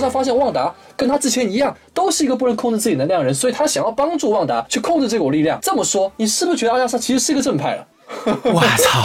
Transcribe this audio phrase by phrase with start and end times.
[0.00, 5.58] 是他发现旺达跟他之前一样，都是一个不能控制自己能量的人，所以他想要帮助旺达去控制这股力量。
[5.60, 7.86] 这么说，你是不是觉得阿加莎其实是一个正派了？
[8.44, 9.00] 我操！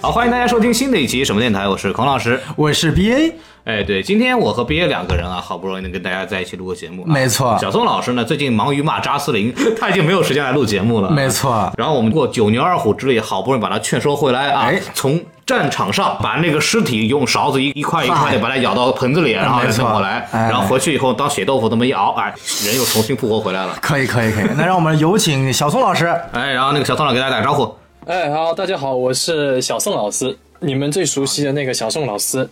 [0.00, 2.38] 好，欢迎大家收听新的一期什么电台，我是孔老师。
[2.56, 7.06] 我是 B A，哎，对，今天我和毕业两个人啊，好不容易能跟大家在一起录个节目、啊。
[7.06, 11.10] 没错小宋老师呢，最近忙于骂扎斯林，他已经没有时间来录节目了。
[11.10, 22.34] 没错然后我们过九牛二虎之力，好不容易把他劝说回来啊，哎从战场上把那个尸体用勺子一一块一块的把它舀到盆子里，然后再没错送过来，哎然后回去以后当血豆腐这么一熬，哎，
[22.66, 23.78] 人又重新复活回来了。
[23.80, 26.06] 可以可以可以，那让我们有请小宋老师。
[26.32, 27.74] 哎，然后那个小宋老师给大家打个招呼。
[28.04, 32.46] 哎，好，大家好，我是小宋老师，你们最熟悉的那个小宋老师。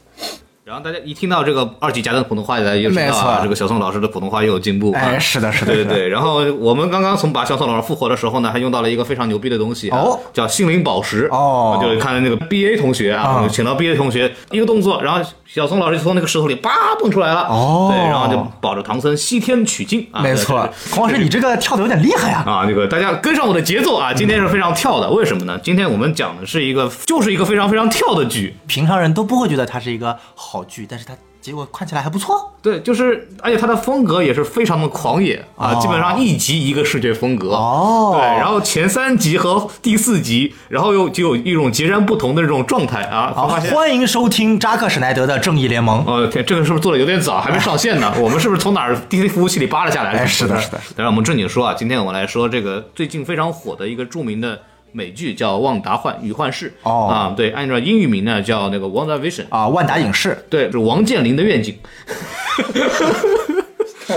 [0.65, 5.01] 然后大家一听到这个二级甲等普通话，大家就知道啊，这个小宋老师的普通话又有进步啊。
[5.03, 10.21] 哎，是的，是的，对对对，然后我们刚刚从把小宋老师复活的时候呢，还用到了一个非常牛逼的东西啊，哦。
[10.33, 11.29] 叫心灵宝石。
[11.33, 11.81] 哦。
[11.83, 13.49] 就是看那个 B A 同学啊，啊。
[13.51, 16.71] 请到 B A 同学一个动作，然后小宋老师就从那个石头里叭
[17.01, 17.89] 蹦出来了，哦。
[17.91, 20.63] 对，然后就保着唐僧西天取经啊，没错。
[20.65, 22.45] 对，孔老师，你这个跳的有点厉害呀。
[22.47, 24.15] 啊，这个大家跟上我的节奏啊！
[24.15, 25.59] 今天是非常跳的，为什么呢？
[25.61, 32.53] 今天我们讲的是一个，就是一个非常非常跳的剧，平常人都不会觉得它是一个好剧，但是它结果看起来还不错。
[32.63, 43.49] 对，就是而且它的风格也是非常的狂野啊，哦基本上一集一个视觉风格哦对，然后前三集和第四集，然后又就有一种截然不同的这种状态啊，好。
[43.49, 46.05] 欢迎收听扎克史奈德的《正义联盟》。
[46.09, 48.15] 哦天，这个是不是做的有点早，还没上线呢？
[48.21, 50.19] 我们是不是从哪儿 DC 服务器里扒了下来的？
[50.21, 54.61] 哎是的是的但是我们正经说啊，今天我们来说这个最近非常火的一个著名的
[54.93, 57.09] 美剧叫《旺达幻与幻视》哦。
[57.09, 61.77] 啊，对，按照英语名呢叫那个 Wanda Vision，啊，万达影视，对，是王健林的愿景，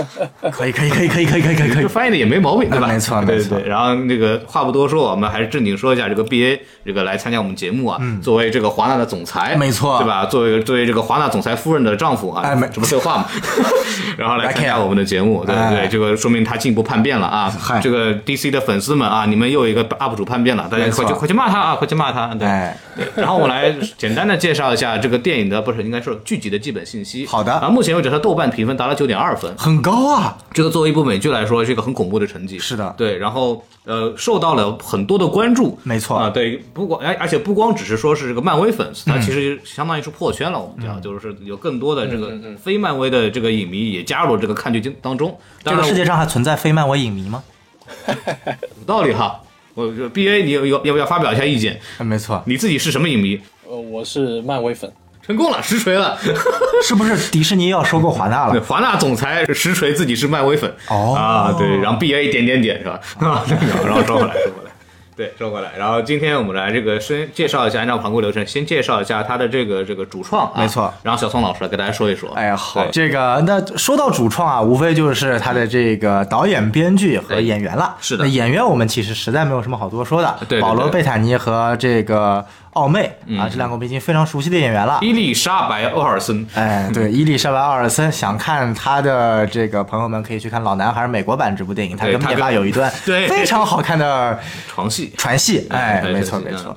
[0.52, 1.82] 可以，可以，可以，可以，可以，可以，可以，可以。
[1.82, 2.86] 这翻译的也没毛病，对吧？
[2.88, 3.68] 没错没错对对对。
[3.68, 10.26] 然后那个话不多说，我们还是正经说一下这个 BA 这个来参加我们节目啊，作为这个华纳的总裁，嗯没错对吧？
[10.26, 13.26] 作为作为这个华纳总裁夫人的丈夫啊，哎没这不废话吗？
[14.16, 17.80] 然后来参加我们的节目，对对这个说明他进一步叛变了啊嗨！
[17.80, 22.34] 这个 DC 的粉丝们啊，你们又一个 UP 主叛变了，大家快去快去骂他啊，快去骂他！
[22.34, 22.46] 对，
[23.14, 27.26] 然后我来简单的介绍一下这个电影的，不是应该说剧集的基本信息。
[27.26, 30.36] 好的啊，目前为止它豆瓣评分达到九点二分，很高啊。
[30.52, 32.58] 这个作为一部美剧来说，是一个很恐怖的成绩。
[32.58, 35.78] 是的对，然后呃，受到了很多的关注。
[35.84, 40.58] 没错啊，对，不光而而且不光只是说是这个漫威粉丝，嗯它其实相当于是破圈了。
[40.58, 45.38] 我们讲，就是有更多的这个非漫威的这个影迷也加入了这个看剧当当中。
[45.62, 47.44] 这个世界上还存在非漫威影迷吗？
[48.08, 49.40] 有道理哈。
[49.74, 51.78] 我就 B A，你有有要不要发表一下意见？
[51.98, 53.38] 哎没错，你自己是什么影迷？
[53.68, 54.90] 呃，我是漫威粉。
[55.26, 56.16] 成功了，实锤了。
[56.84, 58.64] 是不是迪士尼要收购华纳对，了？
[58.64, 60.72] 华纳总裁实锤自己是漫威粉。
[60.88, 63.00] 哦啊，对，然后 B A 点点点是吧？
[63.18, 64.70] 啊，对 然后收回来，收回来。
[65.16, 72.30] 对，收回来，然后今天我们来这个先介绍一下，按照常规流程，先介绍一下他的这个这个主创啊，没错然后小宋老师来给大家说一说。
[72.34, 77.96] 哎，好，这个那说到主创啊，无非就是他的这个导演、编剧和演员了。
[77.98, 80.36] 是的那演员我们其实实在没有什么好多说的。
[80.40, 82.44] 对对保罗·贝塔尼和这个
[82.76, 84.98] 奥妹啊，这两个我们已经非常熟悉的演员了。
[85.00, 94.38] 伊丽莎白·奥尔森，哎，对，伊丽莎白·奥尔森，想看她的这个朋友们可以去看《老男孩》美国版这部电影，她跟灭霸有一段 对非常好看的
[94.68, 95.66] 床戏，船戏。
[95.70, 96.76] 哎，没错没错。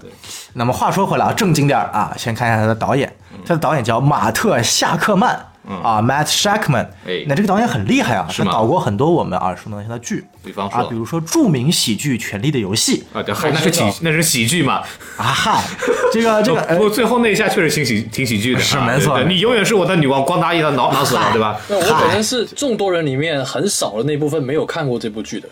[0.54, 5.38] 那么话说回来啊，正经点儿啊，先看一下他的导演，嗯他的导演叫马特·夏克曼。
[5.76, 7.24] 啊，Matt Shackman，哎。
[7.28, 10.84] 那这个导演很厉害啊，他导过很多我们耳熟能详的剧，啊，比方说？
[10.90, 13.04] 比如说著名喜剧《权力的游戏。
[13.14, 14.82] 啊，那是喜那是喜剧嘛？》
[15.22, 15.64] 啊，嗨，
[16.12, 18.64] 这个这个，呃 不过最后那一下确实挺喜挺喜剧的，啊。
[18.64, 19.22] 是没错。
[19.24, 21.60] 你永远是我的女王，咣当一下挠挠死了，对吧？
[21.70, 25.48] 那我本身是众多人里面很少的那部分没有看过这部剧的，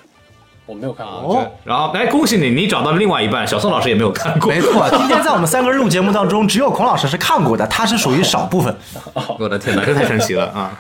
[0.67, 1.38] 我没有看过。
[1.38, 4.51] 哦然后，哎，恭喜你，你找到了另外一半，小宋老师也没有看过。
[4.51, 8.75] 没错，今天在我们三个人录节目当中，只有孔老师是看过的，他是属于少部分。
[9.39, 10.71] 我的天哪，这太神奇了啊！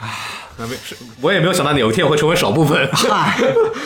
[0.59, 2.89] 那没是，我也没有想到有一天我会成为少部分。
[2.91, 3.37] 嗨，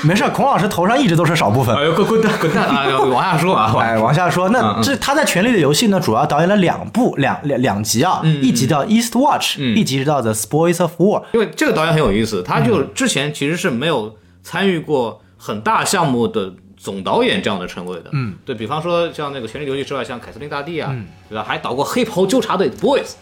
[0.03, 1.83] 没事，孔老师头上一直都是少部分哎。
[1.83, 2.87] 呦，滚滚蛋滚蛋啊！
[2.97, 11.19] 往下说啊， 哎，往下说，嗯那这他在《权力的游戏》呢，主要导演了两部两两两集啊，嗯一集叫《East Watch》，一集叫《The Spoils of War》。
[11.33, 18.11] 因为这个导演很有意思，他就之前其实是没有参与过很大项目的总导演这样的称谓的。
[18.13, 20.95] 嗯，对比方说像那个《权力游戏》之外，像凯瑟琳大帝啊，
[21.27, 21.43] 对吧？
[21.43, 23.13] 还导过《黑袍纠察队》Boys，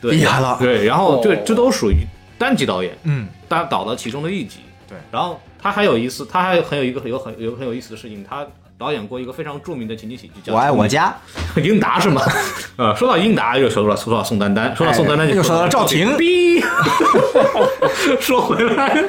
[0.00, 1.98] 对，厉害了对，然后这哦这都属于
[2.36, 4.58] 单集导演，嗯，单导了其中的一集。
[4.88, 8.44] 对然后他还有一次，他还很有一个有很有很有意思的事情，他
[8.82, 11.14] 导演过一个非常著名的情景喜剧，叫我爱我家，
[11.62, 12.20] 英达是吗？
[12.76, 16.60] 呃，说到英达，又说到说到宋丹丹，说到宋丹丹就哎又说到赵婷逼。
[18.20, 19.04] 说回来，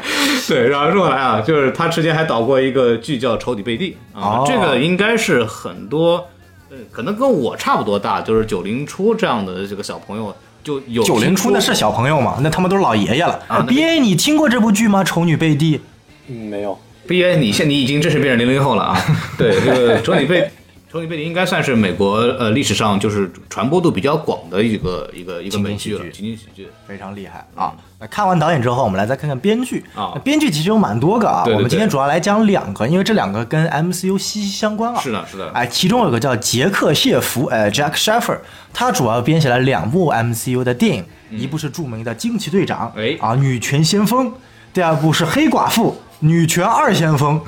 [0.48, 6.28] 对，然后说回来啊，就是他之前还导过一个剧叫《仇敌贝蒂》啊，哦这个应该是很多。
[6.70, 13.34] 呃可能跟我差不多大，就是九零初这样的这个小朋友就有九零初那是小朋友嘛，那他们都是老爷爷了。
[13.48, 15.04] 啊那 B A，你听过这部剧吗？
[15.04, 15.82] 丑女贝蒂。
[16.28, 16.80] 嗯，没有。
[17.08, 19.06] B A，你现你已经正式变成零零后了啊！
[19.38, 20.42] 对，这个《丑女贝》
[20.92, 26.68] 《丑女贝蒂》应该算是美国呃历史上就是传播度比较广的一个一个一个美剧了，情景喜剧。
[26.88, 27.74] 非常厉害啊！
[28.00, 31.44] 那看完导演之后，我们来再看看编剧啊那编剧其实有蛮多个啊。
[31.44, 35.02] 对对对我们今天主要来讲两个，因为这两个跟 MCU 息息相关啊。
[35.02, 35.50] 是的，是的。
[35.52, 38.38] 哎，其中有个叫杰克谢弗，呃，Jack Sheffer，
[38.74, 44.32] 他主要编写了两部 MCU 的电影，一部是著名的惊奇队长，哎啊，女权先锋；
[44.72, 47.40] 第二部是黑寡妇，女权二先锋。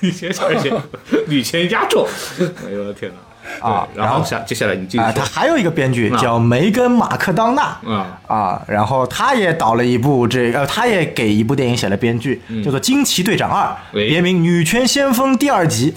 [0.00, 0.72] 女权而且
[1.26, 2.06] 女权压轴，
[2.38, 3.66] 哎呦我的天哪！
[3.66, 7.62] 啊然后下接下来你继续啊，他还有一个编剧啊叫梅根·马克当纳。
[7.86, 13.74] 啊，啊，然后他也导了一部这个，呃他也给一部电影写了编剧，叫做《惊奇队长二》，
[14.08, 15.94] 别名《女权先锋》第二集。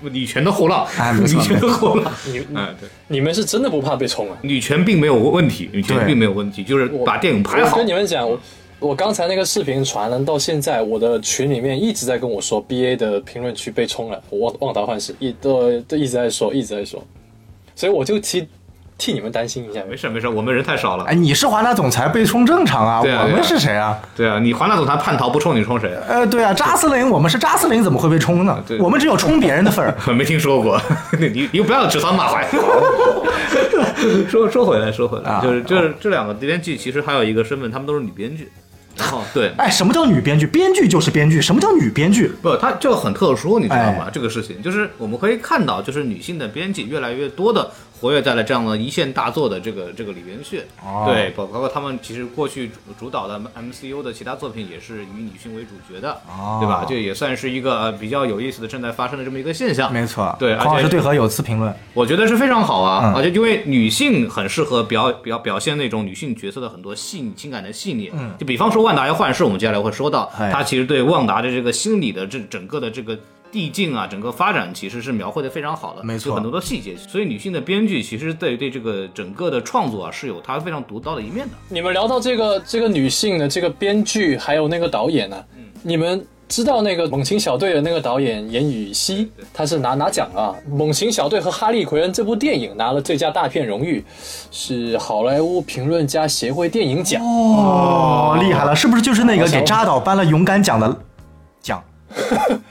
[0.00, 0.86] 女权的后浪，
[1.20, 4.36] 女权的后浪，你哎对，你们是真的不怕被冲啊？
[4.42, 7.64] 女权并没有问题，女权并没有问题，就是把电影拍好。
[7.64, 8.28] 我好跟你们讲，
[8.80, 17.02] 我我刚才那个视频传了到现在，我的群里面一直在跟我说 B A 的评论区被冲了，我忘忘达幻视一都都一直在说，一直在说，
[17.74, 18.46] 所以我就替
[18.96, 19.82] 替你们担心一下。
[19.88, 21.14] 没事没事，我们人太少了哎，。
[21.14, 23.98] 你是华纳总裁被冲正常啊，我们是谁啊？
[24.16, 26.02] 对啊，你华纳总裁叛逃不冲你冲谁啊？
[26.08, 28.78] 呃，对啊，扎斯林，我们是扎斯林，怎么会被冲呢对？
[28.80, 29.94] 我们只有冲别人的份儿。
[30.06, 30.80] 我 没听说过，
[31.18, 32.46] 你你不要指桑骂槐。
[34.28, 38.48] 说说回来，说回来，啊就是就是这两个编剧其实还有一个身份，他们都是女编剧。
[39.32, 40.46] 对，哎，什么叫女编剧？
[40.46, 42.28] 编剧就是编剧，什么叫女编剧？
[42.42, 44.04] 不，它就很特殊，你知道吗？
[44.06, 50.60] 哎这个事情就是我们可以看到，就是女性的编辑越来越多的活跃在了这样的一线大作的这个这个里边去。
[50.84, 56.84] 哦对，包包括他们其实过去主主导的 MCU 的其他作品也是以女性为主角的，哦对吧？
[56.88, 59.92] 这也算是一个呃比较有意思的正在发生的这么一个现象。
[59.92, 61.74] 没错，对而且黄老师对何有次评论。
[61.94, 73.18] 我觉得是非常好啊，嗯而且因为女性很适合表表表现那种女性角色的很多细腻情感的细腻，嗯，就比方说万达要幻视，我们接下来会说到，哎它其实对万达的这个心理的这整个的这个
[73.50, 81.54] 递进啊，整个发展其实是描绘的非常好的，没错有很多的细节，所以女性的编剧其实对对这个整个的创作啊是有她非常独到的一面的。
[81.68, 85.36] 你们聊到这个这个女性的这个编剧，还有那个导演呢、
[85.82, 94.02] 你们知道那个《猛禽小队》的那个导演严雨希，他是拿拿奖啊，《猛禽小队》和《哈利奎恩》这部电影拿了最佳大片荣誉，
[94.50, 97.22] 是好莱坞评论家协会电影奖。
[97.22, 101.00] 哦，厉害了，是不是就是那个给扎导颁了勇敢奖的
[101.60, 101.82] 奖？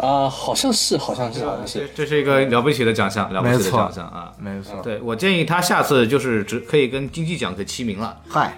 [0.00, 1.88] 啊、好像是，好像是，好像是。
[1.94, 4.32] 这是一个了不起的奖项，了不起的奖项啊！
[4.38, 4.80] 没错。
[4.82, 8.16] 对我建议他下次就是只可以跟金鸡奖给齐名了。
[8.28, 8.54] 嗨，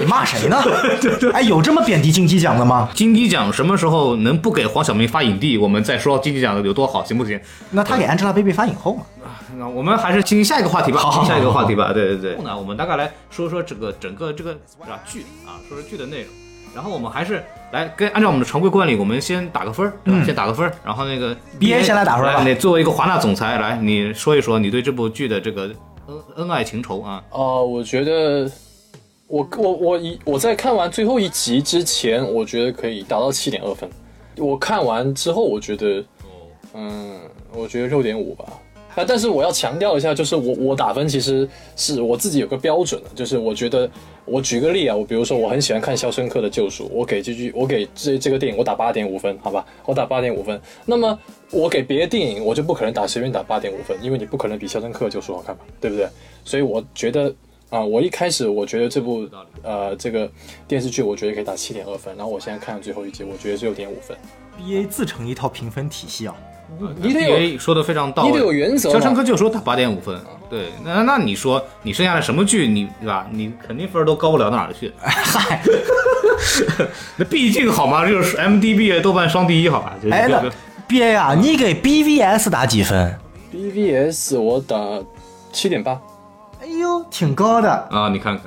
[0.00, 0.56] 你骂谁呢？
[1.32, 2.88] 哎，有这么贬低金鸡奖的吗？
[2.94, 7.40] 金鸡奖什么时候能不给黄晓明发影帝，我们再说金鸡奖有多好，行不行？
[7.70, 9.02] 那他给 Angelababy 发影后嘛？
[9.56, 11.92] 那我们还是进行下一个话题吧，好好下一个话题吧。
[11.92, 12.36] 对对对。
[12.36, 16.28] 后呢，我们大概来说说这个整个这个啊剧啊，说说剧的内容。
[16.78, 17.42] 然后我们还是
[17.72, 20.24] 来跟按照我们的常规惯例，我们先打个分儿，对吧？
[20.24, 25.62] 先打个分儿，然后那个 BA 先来打分吧你作为一个华纳总裁，来你说一说你对这部剧的这个
[26.06, 27.20] 恩恩爱情仇啊。
[27.32, 28.48] 哦、我觉得
[29.26, 33.90] 我我我一我在看完最后一集之前，我觉得可以达到七点二分。
[34.36, 36.04] 我看完之后，我觉得，
[36.74, 37.18] 嗯，
[37.52, 38.44] 我觉得六点五吧。
[38.98, 43.88] 啊，但是我要强调一下，就是我我打分其实是我自己有个标准的，就是我觉得
[44.24, 50.60] 我举个例啊，我比如说我很喜欢看《肖申克的救赎》，我给这句我给这这个电影我打八点五分，好吧，我打八点五分。
[50.84, 51.18] 那么
[51.50, 56.08] 我给别的电影，我就不可能打随便打八点五分，因为你不可能比《肖申克的救赎》好看嘛，对不对？
[56.44, 57.32] 所以我觉得
[57.70, 59.28] 啊、我一开始我觉得这部
[59.62, 60.30] 呃这个
[60.66, 64.16] 电视剧，我觉得可以打七点二分，然后我现在看了最后一集，我觉得是六点五分。
[64.58, 66.34] BA 自成一套评分体系啊。
[67.00, 70.20] 你得有说的非常到位，你得有原则肖申克就说打八点五分，
[70.50, 73.26] 对，那那你说你剩下的什么剧，你对吧？
[73.30, 74.92] 你肯定分都高不了哪儿去。
[74.98, 75.62] 嗨，
[77.16, 78.06] 那毕竟好吗？
[78.06, 79.94] 就是 MDB 豆瓣双第一，好吧？
[80.02, 80.54] 就是哎，那这个
[80.88, 83.18] BA 啊，你给 BVS 打几分
[83.52, 84.76] ？BVS 我打
[85.52, 85.98] 七点八，
[86.60, 87.70] 哎呦，挺高的。
[87.90, 88.44] 啊，你看看，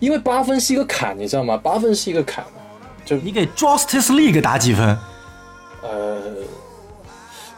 [0.00, 1.56] 因为八分是一个坎，你知道吗？
[1.56, 2.44] 八分是一个坎。
[3.04, 4.96] 就你给 Justice League 打几分？
[5.82, 6.20] 呃，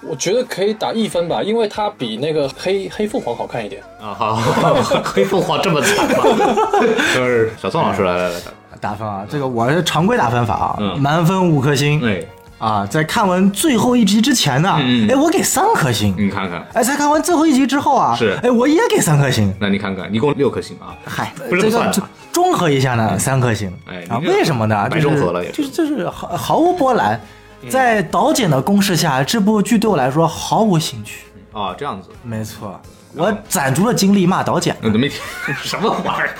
[0.08, 3.82] 我觉得可以打一分吧，因为它比那个黑黑凤凰好看一点。
[4.00, 4.34] 啊，好，
[5.04, 6.24] 黑凤凰这么惨吗？
[7.14, 8.34] 就是小宋老师来来来，
[8.80, 12.04] 打分啊，这个我是常规打分法啊，嗯满分五颗星。
[12.04, 12.20] 哎，
[12.58, 16.12] 啊，在看完最后一集之前呢，嗯嗯哎，我给三颗星。
[16.18, 19.54] 你看看，哎，在看完最后一集之后啊，是哎，我也给三颗星。
[19.60, 23.68] 那你看看，一共六颗星啊，嗨，不是这个这么算的综合一下呢，三颗星。
[23.86, 24.88] 啊，哎为什么呢？
[24.90, 27.20] 白就是综合了也是就是就是毫毫无波澜。
[27.62, 31.20] 嗯在导剪的攻势下，这部剧对我来说毫无兴趣。
[31.52, 32.08] 啊，这样子。
[32.22, 32.80] 没错，
[33.14, 34.76] 我攒足了精力骂导剪。
[34.82, 35.20] 嗯，没听
[35.62, 36.34] 什么玩意儿。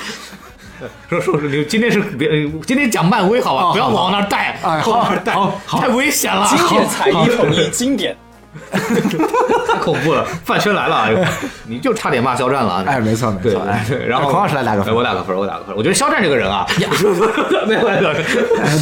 [1.09, 2.29] 说说说，你今天是别，
[2.67, 3.62] 今天讲漫威好吧？
[3.69, 5.37] 哦不要往那儿带，往那儿带
[5.69, 8.17] 太危险了，经典彩衣统一经典。
[9.66, 11.09] 太恐怖了，饭圈来了啊！
[11.66, 12.85] 你就差点骂肖战了啊！
[12.87, 13.62] 哎，没错没对错。
[13.62, 15.75] 哎，对，然后孔老师来打个分哎，我打个分，我打个分。
[15.76, 16.66] 我觉得肖战这个人啊，
[17.66, 18.14] 没有没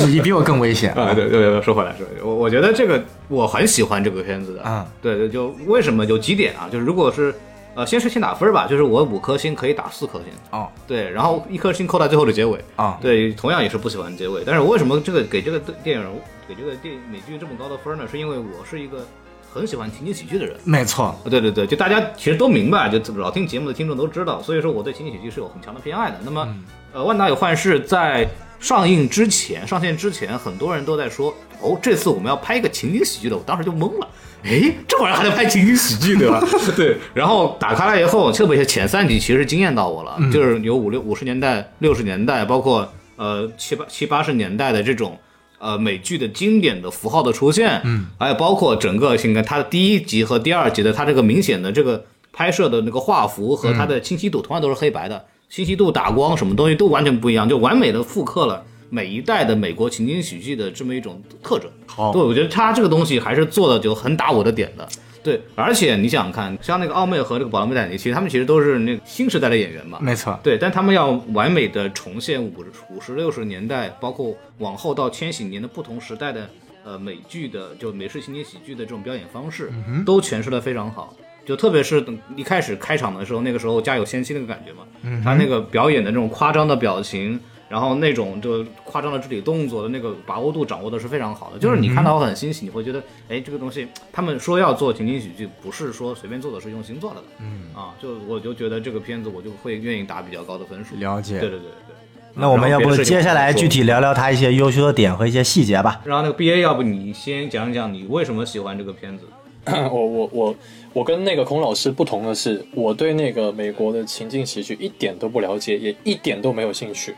[0.08, 0.92] 你比我更危险。
[0.94, 6.66] 啊，对对对，说回来说回来，我我觉得这个我很喜欢这个片子的，嗯，对对，就为什么有几点啊？
[6.70, 7.32] 就是如果是
[7.76, 14.42] 呃，先是先打分吧，就是我五颗星可以打四颗星，哦对，然后一颗星扣在最后的结尾，啊，对，同样也是不喜欢结尾。
[14.44, 16.04] 但是我为什么这个给这个电影
[16.48, 18.04] 给这个电影美剧这么高的分呢？
[18.10, 19.06] 是因为我是一个
[19.52, 20.57] 很喜欢情景喜剧的人。
[20.64, 21.14] 没错。
[21.28, 26.16] 对对对，就大家其实都明白，就老听节目的听众都知道，所以说我对情景喜剧是有很强的偏爱的。
[26.25, 26.47] 那么，
[26.92, 28.28] 呃，《万达有幻视》在
[28.59, 34.09] 上映之前、上线之前，很多人都在说，哦，这次我们要拍一个情景喜剧的，我当时就懵了。
[34.42, 36.42] 哎，这玩意儿还能拍情景喜剧对吧？
[36.76, 45.19] 对，然后打开来以后，特别是前三集，其实惊艳到我了，就是有五六五十年代、六十年代，包括呃七八七八十年代的这种
[45.61, 58.64] 呃美剧的经典的符号的出现，嗯，还有包括整个应该它的第一集和第二集的它这个明显的这个拍摄的那个画幅和它的清晰度，同样都是黑白的，清晰度、打光什么东西都完全不一样，就完美的复刻了。
[58.93, 64.88] 每一代的美国情景喜剧的这么一种特征，好对，我觉得他这个东西还是做的就很打我的点的，
[65.22, 70.38] 对，而且你想想看，像那个奥妹和这个保罗·麦坦尼，其实他们其实都是那个新时代的演员嘛，没错。
[70.42, 76.48] 对，但他们要完美的重现五五十六十年代，包括往后到千禧年的不同时代的
[76.84, 79.70] 呃美剧的就美式情景喜剧的这种表演方式，
[80.06, 81.14] 都诠释的非常好。
[81.44, 84.84] 就特别是等一开始开场的时候，那个时候家有仙妻那个感觉嘛，
[85.24, 87.38] 他那个表演的那种夸张的表情。
[87.70, 97.26] 然后那种就夸张的肢体动作的那个把握度掌握的是非常好的，就是你看到很欣喜，你会觉得，哎，这个东西他们说要做情景喜剧，不是说随便做的，是用心做了的。
[97.38, 100.96] 嗯啊，就我就觉得这个片子我就会愿意打比较高的分数。
[100.96, 101.94] 了解对对对对。
[102.34, 106.00] 那我们要不接下来具体聊聊他一些优秀的点和一些细节吧？
[106.04, 109.24] 然后那个 B A，要不你先讲讲你为什么喜欢这个片子？
[109.66, 110.56] 我我我
[110.92, 117.14] 我跟那个孔老师不同的是，我对那个美国的情境喜剧一点都不了解，也一点都没有兴趣。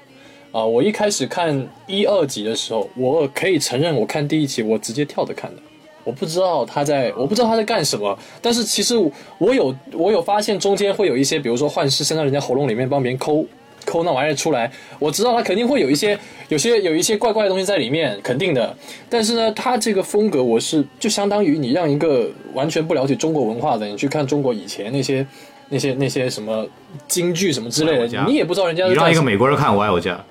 [0.53, 5.63] 啊、我一开始看一二集的时候，我可以承认，我看第一集我直接跳着看的，
[6.05, 8.17] 我不知道他在，我不知道他在干什么。
[8.43, 8.95] 但是其实
[9.39, 13.43] 我有我有发现中间会有一些，比如说幻视伸到人家喉咙里面帮别人抠
[13.87, 16.19] 抠那玩意儿出来，我知道他肯定会有一些
[16.51, 18.77] 有些有一些怪怪的东西在里面，肯定的。
[19.09, 25.27] 但是呢，他这个风格我是就相当于你让一个完全不了解中国文化的你去看中国以前那些。
[25.73, 26.69] 那些那些什么
[27.09, 30.23] 京剧什么之类的，你也不知道人家你让一个美国人看《我爱我家》，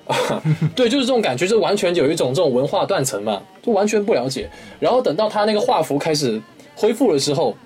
[0.72, 4.48] 对，就是这种感觉，就是完全有一种这种文化断层嘛，就完全不了解。
[4.78, 6.40] 然后等到他那个画幅开始
[6.76, 7.56] 恢复了之后，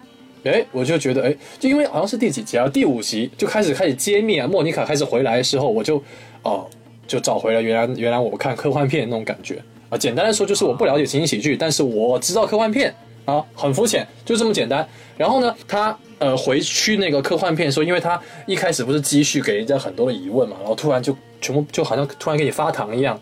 [0.45, 6.03] 哎，我就觉得，哎，就因为好像是第几集啊，第五集就开始开始揭秘啊，莫妮卡开始回来的时候，我就
[6.45, 6.67] 哦，
[7.07, 9.99] 就找回了原来原来我看科幻片那种感觉啊。
[9.99, 12.95] 简单的说，就是我不了解情景喜剧，但是我知道科幻片
[13.27, 14.89] 啊，很肤浅，就这么简单。
[15.19, 23.21] 然后呢，他呃回去那个科幻片的时候，因为他一开始不是积蓄给人家很多的疑问嘛，然后突然就全部就好像突然给你发糖一样。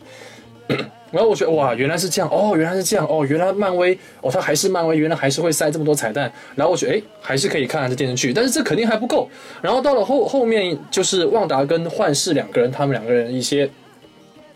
[1.11, 6.33] 然后我觉得哇，原来是这样哦，原来是这样哦，原来漫威哦，它还是漫威，原来还是会塞这么多彩蛋。
[6.57, 9.29] 然后我觉得哎，还是可以看看这电视剧，但是这肯定还不够。
[9.63, 13.71] 然后到了后后面，就是旺达跟幻视两个人，他们两个人一些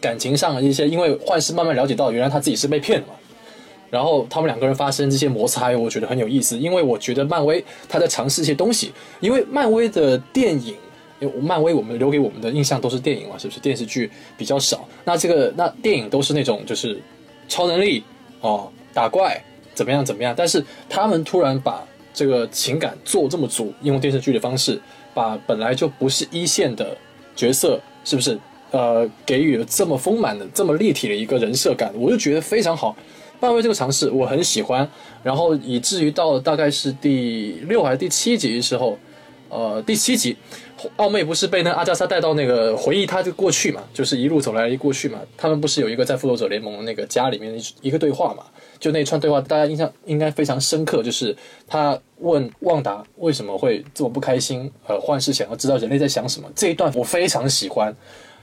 [0.00, 3.12] 感情上的一些，因为幻视慢慢了解到原来他自己是被骗的嘛。
[3.90, 10.74] 然后他们两个人发生这些摩擦，我觉得很有意思，因为我觉得漫威他在尝试一些东西，因为漫威的电影。
[11.20, 14.88] 因为漫威我们留给我们的印象都是电影嘛，是不是电视剧比较少？
[15.04, 17.02] 那这个那电影都是那种就是
[17.48, 18.04] 超能力
[18.40, 19.36] 哦，打怪
[19.74, 24.80] 怎么样怎么样，但是他们突然把这个情感做这么足，用电视剧的方式，
[25.12, 26.96] 把本来就不是一线的
[27.34, 28.38] 角色，是不是
[28.70, 32.96] 呃给予了这么丰满的、这么立体的一个人设感，我就觉得非常好。
[33.40, 34.88] 漫威这个尝试我很喜欢，
[35.22, 38.98] 然后以至于到大概是第六还是第七集的时候，
[39.48, 40.36] 呃，第七集。
[40.94, 45.18] 奥妹不是被那阿加莎带到那个回忆她的过去嘛，就是一路走来一过去嘛。
[45.36, 48.44] 他们不是有一个在复仇者联盟那个家里面的一个对话嘛？
[48.78, 51.02] 就那一串对话，大家印象应该非常深刻。
[51.02, 56.48] 就是他问旺达为什么会这么不开心，呃，幻视想要知道人类在想什么。
[56.54, 57.92] 这一段我非常喜欢。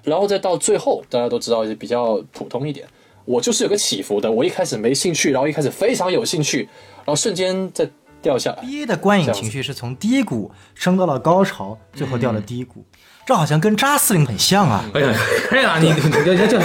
[0.04, 2.86] 然后再到最后，大家都知道是比较普通一点。
[3.26, 7.90] 我就是有个起伏的，我一开始没兴趣，然后一开始非常有兴趣，然后瞬间再
[8.22, 8.64] 掉下来。
[8.64, 12.86] B A 的观影情绪是从低谷升到了高潮，最后掉了低谷，
[13.26, 14.86] 这好像跟扎司令很像啊。
[14.94, 15.14] 哎呀，
[15.50, 16.60] 可以了，你你你这这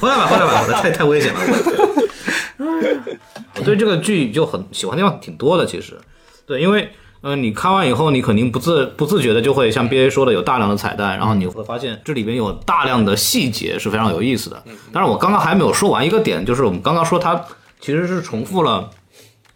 [0.00, 1.40] 回来吧，回来吧，太太危险了。
[3.54, 5.98] 我对这个剧就很喜欢的地方挺多的，其实，
[6.46, 6.90] 对，因为
[7.22, 14.62] 呃，你看完以后，你肯定不自不自觉的就会像 B A 说的有大量的彩蛋，然后你会发现这里边有大量的细节是非常有意思的。
[14.92, 17.42] 但是，我刚刚还没有说完一个点，就是我们刚刚说它
[17.80, 18.90] 其实是重复了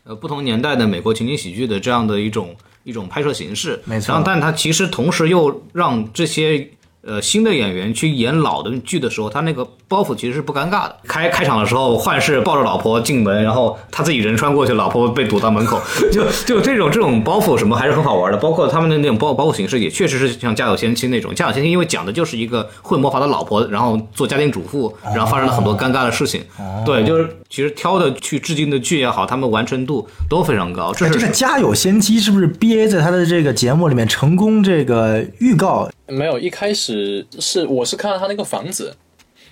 [0.05, 2.55] 呃不同年代的美国情景喜剧的这样的一种
[2.85, 6.71] 一种拍摄形式，没错然后但它其实同时又让这些。
[7.07, 10.97] 呃，新的演员去演老的剧的时候，他那个包袱其实是不尴尬的。
[11.05, 18.39] 开开场的时候，幻视抱着老婆进门，然后他自己人穿过去，老婆被堵到门口， 就就这种这种包袱什么还是很好玩的。
[18.39, 21.31] 包括他们的那种包包袱形式，也确实是像《家有仙妻》那种。
[21.35, 26.43] 《家有仙妻》因为讲的就是一个会魔法的老婆，然后做家庭主妇，然后发生了很多尴尬的事情。
[26.85, 30.93] 对，就是其实挑的去致敬的剧也好，他们完成度都非常高。
[30.93, 35.89] 这哎这是个《家有仙妻》是不是 B A 在他的这个节目里面成功这个预告？
[36.09, 36.96] 没有，一开始
[37.39, 38.97] 是我是看到他那个房子，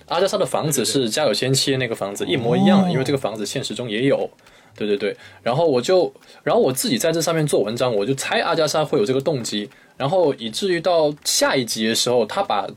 [0.07, 4.29] 阿加莎的房子是《家有仙妻》那个房子一模一样的，因为这个房子现实中也有。
[4.77, 12.67] 对对对，然后我就，然后我自己在这上面做文章，我就猜阿加莎会有这个动机，然后以至于到下一集的时候，他把，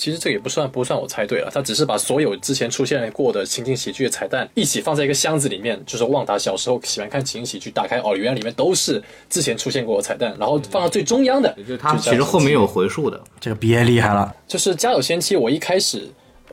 [0.00, 13.20] 其实这个也不算不算我猜对了，他只是把所有之前出现过的情景喜剧的彩蛋一起放在一个箱子里面，就是旺达小时候喜欢看情景喜剧，打开哦，原来里面都是之前出现过的彩蛋，然后放到最中央的，就是他其实后面有回溯的。
[13.38, 16.08] 这个 A 厉害了，就是《家有仙妻》，我一开始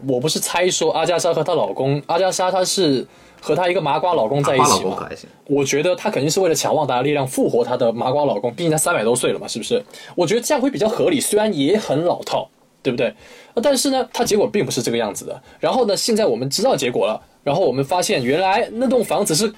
[0.05, 3.07] 我不是猜说阿加莎和她老公，阿加莎她是
[3.39, 5.05] 和她一个麻瓜老公在一起嘛公可？
[5.05, 9.81] 还行，我觉得她肯定是为了抢旺达的力量复活她的麻瓜老公，毕竟她三百多岁了嘛，是不是？
[10.15, 12.49] 我觉得这样会比较合理，虽然也很老套，
[12.81, 13.13] 对不对？
[13.53, 15.41] 呃但是呢，它结果并不是这个样子的。
[15.59, 19.51] 然后呢，现在我们知道结果了，然后我们发现原来那栋房子是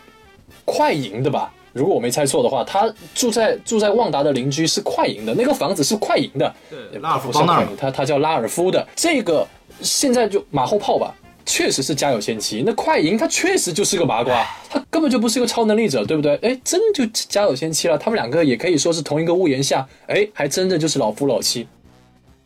[0.65, 1.53] 快银的吧？
[1.71, 8.85] 如果我没猜错的话，他住在住在旺达的邻居是快银的，那个房子是快银的，对拉尔夫不是邦纳尔快银，他他叫拉尔夫的。
[8.95, 9.47] 这个
[9.81, 11.13] 现在就马后炮吧，
[11.45, 12.63] 确实是家有仙妻。
[12.65, 16.35] 那快银他确实就是个麻瓜，他根本就不是个超能力者，对不对？
[16.37, 17.95] 哎，真就家有仙妻了。
[17.97, 21.67] 他们两个也可以说是同一个屋檐下，哎，还真的就是老夫老妻。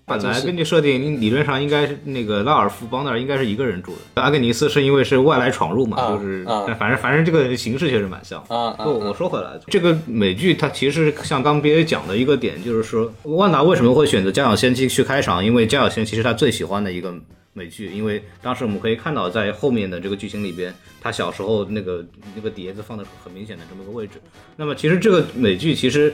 [0.06, 4.22] 本来根据设定，理论上应该是那个拉尔夫邦那儿应该是一个人住的。
[4.22, 6.46] 阿格尼斯是因为是外来闯入嘛，啊就是，
[6.78, 8.44] 反正反正这个形式确实蛮像。
[8.50, 15.44] 啊啊不，我说回来，这个美剧它其实像刚 B A 讲的一个点，就是说万达为什么会选择《家有仙妻》去开场？
[15.44, 17.16] 因为《家有仙妻》是他最喜欢的一个
[17.54, 24.22] 美剧，因为当时我们可以看到在后面的这个剧情里边，他小时候那个那个碟子放的很明显的这么个位置。
[24.58, 26.14] 那么其实这个美剧其实。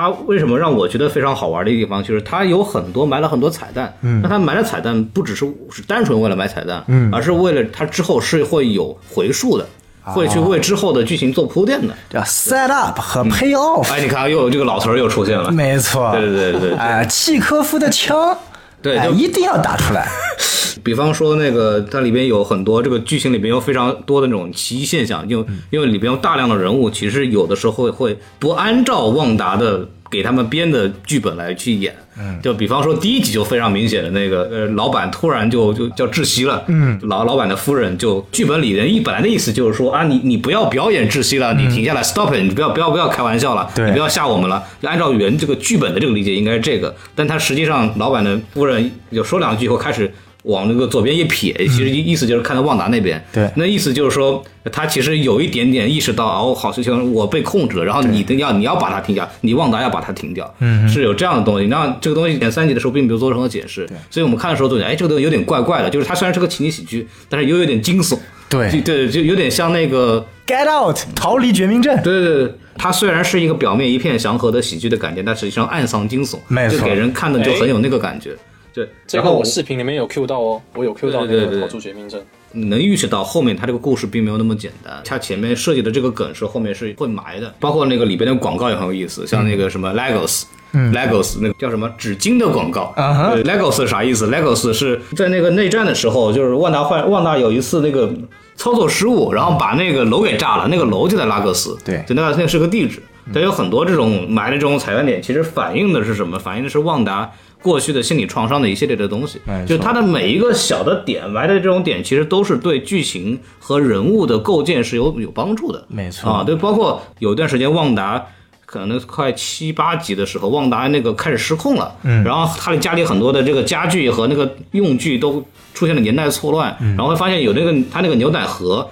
[0.00, 3.94] 它为什么让我觉得非常好玩的一个地方，就是它有很多埋了很多彩蛋。
[4.00, 9.66] 嗯，那它埋的彩蛋不只是是单纯为了埋彩蛋，嗯，而是为了它之后是会有回溯的，
[10.02, 11.92] 会去为之后的剧情做铺垫的。
[12.08, 15.50] 叫 set up 和 pay off，、哎，你看又有这个老词儿又出现了。
[15.52, 18.36] 没错，对对对对哎，契科夫的枪，哎，
[18.80, 20.08] 对就一定要打出来，
[20.82, 31.94] 比方说那个它里边有很多这个剧情里边有非常多的那种奇异现象，因为因为里边有大量的人物，其实有的时候会会不按照旺达的给他们编的剧本来去演。
[32.42, 44.62] 就比方说第一集就非常明显的那个呃，老板突然就就叫窒息了，嗯，老老板的夫人就剧本里人一本来的意思就是说啊，你你不要表演窒息了，你停下来，stop it，你不要不要不要开玩笑了，对你不要吓我们了。
[44.82, 50.12] 就按照原这个剧本的这个理解应该是这个，但他实际上老板的夫人就说两句以后开始。
[50.44, 53.22] 往那个左边一撇，其实意思就是看到旺达那边。
[53.32, 53.50] 对。
[53.56, 61.66] 那意思就是说，他其实有一点点意识到，哦，好事情我被控制了，然后你的要你要把它停掉，你旺达要把它停掉，嗯，是有这样的东西。
[61.66, 68.70] 那这个东西演三集的时候并没有做任何解释，所以我们看的时候就觉得，哎，这个东西有点怪怪的，就是它虽然是个情景喜剧，但是又有点惊悚，对。
[68.70, 76.78] 就对，就有点像那个 get out，逃离绝命镇，对对对，它虽然是一个表面一片祥和的喜剧的感觉，但实际上暗藏惊悚，没错。
[76.78, 78.34] 就给人看的就很有那个感觉。
[78.72, 82.22] 对，然后这个我视频里面有 Q 到哦，我有 Q 到那个逃出绝命镇。
[82.52, 90.44] 你能预示到后面它这个故事并没有那么简单，它前面设计的这个梗是后面是会埋的，包括那个里边的广告也很有意思，像那个什么 Legos。
[90.72, 98.08] Legos 那个叫什么纸巾的广告啊哈对，Legos 是啥意思？Legos 是在那个内战的时候，就是万达换万达有一次那个
[98.54, 103.02] 操作失误，然后把那个楼给炸了，那个楼就在拉各斯，对就那个那是个地址。
[103.34, 106.38] 它有很多这种埋的这种彩蛋点，其实反映的是什么？
[106.38, 107.30] 反映的是旺达
[107.62, 109.40] 过去的心理创伤的一系列的东西。
[109.66, 115.84] 就它的每一个小的点埋的这种点，其实都是对剧情和人物的构建是有有帮助的。
[115.88, 118.26] 没错啊，对，包括有一段时间旺达。
[118.72, 125.44] 可能快七八集的时候，旺达那个开始失控了，嗯，然后他的家里很多的这个家具和那个用具都
[125.74, 128.88] 出现了年代错乱，然后会发现有那个他那个牛奶盒，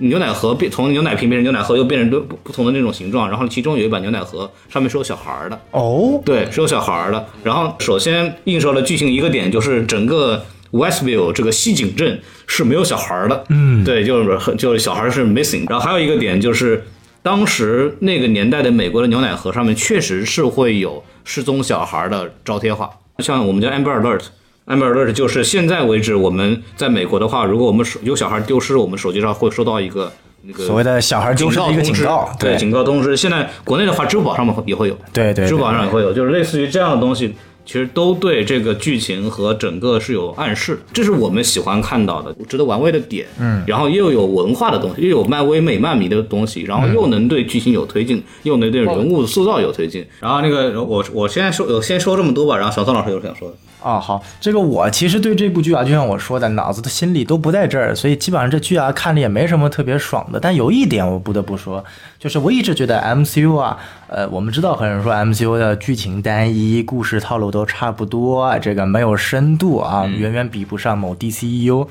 [0.00, 7.26] 牛奶盒变从牛奶瓶变成牛奶盒，又变成不不同的那种形状，然后其中有一版牛奶盒上面是有小孩儿的，哦，对，是有小孩儿的。
[7.44, 15.68] 然后首先映射了剧情一个点，就是整个 Westview 这个西井镇是没有小孩儿的，嗯，对，就是很就是小孩是 missing。
[15.68, 16.84] 然后还有一个点就是。
[17.22, 24.22] 当时那个年代的美国的牛奶盒上面确实是会有失踪小孩的招贴画，像我们叫 Amber Alert。
[24.70, 33.16] Amber Alert 就是现在为止我们在美国的话，如果我们手有小孩丢失，我们手机上会收到一个那个所谓的小孩丢失的一个警告，对警告通知。
[33.16, 37.34] 现在国内的话，支付宝上面会也会有，对对对支付宝上也会有，就是类似于这样的东西，
[37.66, 43.26] 其实都对这个剧情和整个是有暗示，这是我们喜欢看到的值得玩味的点。
[43.40, 50.06] 嗯，然后又有文化的东西，又有漫威美漫迷的东西，然后又能对剧情有推进，又能对人物塑造有推进。
[50.20, 53.56] 然后那个我我先说我先说这么多吧，然后小宋老师有想说的。
[53.82, 60.38] 啊，好，这个我其实对这部剧啊，就像我说的，脑子的心里都不在这儿，所以基本上这剧啊看着也没什么特别爽的。
[60.38, 61.82] 但有一点我不得不说，
[62.18, 71.88] 就是我一直觉得 MCU 啊，呃，我们知道很多人说 MCU 的剧情单一，故事套路都差不多，这个没有深度啊，远远比不上某 DCEU。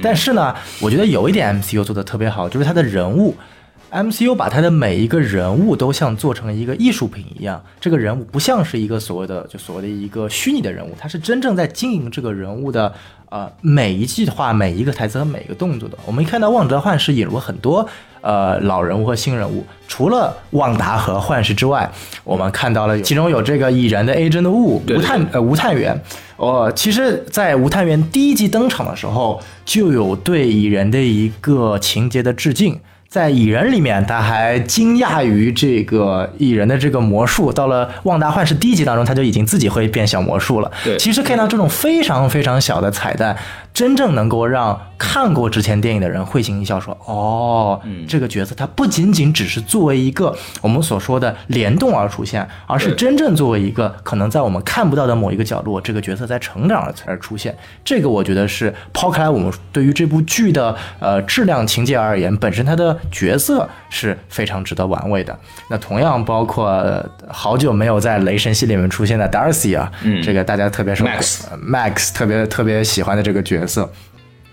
[0.00, 3.34] 但是呢，我觉得有一点 MCU 做的特别好，就是它的人物。
[3.92, 12.90] MCU 把他的每一个人物都像做成一个艺术品一样，这个人物不像是一个所谓的就所谓的一个虚拟的人物，他是真正在经营这个人物的
[13.28, 15.98] 呃每一句话、每一个台词和每一个动作的。
[16.06, 17.86] 我们一看到《旺达幻视》引入很多
[18.22, 21.92] 呃老人物和新人物，除了旺达和幻视之外，
[22.24, 26.02] 我们看到了其中有这个蚁人的 Agent Wu 对吴探呃吴探员。
[26.38, 32.80] 哦，其实，在吴探员第一季登场的时候，就有对蚁人的一个情节的致敬。
[33.12, 37.52] 在蚁人里面，他还惊讶于这个蚁人的这个魔术。
[37.52, 40.72] 到了旺达幻视第一集当中，他就已经自己会变小魔术了。
[40.82, 43.36] 对其实可以到这种非常非常小的彩蛋，
[43.74, 57.56] 真正能够让看过之前电影的人会心一笑，说：“哦，这个角色他不仅仅只是作为一个我们所说的联动而出现，而是真正作为一个可能在我们看不到的某一个角落，这个角色在成长而而出现。
[57.84, 65.36] 这个我觉得是抛开我们对于这部剧的呃质量情节而言，本身它的角色是非常值得玩味的。
[65.68, 73.90] 那同样包括、呃好久没有在雷神系里面出现的 Darcy 啊，嗯这个大家特别是 Max 呃 Max 特别特别喜欢的这个角色。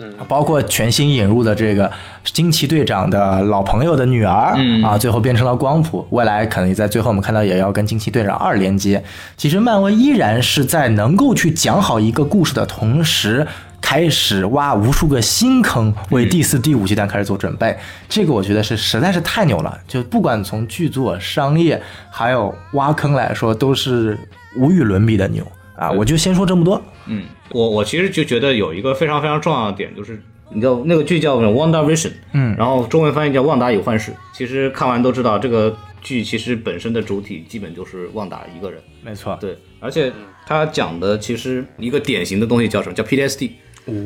[0.01, 1.91] 嗯包括全新引入的这个
[2.23, 9.03] 惊奇队长的老朋友的女儿，嗯啊，最后变成了光谱，未来可能在最后我们看到也要跟惊奇队长二连接。
[9.35, 13.45] 其实漫威依然是在能够去讲好一个故事的同时，
[13.81, 17.77] 开始挖无数个新坑，为第四、第五阶段开始做准备。
[18.07, 24.17] 这个我觉得是实在是太牛了，就不管从剧作、商业还有挖坑来说，都是
[24.55, 25.45] 无与伦比的牛
[25.79, 25.91] 啊！
[25.91, 26.81] 我就先说这么多。
[27.07, 34.11] 嗯，我我其实就觉得有一个非常非常重要的点，就是你知道那个剧叫《Wanda Vision》，嗯然后中文翻译叫《旺达有幻视》。
[34.33, 38.79] 其实看完都知道，这个剧其实本身的主体基本就是旺达一个人。
[39.03, 40.11] 没错，对，而且
[40.45, 42.93] 他讲的其实一个典型的东西叫什么？
[42.93, 43.51] 叫 PTSD。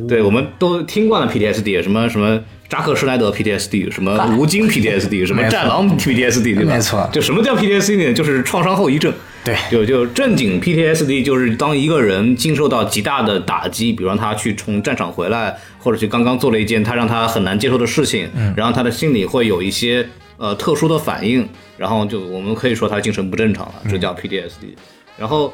[0.08, 6.74] 对，我们都听惯了 PTSD，什么什么扎克施耐德 PTSD，什么 吴京 PTSD，什么战狼 PTSD，对吧？
[6.76, 8.14] 没错就什么叫 PTSD 呢？
[8.14, 9.12] 就是创伤后遗症。
[9.44, 24.76] 对就就正经 PTSD 就是当一个人经受到极大的打击，比方他去从战场回来，或者去刚刚做了一件他让他很难接受的事情，嗯然后他的心里会有一些呃特殊的反应，然后就我们可以说他精神不正常了，这叫 PTSD。
[25.18, 25.54] 然后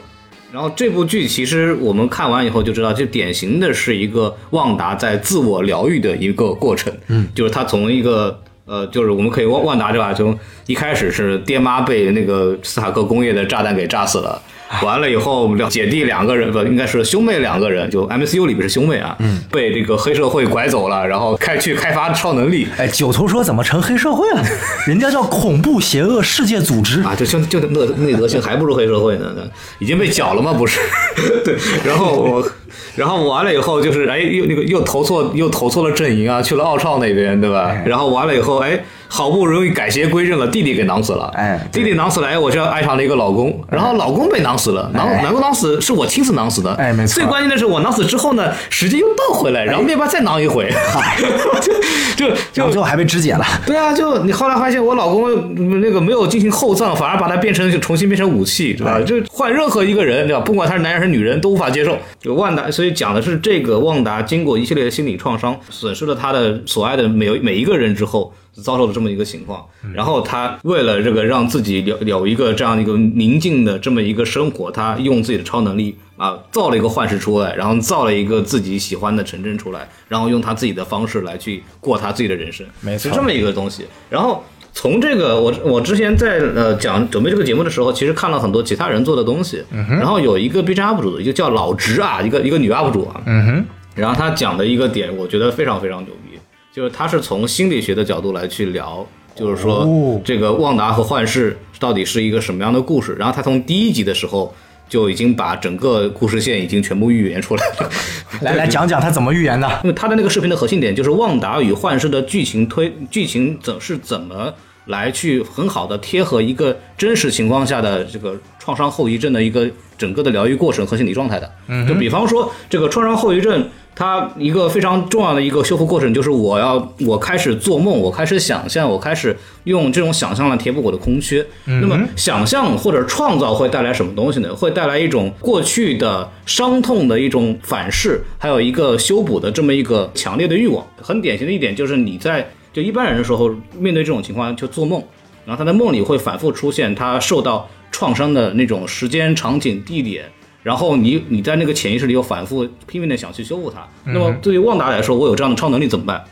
[0.51, 6.91] 然后这部剧其实我们看完以后就知道，就典型的是一个旺达在自我疗愈的一个过程。
[7.07, 10.13] 嗯，就是他从一个呃，就是我们可以旺万达对吧？
[10.13, 14.39] 从一开始是爹妈被那个斯塔克工业的炸弹给炸死了。
[14.83, 24.43] 完了以后，两姐弟两个人不应该是兄妹两个人，就 MCU 里边是兄妹啊，嗯，被这个黑社会拐走了，然后开去开发超能力，哎，九头蛇怎么成黑社会了？
[24.85, 27.01] 人家叫恐怖邪恶世界组织。
[27.01, 29.33] 啊，就就就那那德行还不如黑社会呢，
[29.79, 30.53] 已经被绞了吗？
[30.53, 30.79] 不是，
[31.43, 32.51] 对，然后我，
[32.95, 37.75] 然后完了以后就是哎，又那个又投错又投错了阵营啊，去了奥创那边，对吧？
[37.85, 50.71] 然后完了以后，哎，好不容易改邪归正了，弟弟给囊死了，哎弟弟囊死了，哎，我就爱上了一个老公，然后老公被囊死了，囊哎老公囊死是我亲自囊死的，哎没错最关键的是我囊死之后呢，时间又倒回来，然后灭霸再囊一回，
[52.15, 53.43] 就就就最后还被肢解了。
[53.65, 59.01] 对啊，就你后来发现我老公嗯那个没有进行厚葬，反而把他变成重新变成武器，对吧？
[59.01, 60.41] 就换任何一个人，对吧？
[60.41, 61.97] 不管他是男人还是女人，都无法接受。
[62.21, 68.31] 就旺达，所以讲的是这个旺达经过一系列的心理创伤，损失了他的所爱的每每一个人之后。
[68.53, 83.09] 遭受了这么一个情况，然后他为了这个让自己有有一个这样一个宁静的这么一个生活，他用自己的超能力啊造了一个幻视出来，然后造了一个自己喜欢的城镇出来，然后用他自己的方式来去过他自己的人生，没错。
[83.09, 83.85] 是这么一个东西。
[84.09, 96.28] 然后从这个，我我之前在呃讲准备这个节目的时候，其实看了很多其他人做的东西，然后有一个 B 站 UP 主，一个叫老直啊，一个一个女 UP 主啊，嗯哼，然后他讲的一个点，我觉得非常非常牛逼，
[96.71, 99.05] 就是他是从心理学的角度来去聊，
[99.35, 103.15] 就是说哦这个旺达和幻视到底是一个什么样的故事。
[103.17, 104.53] 然后他从第一集的时候
[104.87, 107.89] 就已经把整个故事线已经全部预言出来了。
[108.41, 109.67] 来来讲讲他怎么预言的。
[109.83, 114.53] 因为他的那个视频的核心点就是旺达与幻视的剧情推剧情怎是怎么
[114.85, 121.51] 来去很好的贴合一个真实情况下的这个创伤后遗症的一个整个的疗愈过程和心理状态的。
[121.87, 123.67] 就比方说这个创伤后遗症。
[123.99, 129.35] 它一个非常重要的一个修复过程，就是我要我开始做梦，我开始想象，我开始
[129.65, 131.45] 用这种想象来填补我的空缺。
[131.65, 134.55] 那么想象或者创造会带来什么东西呢？
[134.55, 140.87] 会带来一种过去的伤痛的一种反噬，还有一个修补的这么一个强烈的欲望。
[141.01, 145.03] 很典型的一点就是你在就一般人的时候面对这种情况就做梦，
[145.43, 150.23] 然后他在梦里会反复出现他受到创伤的那种时间、场景、地点。
[150.69, 153.87] 然后你你在那个潜意识里又反复拼命的想去修复它。
[154.03, 156.23] 那么对于旺达来说，我有这样的超能力怎么办？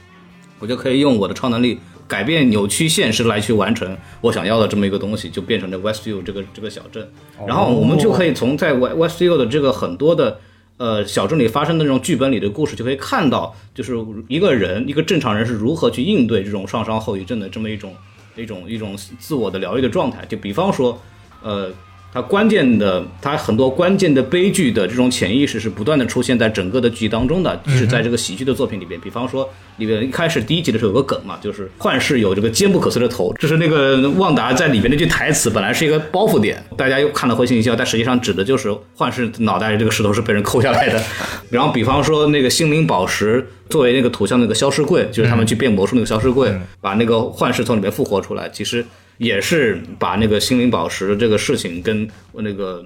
[0.59, 7.09] 我就可以用我的超能力改变扭曲现实来去完成我想要的这么一个东西，就变成这 Westview 这个这个小镇。
[7.47, 10.39] 然后我们就可以从在 Westview 的这个很多的
[10.77, 13.97] 呃小镇里发生的这种剧本里的故事，就可以看到，就是
[14.27, 17.95] 一个人一个正常人是如何去应对这种创伤后遗症的这么一种
[18.35, 20.23] 一种一种自我的疗愈的状态。
[20.29, 21.01] 就比方说，
[21.41, 21.71] 呃。
[22.13, 28.99] 它关键的，它很多关键的悲剧的这种潜意识是不断的出现在整个的剧当中的，就是在这个喜剧的作品里边。
[29.01, 41.03] 比方说，里边一开始第一集的时候有个梗嘛，就是幻视有这个坚不可摧的头，这是那个旺达在里边那句台词，本来是一个包袱点，大家又看了会心一笑，但实际上指的就是幻视脑袋这个石头是被人抠下来的。
[41.51, 48.83] 然后比方说那个心灵宝石作为那个图像那个消失柜，就是他们去变魔术那个消失柜，把那个幻视从里面复活出来，其实。
[49.17, 52.83] 也是把那个心灵宝石这个事情跟那个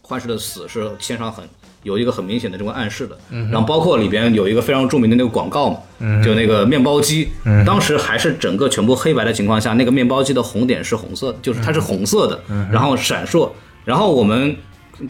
[0.00, 1.44] 幻视的死是牵上很
[1.82, 3.18] 有一个很明显的这种暗示的，
[3.50, 7.28] 然后包括里边有一个非常著名的那个广告嘛，就那个面包机，
[7.66, 13.50] 当时还是整个全部黑白的情况下，那个面包机的红点是红色的，就是它是红色的，然后闪烁，
[13.84, 14.56] 然后我们。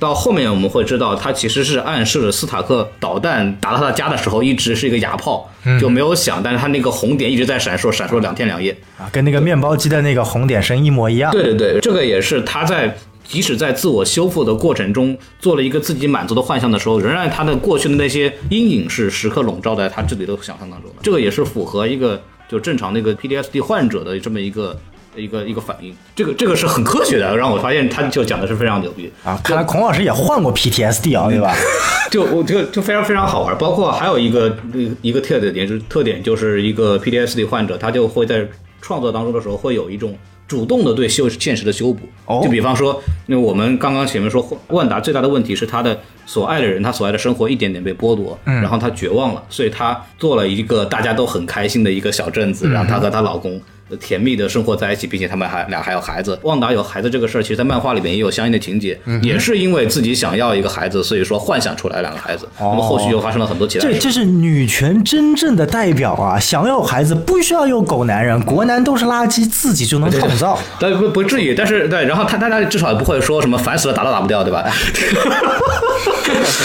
[0.01, 5.51] 到后面我们会知道，它其实是暗示了斯塔克导弹打到他家的时候，一直是一个哑炮，
[5.81, 11.31] 就没有响，但是它那个红点一直在闪烁，闪烁两天两夜啊，跟那个面包机的那个红点声一模一样。
[11.33, 20.97] 对对对，这个也是他在即使在自我修复的过程中做了一个自己满足的幻象的时候，仍然他的过去的那些阴影是时刻笼罩在他自己的想象当中的。
[21.03, 24.79] 这个也是符合一个就正常那个 PTSD 患者的这么一个。
[25.17, 29.39] 一个一个反应，这个这个是很科学的，让我发现他就讲的是非常牛逼啊！
[29.45, 31.55] 看来孔老师也患过 PTSD 啊，对吧？
[32.11, 34.57] 就我这个就非常非常好玩，包括还有一个
[35.03, 38.47] 一个特点是特点，就是一个 PTSD 患者，他就会在
[38.81, 40.17] 创作当中的时候会有一种
[40.49, 42.01] 主动的对修现实的修补。
[42.27, 53.61] 哦就比方说，那我们刚刚前面说万达最大的问题是他的所爱的人，他所爱的生活一点点被剥夺，嗯然后他绝望了，所以他做了一个大家都很开心的一个小镇子，然后他和她老公。
[54.01, 56.39] 甜蜜的生活在一起，并且他们还俩还有孩子。
[56.43, 62.49] 旺达有孩子这个事儿，其实，在漫画里面也有相应的情节，也是因为自己想要一个孩子，所以说幻想出来两个孩子。
[62.59, 63.89] 那么后续又发生了很多其他。
[63.89, 66.39] 这这是女权真正的代表啊！
[66.39, 70.59] 想要孩子不需要有狗男人，国男都是垃圾，自己就能创造。
[70.81, 74.65] 但，不不至于，但是对，然后他大家至少也不会说什么烦死了，打都打不掉，对吧？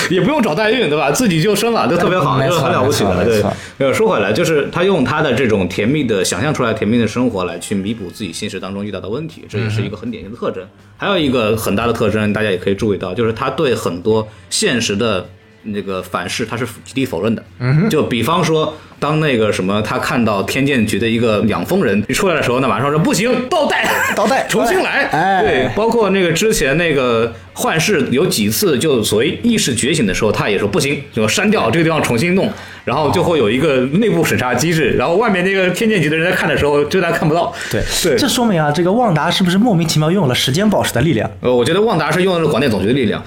[0.10, 1.12] 也不用找代孕，对吧？
[1.12, 3.26] 自己就生了，就特别好，就很了不起的。
[3.26, 3.44] 对，
[3.78, 10.64] 呃，说回来，就是他用他的这种甜蜜的想象出来甜蜜的生活来去弥补自己现实当中遇到的问题，这也是一个很典型的特征。
[10.96, 15.28] 还有一个很大的特征，大家也可以注意到，就是他对很多现实的
[15.63, 17.43] 那个反噬，他是极力否认的。
[17.60, 18.74] 嗯，就比方说。
[19.00, 25.04] 当那个什么，他看到天剑局的一个养蜂人一出来的时候，那马上说不行，倒带，倒带， 重新来。
[25.12, 32.52] 哎，对，包括那个之前那个幻视有几次就所谓意识觉醒的时候，他也说不行，就删掉这个地方重新弄，
[32.86, 37.54] 然后就会有一个内部审查机制，然后外面那个天剑局的人在看的时候，就他看不到。
[37.70, 41.30] 对对，这说明啊，这个旺达是不是莫名其妙拥有了时间宝石的力量？
[41.41, 43.24] 呃，我觉得旺达是用的是广电总局的力量。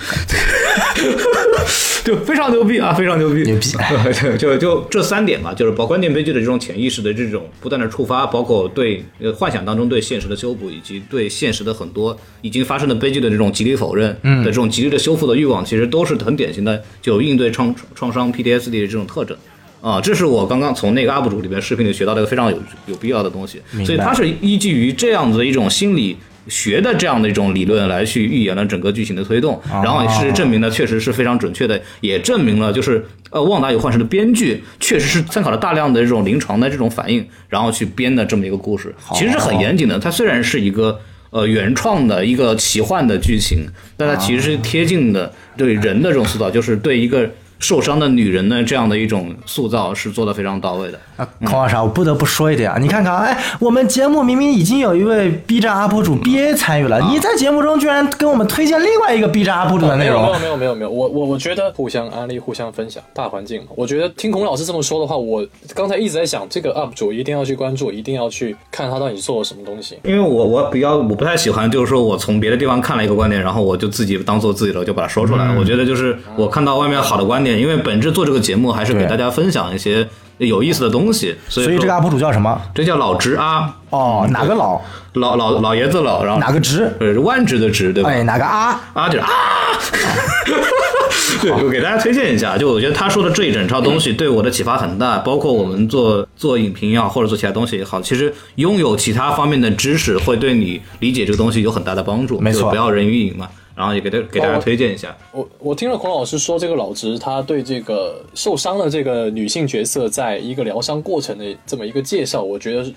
[2.04, 3.68] 就非常牛逼啊，非常牛逼，牛逼！
[4.38, 19.37] 就就就这三点吧，就是把关键悲剧的这种潜意识的这种不断的触发，包括对呃幻想当中对现实的修补，以及对现实的很多已经发生的悲剧的这种极力否认的这种极力的修复的欲望，其实都是很典型的就应对创创伤 PTSD 的这种特征
[19.80, 20.00] 啊。
[20.00, 26.16] 这是我刚刚从那个 UP 主里边视频里学到的一个非常有有必要的东西，所以它是依据于这样子的一种心理。
[26.50, 39.98] 学的这样的一种理论来去预言了整个剧情的推动，然后事实证明了，确实是非常准确的，也证明了就是呃，旺达与幻视的编剧确实是参考了大量的这种临床的这种反应，然后去编的这么一个故事，其实是很严谨的。
[39.98, 43.64] 它虽然是一个呃原创的一个奇幻的剧情，
[43.96, 50.98] 但它其实是贴近的对人的这种塑造，就是对一个受伤的女人的这样的一种塑造是做的非常到位的。
[51.16, 63.68] 啊，孔老师啊，我不得不说一点啊，你看看，哎，我们节目明明已经有一位 B 站 UP 主 BA 参与了，你在节目中居然跟我们推荐另外一个 B 站 UP 主的内容没有，没有没有没有，我我我觉得互相安利、互相分享，大环境嘛。
[63.76, 69.98] 我觉得听孔老师这么说的话，我刚才一直在想，这个 UP 主一定要去关注，一定要去看他到底做了什么东西。
[70.04, 75.54] 因为我我比较我不太喜欢，就是说我从别的地方看了一个观点，然后我就自己当做自己的，就把它说出来。
[75.58, 80.06] 我觉得就是我看到外面好的观点，因为本质做这个节目还是给大家分享一些
[80.38, 82.60] 有意思的东西，所以所以这个 UP 主叫什么？
[82.74, 84.80] 这叫老直啊，哦，哪个老，
[85.14, 86.90] 老老老爷子老，然后哪个直？
[87.00, 88.10] 呃万直的直对吧？
[88.10, 88.80] 哎，哪个啊？
[88.92, 89.28] 啊，就是啊，
[91.42, 102.38] 对，我给大家推荐一下，就我觉得他说的这一整套东西对我的启发很大，包括我们做做影评也好，或者做其他东西也好，其实拥有其他方面的知识会对你理解这个东西有很大的帮助。
[102.40, 103.48] 没错不要人云亦云嘛。
[103.74, 112.92] 然后也给大给大家推荐一下，我我听了孔老师说，这个老直他对这个受伤的这个女性角色，在一个疗伤过程的这么一个介绍，我觉得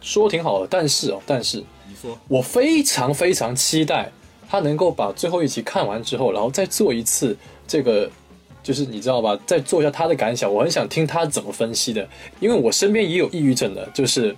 [0.00, 0.66] 说挺好的。
[0.70, 4.10] 但是哦，但是你说我非常非常期待
[4.48, 8.08] 他能够把最后一集看完之后，然后再做一次这个，
[8.62, 10.50] 就是你知道吧，再做一下他的感想。
[10.50, 12.08] 我很想听他怎么分析的，
[12.40, 14.34] 因为我身边也有抑郁症的，就是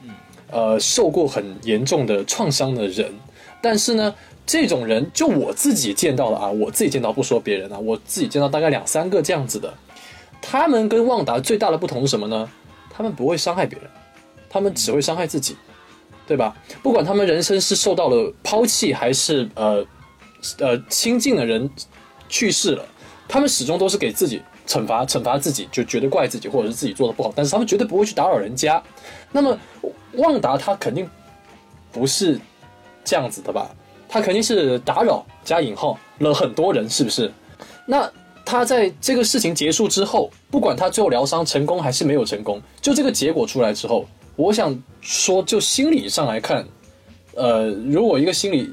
[0.51, 3.12] 呃受过很严重的创伤的人，
[3.61, 4.12] 但是呢。
[4.46, 9.72] 这种人，就我自己见到的啊，我自己见到不说别人啊，我自己见到大概两三个这样子的，
[10.40, 12.50] 他们跟旺达最大的不同是什么呢？
[12.90, 13.88] 他们不会伤害别人，
[14.48, 15.57] 他们只会伤害自己。
[16.26, 16.57] 对吧？
[16.83, 19.85] 不管他们人生是受到了抛弃，还是呃
[20.59, 21.68] 呃亲近的人
[22.30, 22.87] 去世了，
[23.28, 28.83] 他们始终都是给自己惩罚，惩罚自己，就觉得怪自己，或者是自己做的不好，但是他们绝对不会去打扰人家。
[29.33, 29.59] 那么
[30.14, 31.07] 旺达他肯定
[31.92, 32.40] 不是
[33.04, 33.70] 这样子的吧？
[34.14, 37.29] 他肯定是打扰加引号了很多人，是不是？
[37.85, 38.09] 那
[38.44, 46.64] 他在这个事情结束之后，不管他最后疗伤成功还是没有成功，就这个结果出来之后，我想说，就心理上来看，
[47.35, 48.72] 呃，如果一个心理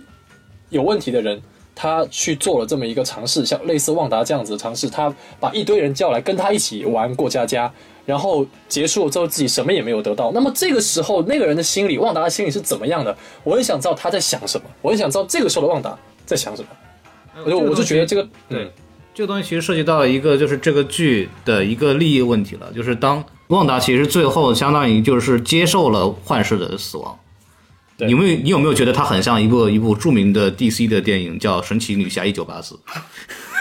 [0.69, 1.41] 有问题的人，
[1.73, 7.73] 他去做了这么一个尝试，像类似旺达这样子的尝试，他把一堆人叫来跟他一起玩过家家，
[8.05, 13.15] 然后结束了之后自己什么也没有得到，那么这个时候那个人的心理，旺达的心理是怎么样的？
[13.43, 16.67] 我很想知道他在想什么，我很想知道这个时候的旺达在想什么。
[17.45, 18.71] 我就我就觉得这个对，
[19.13, 27.17] 这个东西其实涉及到了一个就是这个剧的一个利益问题了，就是当旺达其实最后相当于就是接受了幻视的死亡。
[27.97, 32.75] 对你有没有你有没有觉得它很像一部一部著名的 DC 的电影叫《神奇女侠一九八四》？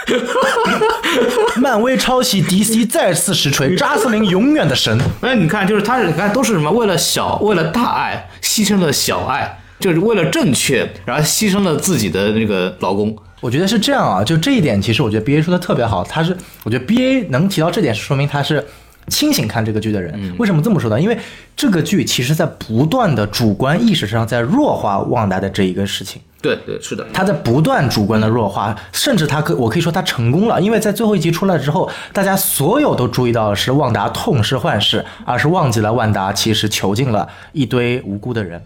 [1.61, 4.99] 漫威抄袭 DC 再次实锤， 扎斯林永远的神。
[5.21, 6.71] 哎，你看，就是他，你看都是什么？
[6.71, 13.15] 为了小，为了大爱，牺牲了小爱，就是为了正确，然后牺牲了自己的那个老公。
[13.39, 16.03] 我觉得是这样啊，就这一点，其实我觉得 B A 说的特别好。
[16.03, 18.63] 他是，我觉得 B A 能提到这点，是说明他是
[19.07, 20.35] 清醒看这个剧的人。
[20.37, 21.01] 为什么这么说呢？
[21.01, 21.17] 因为
[21.55, 26.21] 这个剧其实在不断的主观意识上在弱化旺达的这一个事情。
[26.41, 38.61] 对对，是的，他在不断主观的弱化，甚至他可我可以说他成功了，因为在最后一集出来之后，大家所有都注意到的是旺达痛失幻视，而是忘记了万达其实囚禁了一堆无辜的人。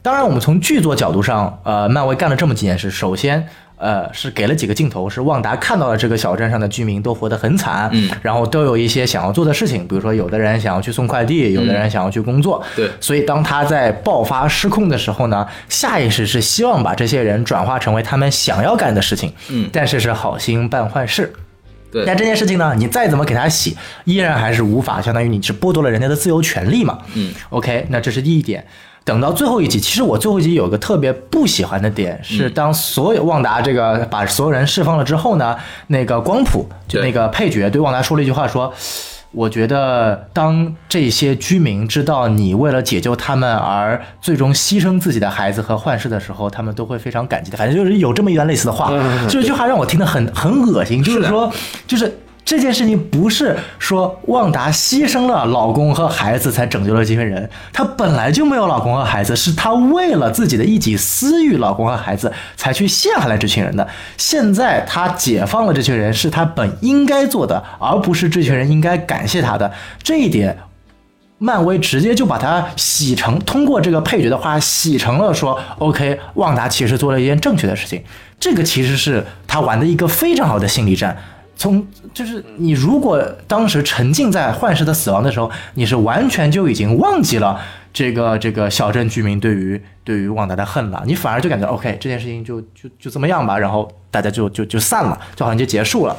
[0.00, 3.46] 当然，我们从剧作角度上，呃，漫威干了这么几件事，首先。
[3.78, 12.90] 呃，是给了几个镜头，是旺达看到了这个小镇上的居民都活得很惨，嗯，然后都有一些想要做的事情，比如说有的人想要去送快递，有的人想要去工作，对。
[13.00, 19.70] 所以当他在爆发失控的时候呢，下意识是希望把这些人转化成为他们想要干的事情，嗯。
[19.72, 21.32] 但是是好心办坏事。
[21.92, 22.04] 对。
[22.04, 26.98] 但这件事情呢，你再怎么给他洗，依然还是无法，相当于你是剥夺了人家的自由权利嘛。
[27.14, 28.66] 嗯，OK，那这是第一点。
[29.08, 38.70] 等到最后一集，其实我最后一集有个特别不喜欢的点，是当所有旺达这个把所有人释放了之后呢，那个光谱就那个配角对旺达说了一句话说。
[39.30, 47.58] 我觉得，当这些居民知道你为了解救他们而最终牺牲自己的孩子和幻视的时候，他们都会非常感激的。
[47.58, 48.90] 反正就是有这么一段类似的话，
[49.28, 51.04] 这句话让我听得很很恶心。
[51.04, 51.52] 就是说，
[51.86, 52.10] 就是
[52.48, 63.86] 这件事情不是说旺达牺牲了老公和孩子才拯救了这群人，她本来就没有老公和孩子，是她为了自己的一己私欲，老公和孩子才去陷害了这群人的。
[64.16, 69.70] 现在她解放了这群人，是她本应该做的，而不是这群人应该感谢她的。
[70.02, 70.56] 这一点。
[71.40, 78.02] 漫威直接就把它洗成，通过这个配角的话洗成了说，OK，旺达其实做了一件正确的事情。
[78.40, 81.16] 这个其实是他玩的一个非常好的心理战。
[81.58, 87.60] 从就是你如果当时沉浸在幻视的死亡的时候，你是完全就已经忘记了
[87.92, 96.16] 这个这个小镇居民对于对于旺达的恨了，你反而就感觉 OK 这件事情就就就这么样吧，然后大家就就就散了，就好像就结束了。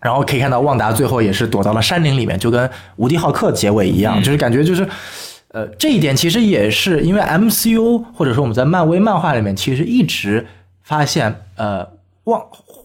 [0.00, 4.88] 然后可以看到旺达最后也是躲到了山林里面，就跟无敌浩克结尾一样，就是感觉就是。
[5.54, 10.46] 呃，这一点其实也是因为 MCU 或者说我们在漫威漫画里面，其实一直
[10.82, 11.86] 发现，呃，
[12.24, 12.42] 旺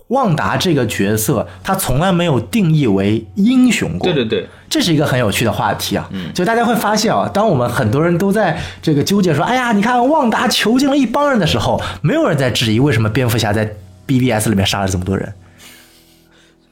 [0.08, 4.12] 旺达这个角色他从来没有定义为英雄过。
[4.12, 6.08] 对对对，这是一个很有趣的话题啊。
[6.12, 13.70] 嗯，就大家会发现啊，当我们很多人都在这个纠结说，哎呀，你看旺达囚禁了一帮人的时候，没有人在质疑为什么蝙蝠侠在
[14.06, 15.34] BBS 里面杀了这么多人。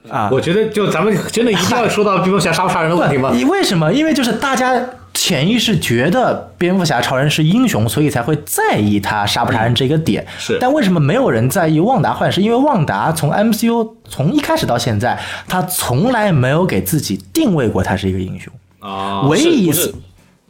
[0.09, 3.31] 啊，我觉得就咱们真的一定要说到蝙蝠侠杀不杀人的问题吗？
[3.33, 3.91] 你为什么？
[3.93, 10.25] 因为就是大家潜意识觉得蝙蝠侠、超人是英雄，所以才会在意他杀不杀人这个点。
[10.37, 12.41] 是，但为什么没有人在意旺达坏事？
[12.41, 19.21] 因为旺达从 MCU 从一开始到现在，他从来没有给自己定位过他是一个英雄啊。
[19.27, 19.93] 唯一一次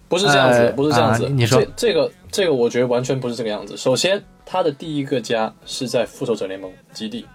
[0.07, 1.29] 不是这样子，不是这样子。
[1.29, 3.77] 你说这个这个，我觉得完全不是这个样子。
[3.77, 7.25] 首先，他的第一个家是在复仇者联盟基地。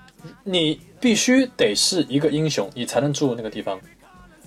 [0.44, 3.80] 你必须得是一个英雄，你才能住那个地方。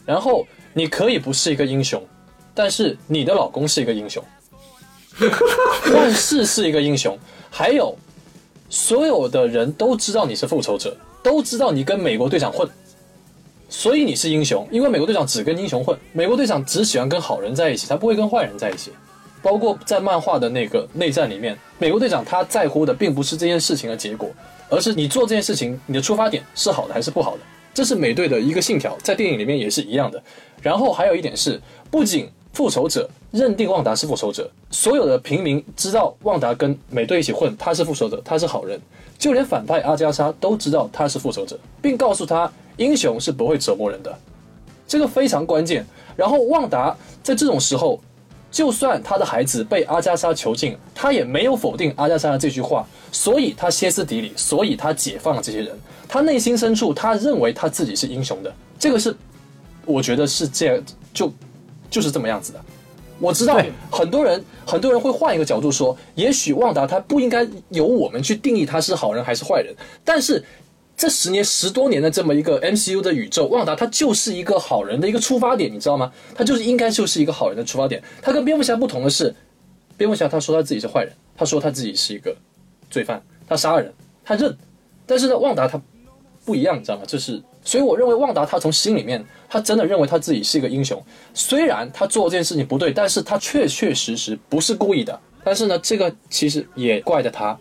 [0.05, 2.05] 然后你可以不是一个英雄，
[2.53, 4.23] 但是你的老公是一个英雄，
[5.93, 7.17] 万事是一个英雄。
[7.49, 7.95] 还有，
[8.69, 12.67] 所有的人都知道你是复仇者，都知道你跟美国队长混，
[13.69, 14.67] 所以你是英雄。
[14.71, 18.91] 因为美国队长只跟英雄混，美国队长只喜欢跟好人在一起，他不会跟坏人在一起。
[19.41, 24.29] 包括在漫画的那个内战里面，美国队长他在乎的并不是这件事情的结果。
[24.73, 27.43] 而是你做这件事情，你的出发点是好的还是不好的？
[27.75, 30.21] 这是美队的一个信条，在电影里面也是一样的。
[30.63, 31.61] 然后还有一点是，
[31.91, 38.79] 不仅复仇者认定旺达是复仇者，所有的平民知道旺达跟美队一起混，他是复仇者，他是好人，
[39.19, 44.17] 就连反派阿加莎都知道他是复仇者，并告诉他英雄是不会折磨人的，
[44.87, 45.85] 这个非常关键。
[46.15, 48.01] 然后旺达在这种时候。
[48.53, 55.75] 就算他的孩子被阿加莎囚禁，他也没有否定阿加莎的这句话，所以他歇斯底里，所以他解放了这些人。
[56.07, 58.53] 他内心深处，他认为他自己是英雄的。
[58.77, 59.15] 这个是，
[59.85, 61.33] 我觉得是这样，就
[61.89, 62.61] 就是这么样子的。
[63.19, 69.75] 我知道很多人，很多人会换一个角度说，也许旺达他不应该由我们去定义他是好人还是坏人，
[70.05, 70.43] 但是。
[70.95, 76.11] 这十年十多年的这么一个 MCU 的宇宙，旺达他就是一个好人的一个出发点，你知道吗？
[76.35, 78.01] 他就是应该就是一个好人的出发点。
[78.21, 79.33] 他跟蝙蝠侠不同的是，
[79.97, 82.33] 蝙蝠侠他说他自己是坏人，他说他自己是一个
[82.91, 83.91] 罪犯，他杀人，
[84.23, 84.55] 他认。
[85.05, 85.81] 但是呢，旺达他
[86.45, 87.03] 不一样，你知道吗？
[87.07, 91.03] 就是，所以我认为旺达他从心里面，他真的认为他自己是一个英雄。
[91.33, 95.19] 虽然他做这件事情不对，但是他确确实实不是故意的。
[95.43, 97.57] 但是呢，这个其实也怪的他。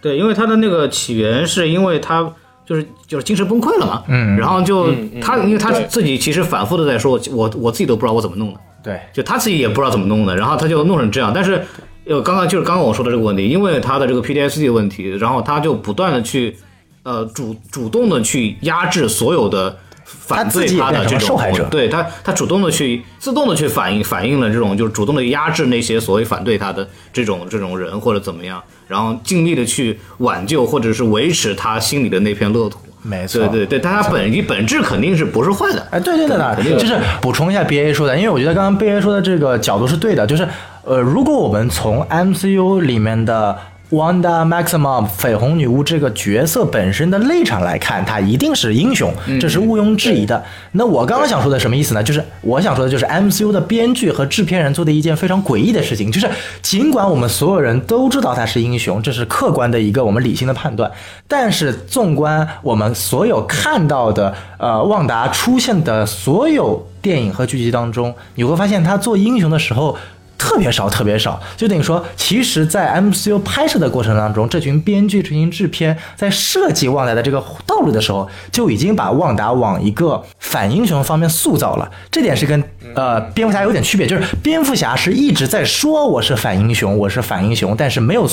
[0.00, 2.32] 对，因为他的那个起源是因为他。
[2.66, 4.92] 就是就是精神崩溃了嘛，嗯，然后就
[5.22, 11.30] 他，因为他自己其实反复的在说，我我自己都不知道我怎么弄的，对，就他自己也不知道怎么弄的，然后他就弄成这样。
[11.32, 11.64] 但是，
[12.06, 16.56] 呃，刚刚就是刚刚我说的这个问题，因为他的这个 PTSD 的问题，然后他就不断的去，
[17.04, 21.38] 呃，主主动的去压制所有的反对他的这种，
[21.68, 28.62] 对他，他主动的去自动的去反映反映了这种，就是主动的压制那些所谓反对他的这种这种人或者怎么样。
[28.86, 40.46] 然后尽力的去挽救或者是维持他心里的那片乐土，没错，对对对，但他本意本质肯定是不是坏的，哎，对对对的，就是补充一下 B A 说的，因为我觉得刚刚 B A 说的这个角度是对的，就是
[40.84, 43.58] 呃，如果我们从 M C U 里面的。
[43.90, 50.44] Wanda Maximoff 绯红女巫这个角色本身的立场来看，她一定是英雄，这是毋庸置疑的。
[50.72, 52.02] 那我刚刚想说的什么意思呢？
[52.02, 56.28] 就是我想说的就是 MCU 的编剧和制片人做的一件非常诡异的事情，就是
[56.60, 60.90] 尽管我们所有人都知道她是英雄，这是客观的一个我们理性的判断，
[61.28, 69.96] 但是纵观我们所有看到的呃旺达出现的所有电影和剧集当中，你会发现她做英雄的时候。
[70.46, 81.90] 特别少，特别少，就等于说，其实，在 MCU 拍摄的过程当中，这群编剧、这群制片在设计旺达的这个道路的时候，就已经把旺达往一个反英雄方面塑造了。
[82.12, 82.62] 这点是跟
[82.94, 88.26] 呃蝙蝠侠有点区别，就是蝙蝠侠是一直在说我是反英雄，我是反英雄，但是没有，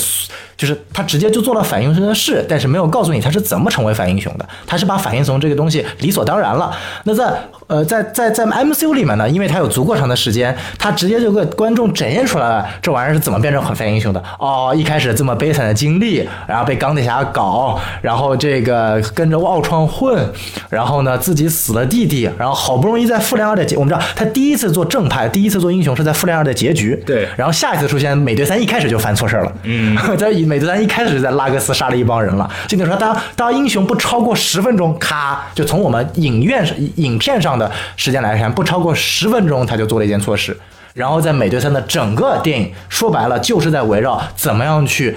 [0.56, 6.76] 就是他直接就做了反英雄的事，但是没有告诉你他是怎么成为反英雄的，他是把反英雄这个东西理所当然了。
[7.04, 7.32] 那在
[7.66, 11.84] 呃在在在 MCU 里面呢，因为他有足够长的时间，他直接就给观众。
[11.94, 14.20] 展现出来了，这玩意儿是怎么变成很反英雄的？
[14.40, 20.28] 哦，一开始这么悲惨的经历，然后被钢铁侠搞，然后这个跟着奥创混，
[20.68, 36.64] 然后呢自己死了弟弟，然后好不容易在复联二的，我们知道他第一次做正派，第一次做英雄是在复联二的结局，对，然后下一次出现美队三一开始就犯错事了，嗯， 在美队三一开始就在拉格斯杀了一帮人了，就等于说当当英雄不超过十分钟，咔，就从我们影院
[36.96, 40.56] 影片上的时间来看，不超过十分钟他就做了一件错事。
[40.94, 45.16] 然后在美队三的整个电影，说白了就是在围绕怎么样去。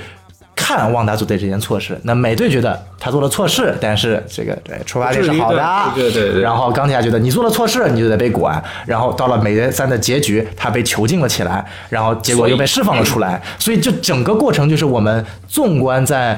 [0.68, 1.98] 看旺达组队这件错事。
[2.04, 6.42] 那美队觉得他做了错事，但是这个对出发点是好的，对对对。
[6.42, 8.62] 然后钢铁侠觉得你做了错事，你就得被管。
[8.86, 13.42] 然后到了美队三的结局，他被囚禁了起来，然后结果又被释放了出来。
[13.58, 16.38] 所以这整个过程就是我们纵观在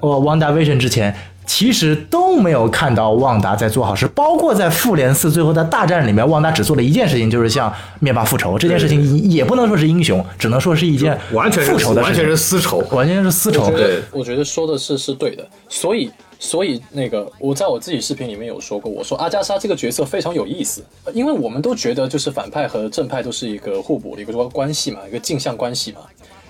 [0.00, 1.12] 呃旺达 vision 之前。
[1.46, 8.58] 其实都没有看到旺达在做好事，包括在复联四最后的大战里面，旺达只做了一件事情，就是向灭霸复仇。
[8.58, 13.70] 这件事情也不能说是英雄，只能说是一件完全复仇的完全是私仇，完全是私仇。
[13.70, 15.46] 对，我觉得说的是是对的。
[15.68, 20.84] 所以，所以那个我在我自己视频里面有说过，我说阿加莎这个角色非常有意思，
[21.14, 26.00] 因为我们都觉得就是反派和正派都是一个互补的一个关系嘛，一个镜像关系嘛。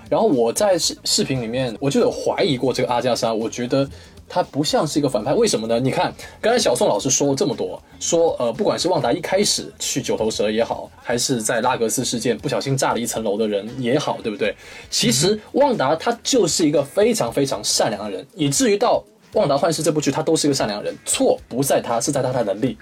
[0.08, 3.86] 然后我在视视频里面我就有怀疑过这个阿加莎，我觉得。
[4.28, 5.78] 他不像是一个反派，为什么呢？
[5.78, 14.54] 你看，刚才小宋老师说了这么多，说呃，不管是旺达一开始去九头蛇也好，还是在拉格斯事件不小心炸了一层楼的人也好，对不对？
[14.90, 19.02] 其实旺达他就是一个非常非常善良的人，以至于到
[19.38, 20.92] 《旺达幻视》这部剧，他都是一个善良人。
[21.04, 22.76] 错不在他，是在他的能力，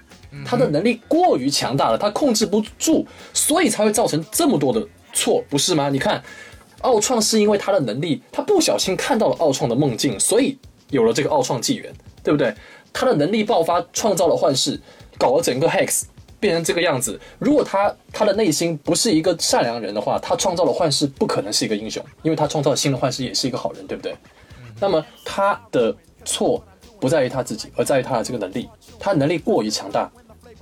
[0.46, 4.82] 他的能力过于强大了，他控制不住，所以才会造成这么多的
[5.12, 5.90] 错，不是吗？
[5.90, 6.22] 你看，
[6.80, 10.56] 奥创是因为他的能力，他不小心看到了奥创的梦境，所以。
[10.94, 11.92] 有了这个奥创纪元，
[12.22, 12.54] 对不对？
[12.92, 14.80] 他的能力爆发，创造了幻视，
[15.18, 16.04] 搞了整个 Hex
[16.38, 17.20] 变成这个样子。
[17.40, 24.16] 如果他他的内心不是一个善良人的话，他创造了幻视，不可能是一个英雄，因为他创造新的幻视也是一个好人，对不对？
[24.80, 25.92] 那么他的
[26.24, 26.64] 错
[27.00, 28.68] 不在于他自己，而在于他的这个能力，
[29.00, 30.08] 他能力过于强大，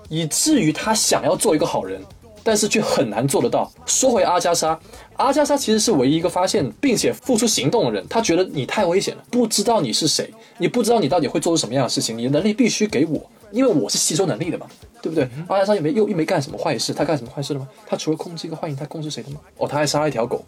[0.08, 2.00] 以至于他想要做一个好人。
[2.42, 3.70] 但是却很难做得到。
[3.86, 4.78] 说回阿加莎，
[5.16, 8.04] 阿加莎其实是唯一一个发现并且付出行动的人。
[8.08, 13.20] 他觉得你太危险了，不知道你是谁，你不知道你到底会做出什么样的事情，你的能力必须给我，
[13.50, 14.66] 因为我是吸收能力的嘛，
[15.00, 15.28] 对不对？
[15.48, 17.68] 阿加莎也没又又没干什么坏事，他干什么坏事了吗？
[17.86, 19.36] 他除了控制一个幻影，他控制谁的吗？
[19.58, 20.44] 哦，他还杀了一条狗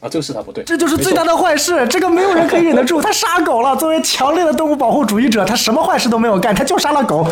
[0.00, 3.00] 啊，这个是他不对，这就是最大的坏事，这个没有人可以忍得住。
[3.00, 7.26] 他杀狗了，作为强烈的动物保护主义者，他什么坏事都没有干，他就杀了狗。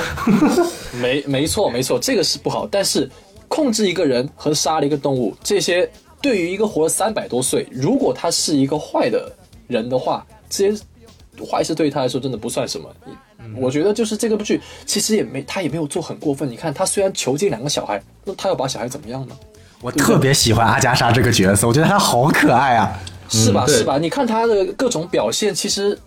[1.03, 3.11] 没没错没错，这个是不好，但是。
[3.49, 5.89] 控制一个人和杀了一个动物，这些
[6.21, 9.31] 对于一个活了三百多岁，如果他是一个坏的
[9.67, 10.83] 人的话，这些
[11.45, 12.89] 坏事对于他来说真的不算什么。
[13.57, 16.51] 我觉得就是这个剧其实也没他也没有做很过分。
[16.51, 19.37] 你看他虽然囚禁两个小孩，那他要把小孩怎么样呢？
[19.81, 23.67] 我特别喜欢阿加莎这个角色，我觉得他好可爱啊，是吧？
[23.67, 23.99] 是吧？
[23.99, 25.99] 你看他的各种表现，其实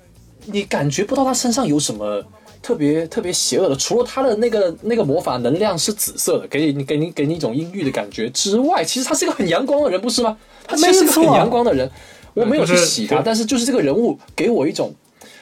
[0.46, 2.24] 你感觉不到他身上有什么。
[2.62, 10.38] 特别特别邪恶的，除了他的那个那个魔法能量是紫色的，给你给你给你一种阴郁的感觉之外，其实他是一个很阳光的人，不是吗？
[10.66, 11.90] 他其实是个很阳光的人。
[12.34, 14.94] 我没有去洗他，但是就是这个人物给我一种，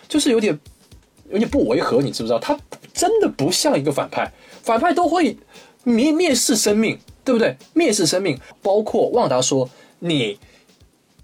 [0.08, 0.58] 就是有点
[1.30, 2.40] 有点不违和，你知不知道？
[2.40, 2.58] 他
[2.94, 4.32] 真的不像一个反派，
[4.64, 5.38] 反派都会
[5.84, 7.58] 蔑蔑视生命，对不对？
[7.76, 10.40] 蔑视生命，包括旺达说你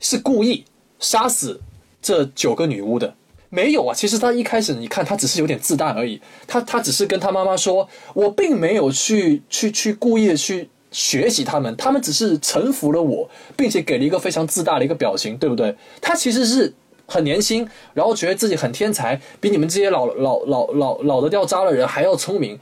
[0.01, 0.65] 是故意
[0.99, 1.61] 杀死
[2.01, 3.15] 这九个女巫的。
[3.53, 15.75] 没有啊，其实他一开始你看他只是有点自大而已，他他只是跟他妈妈说，我并没有去去去故意的去学习他们，他们只是臣服了我，并且给了一个非常自大的一个表情，对不对？
[15.99, 16.73] 他其实是
[17.05, 22.57] 很年轻，然后觉得自己很天才，比你们这些老老老老老的掉渣的人还要聪明，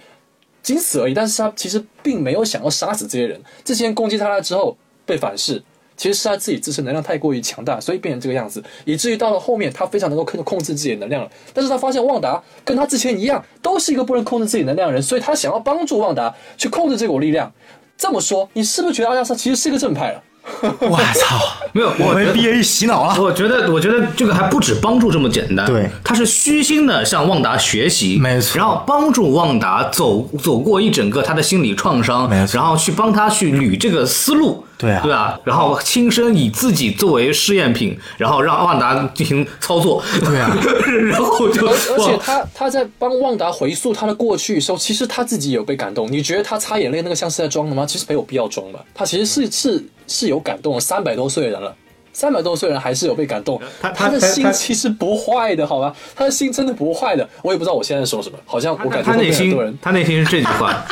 [0.64, 1.14] 仅此而已。
[1.14, 4.76] 但是他其实并没有想要杀死这些人，这些人攻击他了之后
[5.06, 5.62] 被反噬。
[6.00, 11.30] 其实是他自己自身能量太过于强大，所以变成这个样子，以至于到了后面他非常能够控控制自己的能量了。
[11.54, 17.52] 但是他发现旺达跟他之前一样，都是一个不能控制自己能量的人，所以他想要帮助旺达去控制这股力量。
[17.98, 20.24] 这么说，你是不是觉得阿加莎其实是一个正派了？
[20.62, 21.38] 我操！
[21.74, 23.22] 没有，我被 BA 洗脑了。
[23.22, 25.66] 我觉得，我觉得这个还不止帮助这么简单。
[25.68, 28.58] 对，他是虚心的向旺达学习，没错。
[28.58, 32.58] 然后帮助旺达走走过一整个他的心理创伤，没错。
[32.58, 35.40] 然后去帮他去捋这个思路，对啊，对啊。
[35.44, 40.50] 然后亲身以自己作为试验品，然后让旺达进行操作，对啊。
[41.12, 46.12] 然后就而而且他他在帮旺达回溯他的过去的时候，其实他自己有被感动。
[46.12, 47.86] 你觉得他擦眼泪那个像是在装的吗？
[47.86, 49.86] 其实没有必要装的，他其实是是。
[50.12, 51.72] 是有感动，三百多岁的人了，
[52.12, 53.62] 三百多岁人还是有被感动。
[53.80, 55.96] 他他的心其实不坏的，好吧？
[56.16, 57.30] 他的心真的不坏的。
[57.44, 60.84] 我也不知道我现在说什么，好像我感觉他内心，他内心是这句话，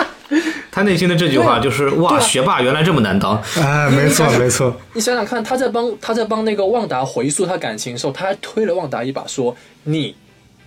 [0.77, 3.41] 他内心的这句话就是哇，学霸原来这么难当。
[3.55, 4.71] 哎，没错没错。
[4.93, 10.15] 你想想看，他在帮他在帮那个旺达回溯他感情的时候，他还推了旺达一把，说你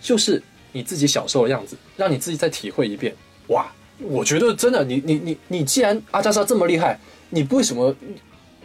[0.03, 0.43] 就是
[0.73, 3.15] 你自己小时候的样子，让你自己再体会一遍。
[3.47, 6.99] 哇，我觉得真的，你你你你，既然阿加莎这么厉害，
[7.29, 7.95] 你为什么？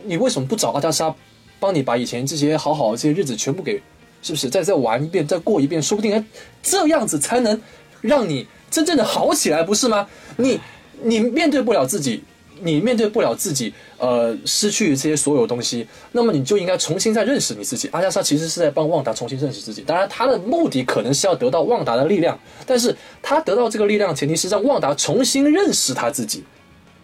[0.04, 1.14] 你为什么不找阿加莎，
[1.60, 3.80] 帮你把以前这些好好的这些日子全部给，
[4.24, 6.26] 是不是再再玩一遍，再过一遍，说不定
[6.64, 7.62] 这样子才能
[8.02, 10.08] 让你真正的好起来，不是吗？
[10.38, 10.60] 你
[11.06, 12.24] 你面对不了自己，
[12.62, 17.88] 你面对不了自己，呃，失去这些所有东西，那么你就应该重新再认识你自己。
[17.92, 26.44] 阿加莎其实是在帮旺达重新认识自己，当然他的目的可能是要得到旺达的力量，但是他得到这个力量前提是让旺达重新认识他自己，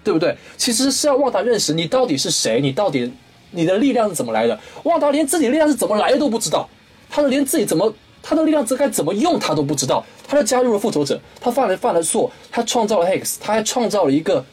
[0.03, 0.35] 对不对？
[0.57, 3.11] 其实是要旺达认识你到底是谁，你到底
[3.51, 4.59] 你的力量是怎么来的。
[4.83, 6.67] 旺达连自己力量是怎么来的都不知道，
[7.09, 7.93] 他的连自己怎么
[8.23, 10.03] 他的力量这该怎么用他都不知道。
[10.27, 14.43] 他就加入了复仇者，他犯了犯了错，他创造了 Hex，他还创造了一个。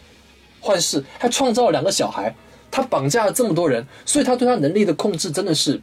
[0.61, 2.35] 幻视还创造了两个小孩，
[2.69, 5.81] 他绑架了这么多人，所以他对他能力的控制真的是，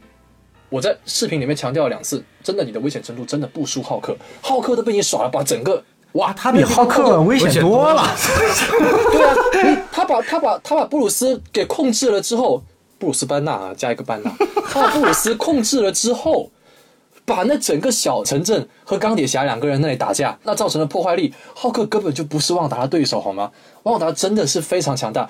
[0.68, 5.82] 我在视频里面强调了两次，真的你的危险程度真的不输浩克，浩克都被你耍了，把整个
[6.12, 8.02] 哇，他比浩克危险多了，
[9.50, 12.62] 对啊，他把他把他把布鲁斯给控制了之后，
[12.98, 14.30] 布鲁斯班纳啊加一个班纳，
[14.70, 16.50] 他把布鲁斯控制了之后。
[17.26, 23.50] 把那整个小城镇和钢铁侠两个人那里打架，那造成的破坏力，浩克根本就不是旺达的对手，好吗？
[23.82, 25.28] 旺达真的是非常强大。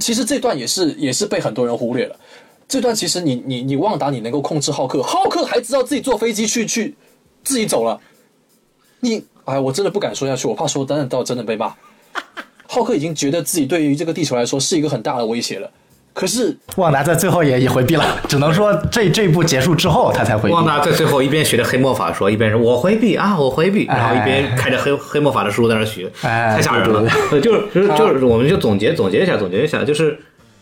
[0.00, 2.16] 其实这段也是也是被很多人忽略了。
[2.66, 6.96] 这段其实你你你旺达你能够控制浩克，浩克还知道自己坐飞机去去
[7.44, 8.00] 自己走了。
[8.98, 11.72] 你哎，我真的不敢说下去，我怕说等等到真的被骂。
[12.66, 15.70] 浩克已经觉得自己对于这个地球来说是一个很大的威胁了。
[16.16, 20.54] 可是旺达在最后也也回避了，只能说这这一步结束之后他才回避。
[20.54, 27.06] 旺达在最后一边学着黑魔法说，一边说“我回避啊，我回避”，然后一边开着黑黑魔法的书在那学，太吓人了。
[27.42, 30.18] 就是就是就是，我们就总结总结一下，总结一下，就是。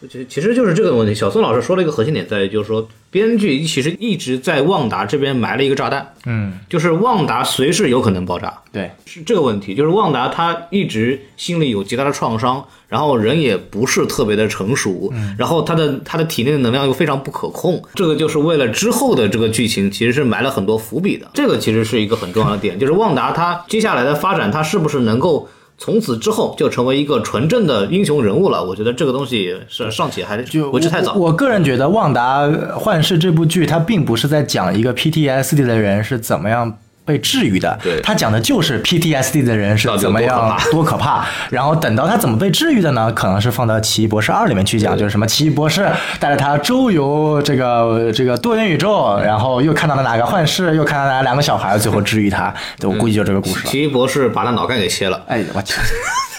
[0.08, 25.48] 其其实就是这个问题，小宋老师说了一个核心点，在于就是说，编剧其实一直在旺达这边埋了一个炸弹，嗯，就是旺达随时有可能爆炸，对，是这个问题，就是旺达他一直心里有极大的创伤，然后人也不是特别的成熟，嗯然后他的他的体内的能量又非常不可控，这个就是为了之后的这个剧情其实是埋了很多伏笔的，这个其实是一个很重要的点，就是旺达他接下来的发展，他是不是能够。
[25.76, 28.64] 从此之后就成为一个纯正的英雄人物了。
[28.64, 31.14] 我觉得这个东西是尚且还是为之太早。
[31.14, 36.78] 我个人觉得《旺达幻视》这部剧，它并不是在讲一个 PTSD 的人是怎么样。
[37.04, 41.26] 被治愈的，他讲的就是 PTSD 的人是怎么样 多可怕。
[41.50, 43.12] 然后等到他怎么被治愈的呢？
[43.12, 45.86] 可能是放到《奇异博士二》里面去讲，就是什么奇异博士
[46.18, 52.52] 带着他周游这个这个多元宇宙，然后又看到了哪个幻视，又看到了两个小孩，最后治愈他。
[52.82, 53.68] 我估计就这个故事。
[53.68, 55.22] 奇异博士把他脑干给切了。
[55.28, 55.74] 哎，我去。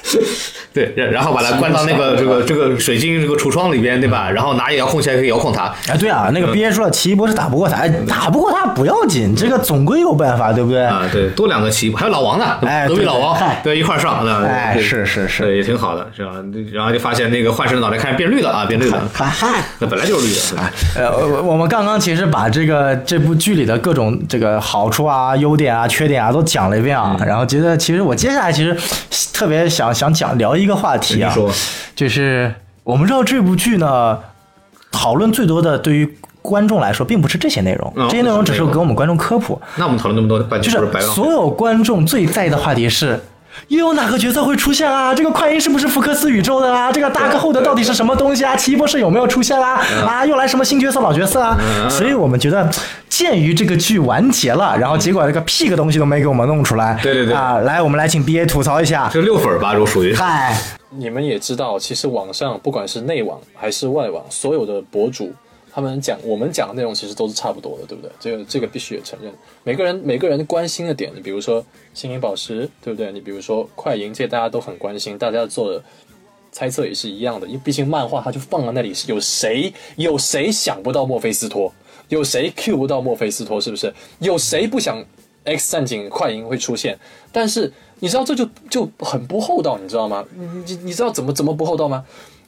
[0.73, 4.29] 对，然后把它关到那个这个这个水晶这个橱窗里边，对吧？
[4.29, 5.73] 然后拿遥控器还可以遥控它。
[5.87, 10.83] 哎，对啊，那个憋说了，奇异博士打不过他，哎，打不过他不要紧，这个总归有办法，对不对？
[10.83, 16.33] 啊，对，多两个奇异，还有老王呢，哎，隔壁老王，对，一块上，哎，是是是，也挺好的，是吧？
[16.73, 20.61] 然后就发现那个幻视的脑袋开始变绿了啊，变绿了，嗨，那本来就是绿的。
[20.97, 28.75] 呃，我我们刚刚其实把这个这部剧里的各种这个好处啊、优点啊、缺点啊都讲了一遍啊，然后觉得其实我接下来其实
[29.31, 31.33] 特别想想讲聊一个话题啊。
[31.95, 34.19] 就是我们知道这部剧呢，
[34.91, 39.59] 讨论最多的对于观众来说，并不是这些内容，这些内容只是给我们观众科普。
[39.77, 43.19] 那我们讨论那么多，就是所有观众最在意的话题是。
[43.67, 45.13] 又有哪个角色会出现啊？
[45.13, 46.91] 这个快银是不是福克斯宇宙的啊？
[46.91, 48.55] 这个大哥后的到底是什么东西啊？
[48.55, 49.81] 奇异博士有没有出现啊？
[50.05, 51.57] 啊，又来什么新角色、老角色啊？
[51.89, 52.69] 所以我们觉得，
[53.09, 60.13] 鉴于这个剧完结了，然后结果这个屁个东西都没给我们弄出来，对对对啊，来，我们来请 B A 吐槽一下，这六粉吧，就属于。
[60.13, 60.55] 嗨，
[60.89, 65.33] 你们也知道，其实网上不管是内网还是外网，所有的博主。
[65.75, 68.09] 他们讲我们讲的内容其实都是差不多的，对不对？
[68.17, 69.29] 这个这个必须也承认。
[69.61, 71.61] 每个人每个人关心的点，你比如说
[71.93, 73.11] 心灵宝石，对不对？
[73.11, 75.83] 你比如说快银，这大家都很关心，大家做的
[76.49, 77.45] 猜测也是一样的。
[77.45, 81.69] 因为毕竟漫画它就放在那里，是有谁有谁想不到墨菲斯托？
[82.07, 83.59] 有谁 Q 不到墨菲斯托？
[83.59, 83.93] 是不是？
[84.19, 85.03] 有谁不想
[85.43, 86.97] X 战警快银会出现？
[87.33, 90.25] 但是你知道这就就很不厚道，你知道吗？
[90.33, 92.05] 你你你知道怎么怎么不厚道吗？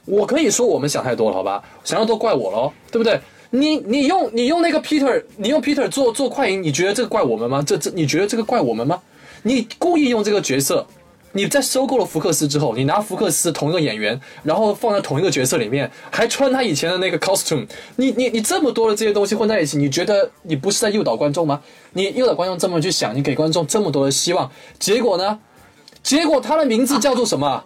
[0.08, 1.62] 我可以说我们想太多了，好吧？
[1.84, 3.20] 想太多怪我喽，对不对？
[3.50, 7.64] 你你用你用那个 Peter，你用 Peter 做做快银，你觉得这个怪我们吗？
[7.66, 9.00] 这这你觉得这个怪我们吗？
[9.44, 10.86] 你故意用这个角色，
[11.32, 21.62] 你在收购了福克斯之后，你拿福克斯同一个演员，然后放在同一个角色里面，还穿他以前的那个 costume，你你你这么多的这些东西混在一起，你觉得你不是在诱导观众吗？
[21.94, 24.50] 你诱导观众这么去想，你给观众这么多的希望，
[24.80, 25.40] 结果呢？
[26.04, 27.64] 结果他的名字叫做什么？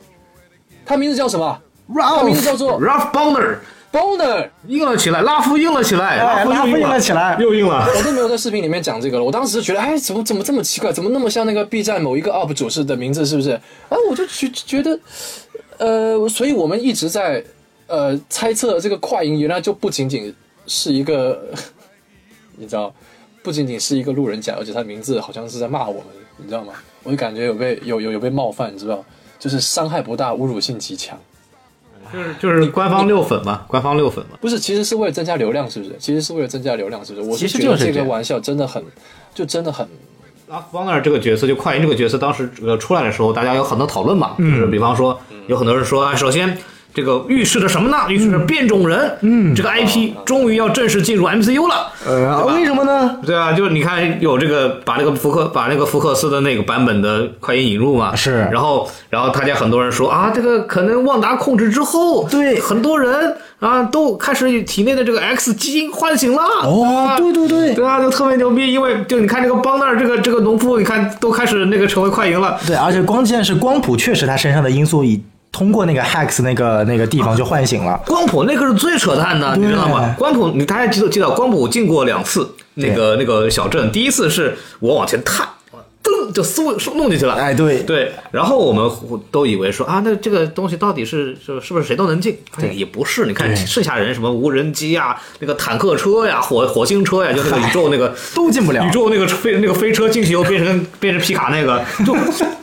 [0.86, 1.60] 他名字叫什么？
[2.00, 7.86] 他名字叫做 Ralph Boner，Boner 硬了起来，拉夫硬了起来，拉夫硬了起来，又硬了。
[7.96, 9.24] 我都没有在视频里面讲这个了。
[9.24, 10.92] 我当时觉得，哎，怎么怎么这么奇怪？
[10.92, 13.26] 怎么那么像那个 B 站某一个 UP 主似的名字？
[13.26, 13.52] 是不是？
[13.90, 15.00] 哎，我就觉觉得，
[15.78, 17.44] 呃，所以我们一直在
[17.88, 20.34] 呃猜测这个快银原来就不仅仅
[20.68, 21.44] 是一个，
[22.58, 22.94] 你知道，
[23.44, 26.06] 不仅仅是一个路人甲，而且他名字好像是在骂我们，
[26.38, 26.74] 你知道吗？
[27.04, 29.04] 我就感觉有被有有有被冒犯，你知道，
[29.40, 31.18] 就是伤害不大，侮辱性极强。
[32.12, 34.38] 就是就是官方六粉嘛，官方六粉嘛。
[34.42, 35.96] 不是，其实是为了增加流量，是不是？
[36.00, 37.28] 其实是为了增加流量，是不是？
[37.28, 38.84] 我其实觉得就是这个玩笑真的很，
[39.34, 39.88] 就真的很
[40.48, 46.58] 拉夫邦纳尔这个角色，就快银这个角色，当时呃出来的时候，大家有很多讨论嘛，就是比方说，有很多人说，啊，首先
[46.94, 47.98] 这个预示着什么呢？
[48.10, 51.88] 预示着变种人，嗯，这个 IP 终于要正式进入 MCU 了。
[52.06, 53.18] 呃，为什么呢？
[53.26, 66.42] 对啊，就是你看有这个把那个福克把那个福克斯的那个版本的快银引入嘛，是然后然后大家很多人说啊，这个可能旺达控制之后，对很多人啊都开始体内的这个 X 基因唤醒了。
[66.64, 72.60] 哦啊对对对对啊，就特别牛逼，因为就你看这个邦那儿这个这个农夫，你看都开始那个成为快银了。
[72.66, 75.22] 对，而且关键是光谱确实他身上的因素已
[75.52, 78.02] 通过那个 Hex 那个那个地方就唤醒了。
[78.08, 80.16] 光谱那个是最扯淡的，你知道吗？
[80.18, 85.48] 光谱，你大家记得记得，光谱进过两次那个那个小镇，第一次是我往前探，
[86.02, 88.90] 噔就嗖弄进去了，哎，对，对，然后我们
[89.30, 92.38] 都以为说啊，那这个东西到底是是是不是谁都能进？
[92.52, 98.84] 发现也不是，你看剩下人什么无人机呀、那个坦克车呀、火火星车呀，就那个 宇宙那个都进不了。
[98.86, 102.16] 宇宙那个飞那个飞车进去又变成变成皮卡那个，就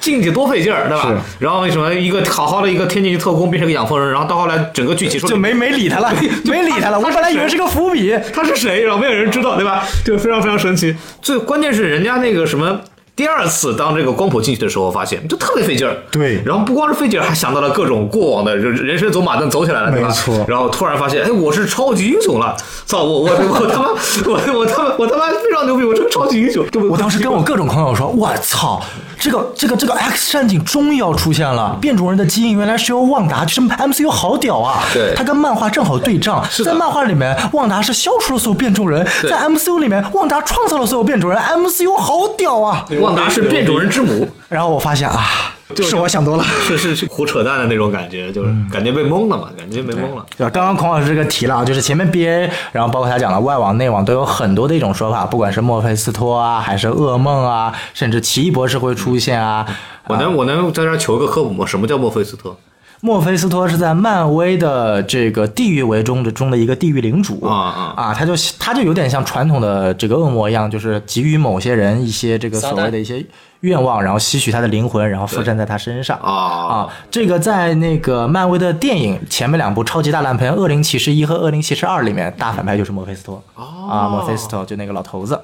[0.08, 1.12] 进去多费劲儿，对吧？
[1.38, 6.10] 然后为什么一个好好的一个天津特工变成个养蜂人，然后到后来整个剧情说就没没理他了，
[6.44, 6.98] 没理他了。
[6.98, 8.18] 我本来以为是个伏笔。
[8.32, 9.84] 他是谁，然后没有人知道，对吧？
[10.04, 10.96] 就非常非常神奇。
[11.20, 12.80] 最关键是人家那个什么。
[13.14, 15.96] 第二次当这个光谱进去的时候，发现就特别费劲儿。
[16.12, 20.06] 对然后不光是费劲儿，还想到了各种过往的人人生走马灯走起来了，对吧？
[20.06, 22.56] 没错然后突然发现，哎，我是超级英雄了！
[22.86, 23.88] 操，我我我他妈
[24.24, 26.64] 我我他妈我他妈非常牛逼，我是个超级英雄。
[26.88, 28.80] 我当时跟我各种朋友说：“我操，
[29.20, 31.76] 这个这个这个 X 战警终于要出现了！
[31.80, 34.84] 变种人的基因原来是由旺达，就是 MCU 好屌啊！
[34.94, 36.40] 对他跟漫画正好对仗。
[36.58, 41.38] 的在漫画里面，旺达是消除了所有变种人；在 MCU 里面，旺达创造了所有变种人。
[41.38, 42.84] MCU 好屌啊！
[43.00, 46.44] 旺达是变种人之母，然后我发现啊，是我想多了。
[46.66, 50.24] 是是是胡扯淡的那种感觉，就是感觉被蒙了嘛，感觉被蒙了。
[50.36, 50.50] 对吧？
[50.50, 59.66] 刚刚孔老师这个提了啊，就是前面 BA，然后包括他讲的外网、内网都有很多的一种说法，不管是墨菲斯托啊，还是噩梦啊，甚至奇异博士会出现啊。
[60.06, 61.66] 我能我能在这儿求一个科普吗？
[61.66, 62.56] 什么叫墨菲斯特？
[63.00, 73.24] 墨菲斯托是在漫威的这个地狱为中的中的一个地狱领主啊啊他就他就有点像传统的这个恶魔一样，就是给予某些人一些这个所谓的一些
[73.60, 76.88] 愿望，然后吸取他的灵魂，然后附身在他身上啊啊。
[77.10, 85.40] 这个在那个漫威的电影前面两部超级大烂片《恶灵骑士一》和《恶灵骑士二》里面，大反派就是墨菲斯托啊，墨菲斯托就那个老头子。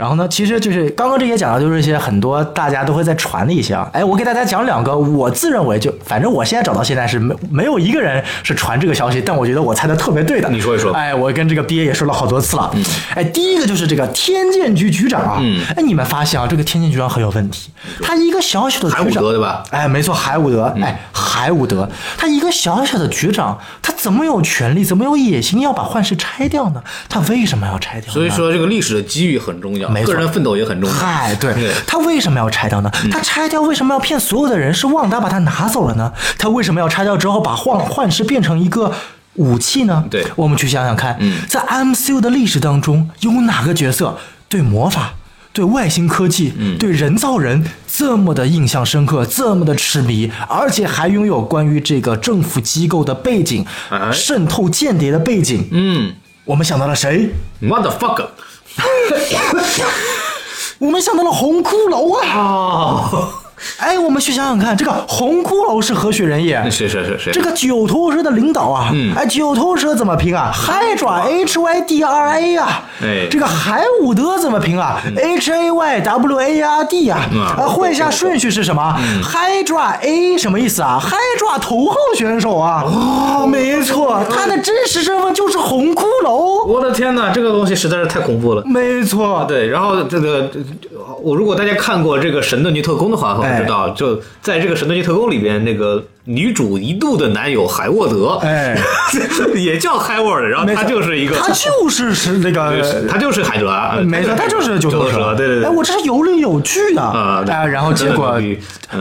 [0.00, 3.86] 然后呢，其实就是刚刚这些讲的，就是一些很多大家都会在传的一些啊。
[3.92, 10.48] 哎，我给大家讲两个，我自认为就反正我现在找到现在是没没有一个人是传这个消息，但我觉得我猜的特别对的。
[10.48, 12.74] 你说一说哎，我跟这个 B A 也说了好多次了。
[13.14, 15.36] 哎，第一个就是这个天剑局局长啊。
[15.42, 17.70] 嗯哎，你们发现啊，这个天剑局长很有问题，
[18.00, 19.62] 他一个小小的海伍局长，德对吧？
[19.68, 21.86] 哎，没错，海伍德，哎，海伍德，
[22.16, 26.82] 他一个小小的局长，他怎么有权利，怎么有野心要把幻视拆掉呢？
[27.06, 28.14] 他为什么要拆掉呢？
[28.14, 30.96] 所以说这个历史的机遇很重要，没错个人奋斗也很重要。
[30.96, 32.90] 嗨，对对他为什么要拆掉呢？
[33.10, 36.12] 他拆掉为什么要骗所有的人是旺达把他拿走了呢？
[36.38, 38.92] 他为什么要拆掉之后把幻幻视变成一个
[39.34, 40.04] 武器呢？
[40.10, 44.16] 对我们去想想看，嗯在 MCU 的历史当中，有哪个角色
[44.48, 45.14] 对魔法？
[45.52, 55.68] 对外星科技，嗯对人造人这么的印象深刻，这么的痴迷，而且还拥有关于这个政府机构的背景，哎渗透间谍的背景。
[55.72, 56.12] 嗯
[56.44, 57.30] 我们想到了谁
[57.60, 58.26] ？，motherfucker
[60.78, 62.26] 我们想到了红骷髅啊！
[62.36, 63.32] 哦，
[63.78, 66.62] 哎，我们去想想看，这个红骷髅是何许人也？
[66.70, 80.38] 是是是是，这个九头蛇的领导啊，嗯哎，九头蛇怎么拼啊？Hydra H Y D R A 呀，哎这个海伍德怎么拼啊？H A Y W A R D 呀，嗯啊，换一下顺序是什么？Hydra A
[80.38, 88.62] 什么意思啊？Hydra 头号选手啊，哦，没错，他的真实身份就是红骷髅，我的天哪，这个东西实在是太恐怖了。
[88.64, 90.58] 没错，对，然后这个这
[91.22, 98.76] 我如果大家看过这个《神盾局特工》的话，会知道，就在这个《神盾局特工》里边，那个女主一度的男友海沃德，哎，
[99.56, 102.60] 也叫海沃德，然后他就是一个，他就是是那个。
[103.08, 108.40] 他就是海德啊，没错，他就是九头蛇，对对对，哎，我这是有理有据的啊然后结果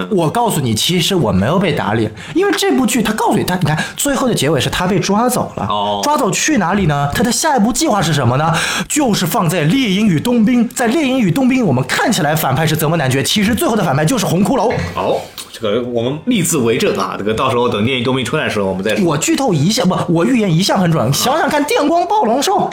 [0.10, 6.02] 我告诉你，其实我没有被打脸，因为这部剧他告诉你，他你看最后的结尾是他被抓走了，哦。
[6.04, 7.10] 抓走去哪里呢？
[7.14, 8.52] 他的下一步计划是什么呢？
[8.88, 14.74] 就是放在猎鹰与冬兵，在猎鹰与冬兵，我们看起来反派是泽莫男爵，其实最后的反派就是红骷髅。
[14.96, 15.20] 好，
[15.62, 19.06] 这个我们立字为证啊，这个到时候等《电影冬兵出来的时候，我们再说。
[19.06, 22.70] 我剧透一下，不，我预言一向很准，想想看，电光暴龙兽，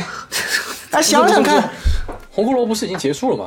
[0.91, 1.69] 哎，想想看。
[2.31, 3.45] 红骷髅不是已经结束了吗？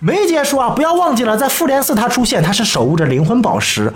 [0.00, 0.68] 没结束啊！
[0.68, 3.90] 不要忘记了，在复联四他出现，他是守护着灵魂宝石。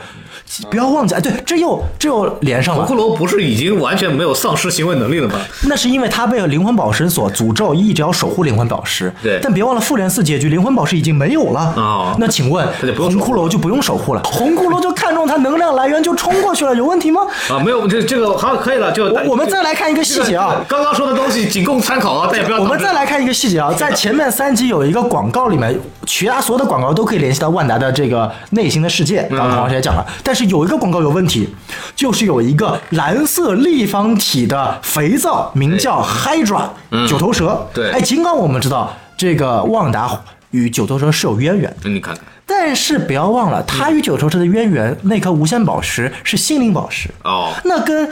[0.70, 2.84] 不要忘记，哎，对，这又这又连上了。
[2.84, 5.38] 红骷髅不是已经完全没有丧失行为能力了吗？
[5.64, 9.12] 那是因为他被灵魂宝石所诅咒，一直要守护灵魂宝石。
[9.22, 11.72] 对但别忘了复联四结局，灵魂宝石已经没有了。
[11.76, 14.22] 哦那请问红骷髅就不用守护了？
[14.24, 17.22] 红骷髅就看中它能量来源就冲过去了，有问题吗？
[17.50, 20.64] 啊，没有，这这个好可以了，就我我们再来看一个细节啊。
[20.66, 29.26] 刚刚说的东西仅供参考啊，大家不要我们再来看一个细节啊，在前面三集有一个广告里面，其他所有的广告都可以联系到万达的这个内心的世界。
[29.30, 31.48] 刚刚黄老师也讲了，但是有一个广告有问题，
[31.94, 36.68] 就是有一个蓝色立方体的肥皂，名叫 Hydra
[37.08, 37.66] 九头蛇。
[37.74, 37.90] 对。
[37.90, 40.20] 哎，尽管我们知道这个旺达
[40.50, 41.74] 与九头蛇是有渊源。
[41.82, 41.88] 的。
[41.90, 42.24] 你看看。
[42.50, 48.10] 但是不要忘了，它与九头蛇的渊源，那颗无限宝石是心灵宝石，哦，那跟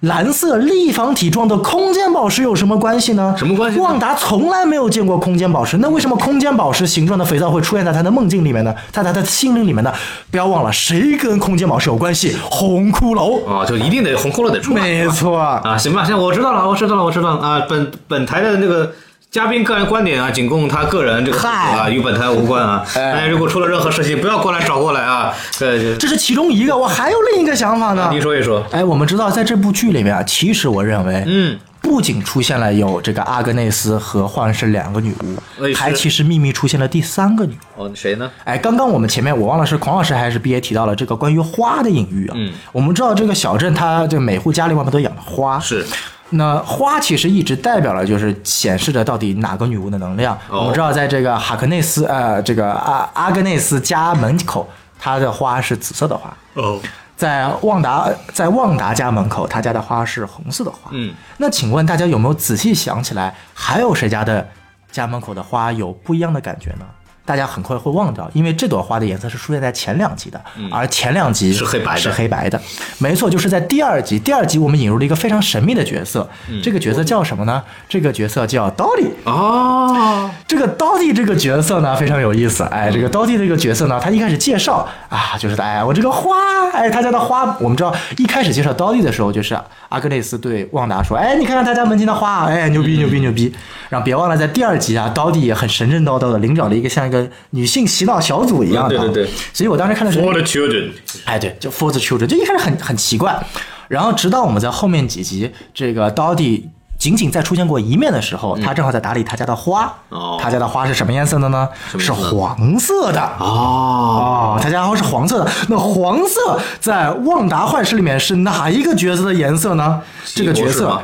[0.00, 3.34] 蓝色立方体状的空间宝石有什么关系呢？
[3.36, 8.74] 什么关系旺达从来没有见过空间宝石，那为什么空间宝石形状的肥皂会出现在他的梦境里面呢？
[8.90, 9.92] 在他的心灵里面呢？
[10.30, 12.34] 不要忘了，谁跟空间宝石有关系？
[12.48, 13.46] 红骷髅。
[13.46, 17.60] 啊，就一定得红骷髅得出来没错，啊，行吧，行，我知道了，我知道了，我知道了啊。
[17.68, 18.90] 本本台的那个
[19.30, 22.84] 嘉宾个人观点啊，仅供他个人这个嗨啊，与本台无关啊。
[22.96, 25.32] 哎大家如果出了任何事情，不要过来找过来啊。
[25.56, 28.08] 对，这是其中一个，我还有另一个想法呢。
[28.10, 28.66] 你说一说。
[28.72, 37.84] 哎，我们知道在这部剧里面啊，其实我认为，嗯，不仅出现了有这个阿格内斯和幻视两个女巫，还其实秘密出现了第三个女巫。
[37.84, 38.28] 哦，谁呢？
[38.42, 42.34] 哎，刚刚我们前面我忘了是孔老师还是 B A 提到了这个关于花的隐喻啊。
[42.36, 45.86] 嗯，我们知道这个小镇它这每户家里外面都养了花，是
[46.30, 50.34] 那花其实一直代表了就是显示着到底哪个女巫的能量。
[50.48, 54.68] 哦我们知道在这个哈克内斯呃这个阿阿格内斯家门口，
[54.98, 56.32] 它的花是紫色的花。
[56.54, 56.78] 哦，
[57.16, 60.90] 在旺达在旺达家门口，他家的花是红色的花。
[60.92, 64.48] 嗯，那请问大家有没有仔细想起来，还有谁家的
[64.90, 66.86] 家门口的花有不一样的感觉呢？
[67.24, 70.40] 大家很快会忘掉，因为这朵花的颜色是出现在前两集的，
[70.70, 72.60] 而前两集嗯是黑白的是黑白的，
[72.98, 74.18] 没错，就是在第二集。
[74.18, 77.62] 第二集我们引入了一个非常神秘的角色，嗯这个角色叫什么呢？
[77.88, 79.10] 这个角色叫 Dolly。
[79.24, 86.34] 哦，这个 Dolly 这个角色呢非常有意思，哎，这个 Dolly 这个角色呢，他一开始介绍啊，就是哎，我这个花，
[86.72, 89.56] 哎，他家的花，我们知道一开始介绍 Dolly 的时候，就是
[89.88, 93.54] 阿格内斯对旺达说，哎，你看看他家门前的花，哎，牛逼牛逼牛逼。
[93.88, 99.30] 然后别忘了在第二集啊，，Dolly 也很神神叨叨的领导了一个像一个女性洗脑小组一样的，对对对。
[99.52, 100.90] 所以我当时看的时候 For the children，
[101.24, 103.44] 哎，对，就 For the Children，就一开始很很奇怪，
[103.88, 109.92] 然后直到我们在后面几集，这个 Dody 仅仅再出现过一面的时候，他正好在打理他家的花。
[110.10, 111.68] 哦他家的花是什么颜色的呢？
[111.98, 113.20] 是黄色的。
[113.38, 115.50] 哦，哦，他家花是黄色的。
[115.68, 120.00] 那黄色在旺达幻视里面是哪一个角色的颜色呢？
[120.34, 121.02] 这个角色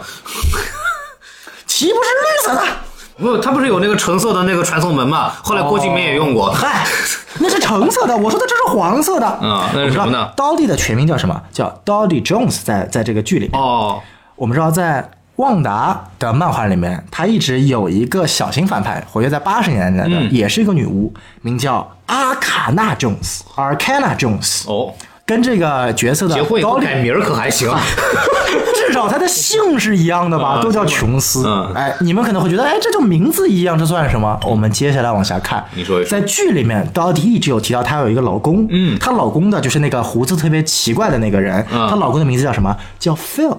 [1.67, 2.63] 岂不是绿色的？
[3.19, 5.33] 不，他不是有那个橙色的那个传送门嘛？
[5.43, 6.51] 后来郭敬明也用过。
[6.51, 6.87] 嗨，
[7.39, 8.17] 那是橙色的。
[8.17, 9.39] 我说的这是黄色的。
[9.43, 11.41] 嗯 那是什么呢？Dolly 的全名叫什么？
[11.51, 13.61] 叫 Dolly Jones，在在这个剧里面。
[13.61, 14.01] 哦，
[14.37, 21.13] 我们知道，在旺达的漫画里面，他一直有一个小型反派，活跃在八十年代的，嗯也是一个女巫，
[21.43, 24.65] 名叫阿卡纳 Jones（Arcana Jones）。
[24.67, 24.93] 哦，
[25.27, 27.69] 跟这个角色的高丽改名儿可还行。
[28.75, 31.43] 至少他的姓是一样的吧，啊都叫琼斯。
[31.45, 34.39] 嗯哎，你们可能会觉得，哎，这就名字一样，这算什么？
[34.45, 35.63] 我们接下来往下看。
[35.75, 42.75] 你说在剧里面，刀迪一直有提到她有一个老公，嗯她老公的就是那个胡子特别奇怪的那个人，嗯她老公的名字叫什么？
[43.01, 43.59] 叫 Phil，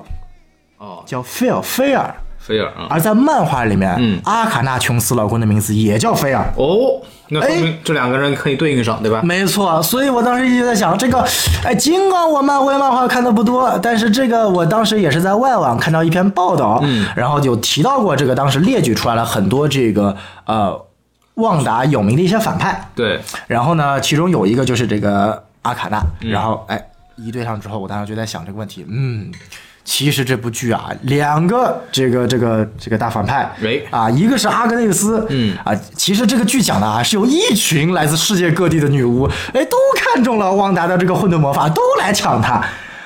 [0.77, 2.15] 哦，叫 Phil 菲尔。
[2.47, 2.87] 菲尔啊。
[2.89, 6.53] 而在漫画里面，嗯阿卡纳琼斯老公的名字也叫菲尔。
[6.55, 9.21] 哦，那说明这两个人可以对应上，对吧？
[9.21, 11.27] 没错，所以我当时一直在想，这个，
[11.65, 20.85] 哎，尽管我漫威漫画看的不多，但是这个我当时也是在外网看到一篇报道，嗯，然后有提到过这个，当时列举出来了很多这个呃
[21.35, 26.81] 旺达有名的一些反派，对，然后呢，其中有一个就是这个阿卡纳，然后哎
[27.17, 29.31] 一对上之后，我当时就在想这个问题，嗯。
[29.87, 33.81] 其实这部剧啊，两个这个这个这个大反派，哎。
[33.89, 35.57] 啊，一个是阿格内斯，嗯。
[35.63, 39.23] 啊，其实这个剧讲的啊，是有一群来自世界各地的女巫，
[39.53, 42.61] 哎，都看中了旺达的这个混沌魔法，都来抢它，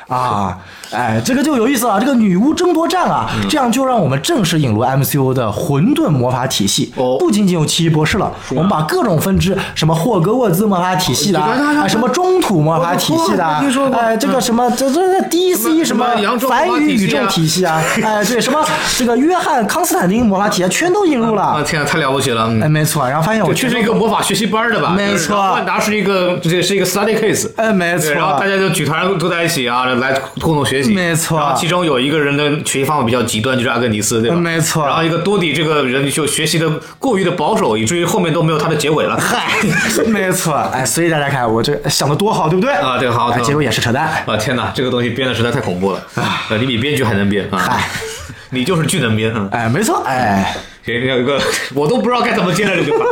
[0.08, 0.58] 啊，
[0.92, 3.50] 哎，这个就有意思了，这个女巫争夺战啊，嗯。
[3.50, 7.18] 这样就让我们正式引入 MCU 的混沌魔法体系，哦。
[7.20, 18.64] 不仅仅有奇异博士了，我们把各种分支，什么霍格沃兹魔法体系的啊，什么中土魔法体系的哎，这个什么这这这 DC 什么什么扬州魔法梵语宇宙体系啊，哎，对，什么
[18.98, 21.42] 这个约翰康斯坦丁魔法体系啊，全都引入了。
[21.42, 22.48] 啊，天啊，太了不起了！
[22.50, 22.62] 嗯。
[22.62, 24.94] 哎，没错，然后发现我这是一个魔法学习班的吧？
[24.96, 27.50] 没错万达是一个，这是一个 study case。
[27.56, 34.36] 哎，没错，，然后大家就举团都在一起啊，来共同学没错然后其中有一个人的学习方法比较极端，就是阿格尼斯，对吧？
[34.36, 39.20] 没错然后一个多迪这个人就学习的过于的保守，以至于后面都没有他的结尾了。
[39.20, 39.48] 嗨，
[40.08, 42.74] 没错，哎，所以大家看我这想的多好，对不对？
[42.74, 44.24] 啊，这个好，哎结果也是扯淡。
[44.26, 44.38] 啊！
[44.38, 47.90] 天哪，这个东西编的实在太恐怖了，啊，你比编剧还能编啊嗨！
[48.52, 49.48] 你就是巨能编啊！
[49.52, 50.56] 哎，没错，哎。
[50.86, 51.40] 有一个
[51.76, 53.06] 我都不知道该怎么接了这句话。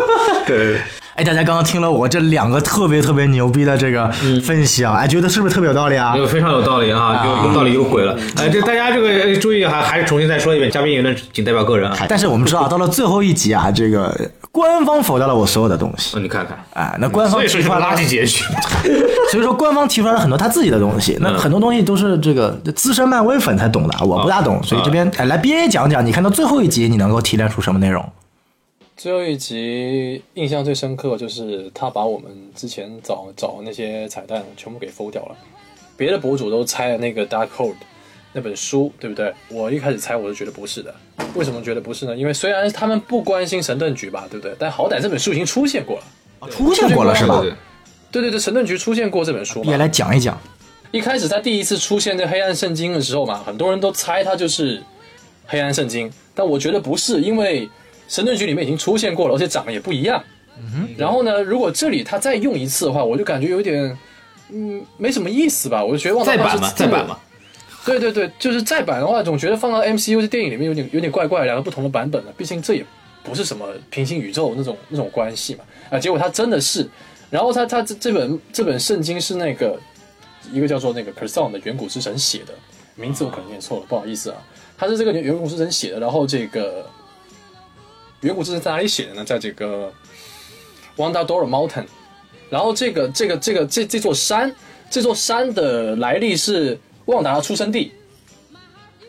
[0.48, 0.82] 对 对对。
[1.20, 4.10] 哎，大家刚刚听了我这两个特别特别牛逼的这个
[4.42, 6.16] 分析啊，哎，觉得是不是特别有道理啊？
[6.16, 8.18] 有非常有道理啊，有有道理有鬼了。
[8.38, 12.06] 哎，这大家这个呃注意还还是重新再说一遍，嘉宾言论仅代表个人啊。
[12.08, 14.18] 但是我们知道，到了最后一集啊，这个
[14.50, 16.16] 官方否掉了我所有的东西。
[16.16, 18.46] 哦，你看看，哎，那官方所以是提出来垃圾结局。
[19.30, 28.10] 所以说官方提出来了很多他自己的东西，那很多东西都是这个资深漫威粉才懂的，我不大懂，所以这边哎来 B A 讲讲，你看到最后一集，你能够提炼出什么内容？
[29.00, 35.38] 最后一集印象最深刻就是他把我们之前找找那些彩蛋全部给封掉了。
[35.96, 37.78] 别的博主都猜了那个 Dark Hold
[38.34, 39.34] 那本书，对不对？
[39.48, 40.94] 我一开始猜我就觉得不是的。
[41.34, 42.14] 为什么觉得不是呢？
[42.14, 44.54] 因为虽然他们不关心神盾局吧，对不对？
[44.60, 46.50] 但好歹这本书已经出现过了。
[46.52, 47.40] 出现过了是吧？
[47.40, 47.52] 对
[48.12, 49.78] 对对对，神盾局出现过这本书嘛也？
[49.78, 50.38] 来讲一讲。
[50.92, 54.84] 一开始他第一次出现这黑暗圣经的时候嘛，很多人都猜它就是
[55.46, 57.70] 黑暗圣经，但我觉得不是，因为
[58.10, 60.22] 神盾局里面已经出现过了，而且长得也不一样。
[60.98, 63.98] 然后呢，如果这里他再用一次的话，我就感觉有点，
[64.52, 65.82] 嗯，没什么意思吧。
[65.86, 67.18] 我就觉得旺达再版嘛，再版嘛。
[67.86, 72.34] 对对对，就是再版的话，总觉得放到 MCU 的电影里面有点有点怪怪，两个不同的版本了。
[72.36, 72.86] 毕竟这也
[73.24, 75.64] 不是什么平行宇宙那种那种关系嘛。
[75.90, 76.88] 啊，结果他真的是，
[77.30, 79.80] 然后他他这这本这本圣经是那个
[80.52, 82.54] 一个叫做那个 Person 的远古之神写的，
[82.96, 84.38] 名字我可能念错了，不好意思啊。
[84.78, 86.86] 他是这个远古之神写的，然后这个
[88.22, 89.24] 远古之神在哪里写的呢？
[89.24, 89.92] 在这个
[90.98, 91.86] Wanda Dora Mountain，
[92.50, 94.54] 然后这个这个这个这这座山，
[94.90, 97.94] 这座山的来历是旺达的出生地，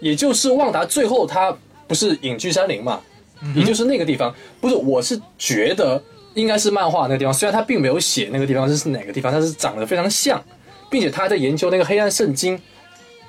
[0.00, 1.56] 也就是旺达最后他
[1.88, 3.00] 不是隐居山林嘛，
[3.54, 4.34] 也就是那个地方。
[4.60, 6.00] 不是，我是觉得
[6.34, 10.40] 应该是漫画那个地方，虽然他并没有写那个地方是是哪个地方，但是长得非常像，
[10.88, 12.60] 并且他还在研究那个黑暗圣经。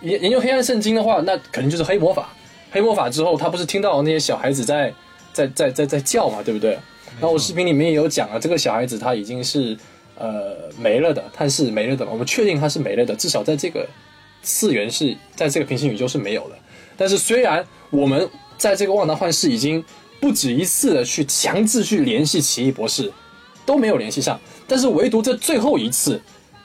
[0.01, 2.29] 研研究黑暗圣经的话，那肯定就是黑魔法。
[2.71, 4.93] 黑魔法之后，他不是听到那些小孩子在
[5.33, 6.71] 在在在在叫嘛，对不对？
[7.19, 9.77] 然后我视频里面也有讲了，这个小孩子他已经是
[10.17, 13.87] 呃没了的，他是没了的，我们确定他是没了的，至少在这个
[14.41, 16.55] 次元是在这个平行宇宙是没有的。
[16.95, 19.83] 但是虽然我们在这个旺达幻视已经
[20.19, 23.11] 不止一次的去强制去联系奇异博士，
[23.65, 26.21] 都没有联系上，但是唯独这最后一次，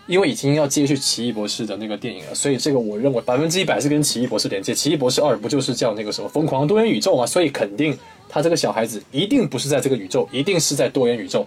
[0.06, 4.74] 因为已经要接续奇异博士的那个电影了，所以这个我认为百分之一百是跟奇异博士连接。
[4.74, 7.26] 奇异博士二不就是叫那个什么疯狂多元宇宙嘛？
[7.26, 7.96] 所以肯定
[8.28, 11.46] 他这个小孩子一定不是在这个宇宙，一定是在多元宇宙，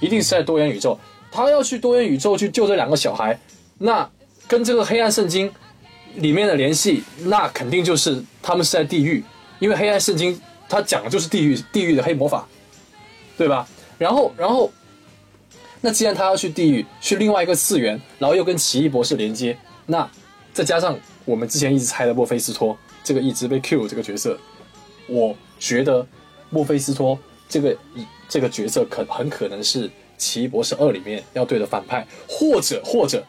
[0.00, 0.98] 一定是在多元宇宙。
[1.30, 3.38] 他要去多元宇宙去救这两个小孩，
[3.78, 4.08] 那
[4.46, 5.52] 跟这个黑暗圣经
[6.14, 9.22] 里面的联系，那肯定就是他们是在地狱，
[9.58, 12.48] 因为黑暗圣经它讲的就是地狱，地狱的黑魔法，
[13.36, 13.68] 对吧？
[13.98, 14.72] 然后，然后，
[15.80, 19.56] 那既然他要去地狱，去另外一个次元，然后又跟奇异博士连接，
[19.86, 20.08] 那
[20.52, 24.38] 再加上我们之前一直猜的墨菲斯托这个一直被 Q 这个角色，
[25.08, 26.06] 我觉得
[26.50, 27.76] 墨菲斯托这个
[28.28, 33.24] 这个角色可很可能是奇异博士二里面要对的反派，或者或者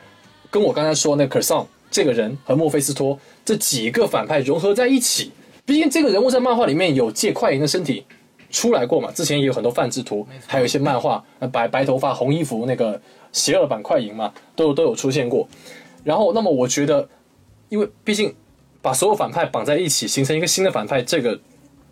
[0.50, 5.32] 跟我刚才说那个 Kerson 这个人和墨菲斯托这几个反派融合在一起。
[5.66, 8.04] 毕竟这个人物在漫画里面有借快银的身体
[8.50, 13.00] 出来过嘛，之前也有很多范制图，还有一些漫画，呃白白头发、红衣服那个
[13.32, 15.48] 邪恶版快银嘛，都有都有出现过。
[16.04, 17.08] 然后，那么我觉得，
[17.70, 18.34] 因为毕竟
[18.82, 21.40] 把所有反派绑在一起，形成一个新的反派，这个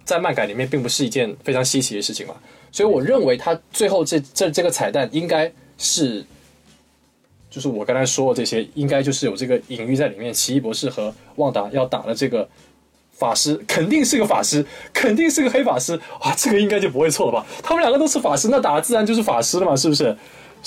[0.08, 2.34] 在漫改里面并不是一件非常稀奇的事情嘛。
[2.72, 6.26] 所以我认为他最后这这这个彩蛋应该是，
[7.49, 10.34] 就是我刚才说的这些，应该就是有这个隐喻在里面。
[10.34, 12.47] 奇异博士和旺达要打的这个
[13.12, 17.45] 法师，肯定是个法师，肯定是个黑法师啊，这个应该就不会错了吧？
[17.62, 20.16] 他们两个都是法师，那打的自然就是法师了嘛，是不是？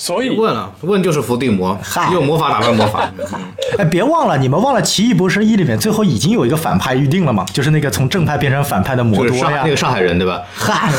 [0.01, 3.07] 所以问了，问就是伏地魔嗨，用魔法打败魔法。
[3.77, 7.45] 哎，别忘了，你们忘了《奇异博士一》里面最后已经有一个反派预定了嘛？
[7.53, 9.67] 就是那个从正派变成反派的魔都呀就是那。
[9.69, 10.41] 个上海人对吧？
[10.55, 10.91] 嗨，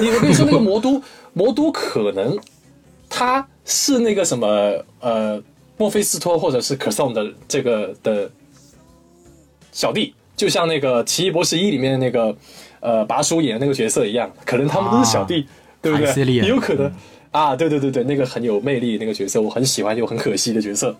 [0.00, 1.00] 你我跟你说，那个魔都，
[1.34, 2.36] 魔都可能
[3.08, 4.48] 他是那个什么
[4.98, 5.40] 呃，
[5.76, 8.28] 墨菲斯托或者是可颂的这个的
[9.70, 12.36] 小弟，就像那个《奇异博士一》里面的那个
[12.80, 15.46] 呃拔叔演的那个角色一样，可能他们都是小弟，
[15.80, 16.24] 对不对？
[16.24, 16.90] 也有可能
[17.36, 20.94] 啊，对对对对，那个很有魅力那个角色，我很喜欢又很可惜的角色。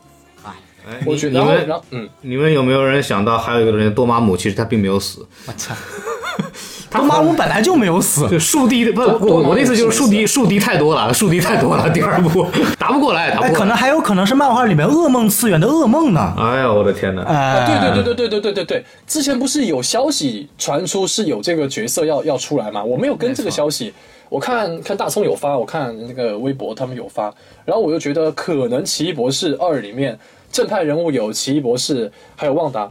[0.89, 5.27] 哎我觉得，然后你你们然后嗯，你们有没有人想到还有一个人多玛姆，其实他并没有死？
[5.47, 5.75] 我操！
[6.89, 12.47] 多玛姆本来就没有死，就树敌不，我我的意思就是树敌树敌太多了，树敌太多了， 第二部
[12.79, 13.59] 打不过来，打不哎，过来。
[13.59, 16.35] 可能还有可能是漫画里面噩梦次元的噩梦呢。
[16.39, 17.23] 哎呀，我的天哪！
[17.23, 22.83] 哎，啊，对对对对对对对对对，之前不是有消息传出是有这个角色要要出来吗？
[22.85, 23.93] 我没有跟这个消息，
[24.29, 30.19] 我看看大葱有发，我看那个微博他们有发，然后我就觉得可能《奇异博士二》里面
[30.51, 32.91] 正派人物有奇异博士，还有旺达，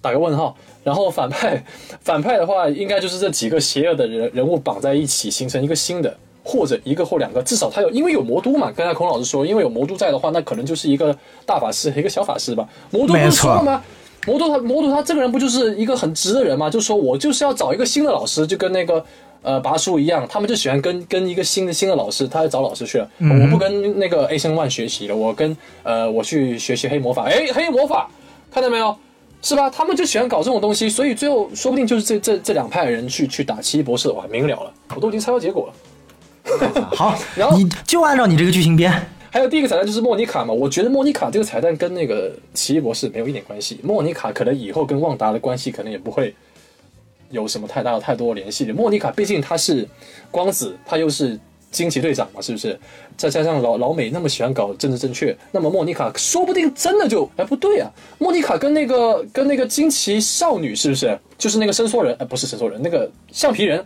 [0.00, 0.56] 打个问号。
[0.82, 1.62] 然后反派
[2.00, 6.16] 反派的话，应该就是这几个邪恶的人人物绑在一起，形成一个新的。
[6.42, 8.72] 或者一个或两个，至少他有，因为有魔都嘛。
[8.74, 11.14] 刚才孔老师说，因为有魔都在的话，那可能就是一个
[11.44, 12.66] 大法师和一个小法师吧。
[12.90, 13.82] 魔都不是说了吗？
[14.26, 16.70] 魔都他魔都他这个人不就是一个很直的人吗？
[16.70, 19.04] 就说我就是要找一个新的老师，就跟那个
[19.42, 23.10] 呃拔叔一样，他们就喜欢跟跟一个新的新的老师，他找老师去了。
[23.18, 27.24] 我不跟那个 A 生 One 学习了，我跟呃我去学习黑魔法。
[27.24, 28.10] 哎，黑魔法
[28.50, 28.96] 看到没有？
[29.42, 29.70] 是吧？
[29.70, 35.72] 他们就喜欢搞这种东西，所以最后说不定就是这这这两派人去去打奇异博士，哇，明了了，我都已经猜到结果了。
[36.94, 38.92] 好然，后你就按照你这个剧情编。
[39.30, 43.78] 还有第一个彩蛋就是莫妮卡嘛，我觉得莫妮卡这个彩蛋跟那个奇异博士没有一点关系。
[43.82, 46.34] 莫妮卡可能以后跟旺达的关系可能也不会
[47.30, 48.74] 有什么太大的太多联系的。
[48.74, 49.86] 莫妮卡毕竟她是
[50.30, 51.38] 光子，她又是
[51.70, 52.78] 惊奇队长嘛，是不是？
[53.16, 62.16] 再加上老老美那么喜欢搞政治正确，那么莫妮卡说不定真的就哎不对啊，莫妮卡跟那个跟那个惊奇少女是不是就是那个伸缩人？
[62.18, 63.84] 哎，不是伸缩人，那个橡皮人。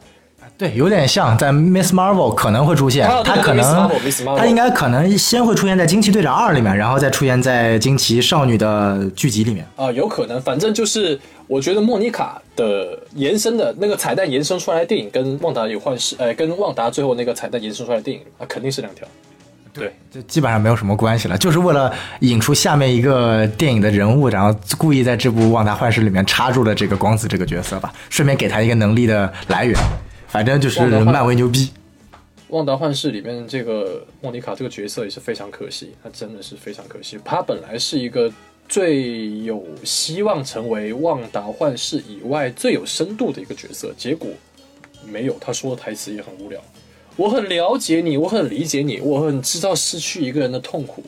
[0.58, 3.90] 对，有点像在 Miss Marvel 可能会出现，他可能
[4.36, 9.66] 他应该可能先会出现在惊奇队长二里面，然后再出现在惊奇少女的剧集里面。
[9.74, 11.18] 啊、有可能，反正就是
[11.48, 19.06] 我觉得莫妮卡的延伸的那个彩蛋延伸出来的电影，跟旺达有幻视，呃，跟旺达最后那个彩蛋延伸出来的电影啊，肯定是两条。
[19.72, 29.76] 对，就基本上没有什么关系了，就是为了引出下面一个电影的人物，然后故意在这部《旺达幻视》里面插入了这个光子这个角色吧，顺便给他一个能力的来源。
[30.28, 31.70] 反正就是漫威牛逼。
[32.48, 37.18] 旺达幻视里面这个莫妮卡这个角色也是非常可惜，她真的是非常可惜。
[37.24, 38.30] 她本来是一个
[38.68, 44.28] 最有希望成为旺达幻视以外最有深度的一个角色，结果
[45.06, 45.36] 没有。
[45.40, 46.60] 他说的台词也很无聊。
[47.16, 51.02] 我很了解你，我很理解你，我很知道失去一个人的痛苦，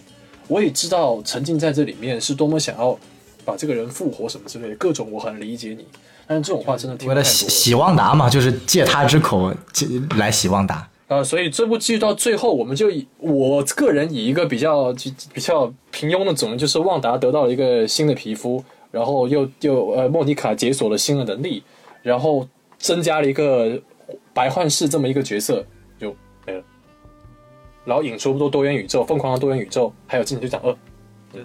[0.46, 2.96] 我也知道沉浸在这里面是多么想要
[3.44, 5.84] 把这个人复活什么之类的，各种我很理解你。
[6.28, 7.22] 但是这种话真的听为太多了。
[7.22, 9.52] 了洗洗旺达嘛，就是借他之口
[10.16, 10.88] 来洗旺达。
[11.08, 14.92] 啊、所以这部剧到最后，我们就以我个人以一个比较
[15.32, 21.62] 比较平庸的总结，就是旺达得到了一个新的皮肤，然后又又呃莫妮卡解锁了新的能力，
[22.02, 22.48] 然后
[22.78, 23.80] 增加了一个
[24.34, 25.64] 白幻视这么一个角色，
[25.96, 26.12] 就
[26.44, 26.62] 没了。
[27.84, 30.76] 然后引出多多元宇宙，疯狂的多元宇宙，还有惊奇队长二。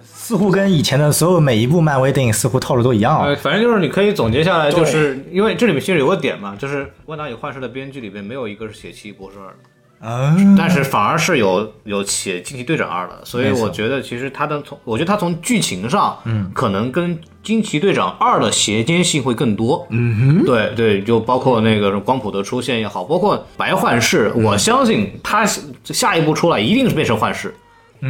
[0.02, 3.26] 似乎跟以前的所有每一部漫威电影似乎套路都一样啊。
[3.26, 9.56] 呃，反正就是你可以总结下来，就是因为这里面其实有个点嘛，就是《万达与幻视》的编剧里边没有一个是写《奇异博士二》的。
[10.04, 25.46] 嗯，但是反而是有有写《惊奇队长二》的，所以我觉得其实他的从，我觉得他从剧情上，嗯，可能跟《惊奇队长二》的衔接性会更多，嗯哼，对对，就包括那个光谱的出现也好，包括白幻视，我相信他
[25.84, 27.54] 下一步出来一定是变成幻视。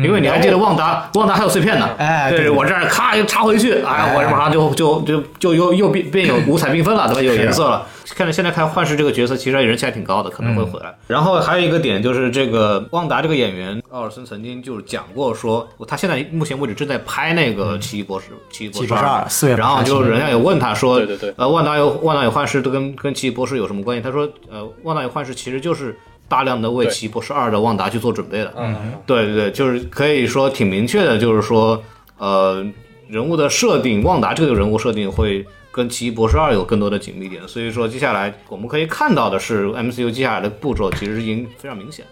[0.03, 2.51] 因为你还记得旺达，旺达还有碎片呢，对哎对对。
[2.51, 7.23] 我这儿咔又插回去，哎，我这马上就就就就又又变变有五彩缤纷了，对吧？
[7.23, 7.87] 有颜色了。
[8.15, 10.95] 看着现在看幻视这个角色，其实人气还挺高的，可能会回来。
[11.07, 21.35] 然后还有一个点就是这个旺达这个演员奥尔森曾经就是讲过说，他现在目前为止正在拍那个奇异博士，奇异博士奇异博士二四月然后就人家有问他说，对对对。
[21.37, 24.03] 呃，万达有万达有幻视都跟跟奇异博士有什么关系？
[24.03, 25.97] 他说，呃，万达有幻视其实就是
[26.33, 28.55] 大量的为对奇异博士二的旺达去做准备的。
[28.57, 28.75] 嗯，
[29.05, 31.83] 对对对，就是可以说挺明确的，就是说，
[32.17, 32.65] 呃，
[33.07, 42.07] 人物的设定，旺达这个人物设定会跟奇异博士二有更多的紧密点，所以说接下来我们可以看到的是 MCU 接下来的步骤其实已经非常明显。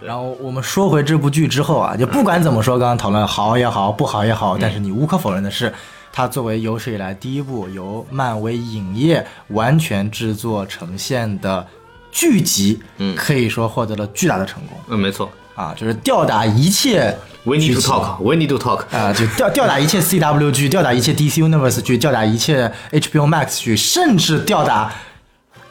[0.00, 5.72] 然后我们说回这部剧之后啊，就不管怎么说，刚刚讨论好也好，不好也好，但是你无可否认的是，
[6.12, 11.64] 它作为有史以来第一部由漫威影业完全制作呈现的
[12.12, 13.16] 剧集，嗯。
[13.16, 14.78] 可以说获得了巨大的成功。
[14.88, 15.28] 嗯，没错。
[15.54, 17.14] 啊，就是吊打一切
[17.44, 18.84] We need to talk，We need to talk。
[18.96, 24.90] 啊，就吊吊打一切 CW 剧，吊打一切 DC Universe 剧，吊打一切 HBO Max 剧，甚至吊打，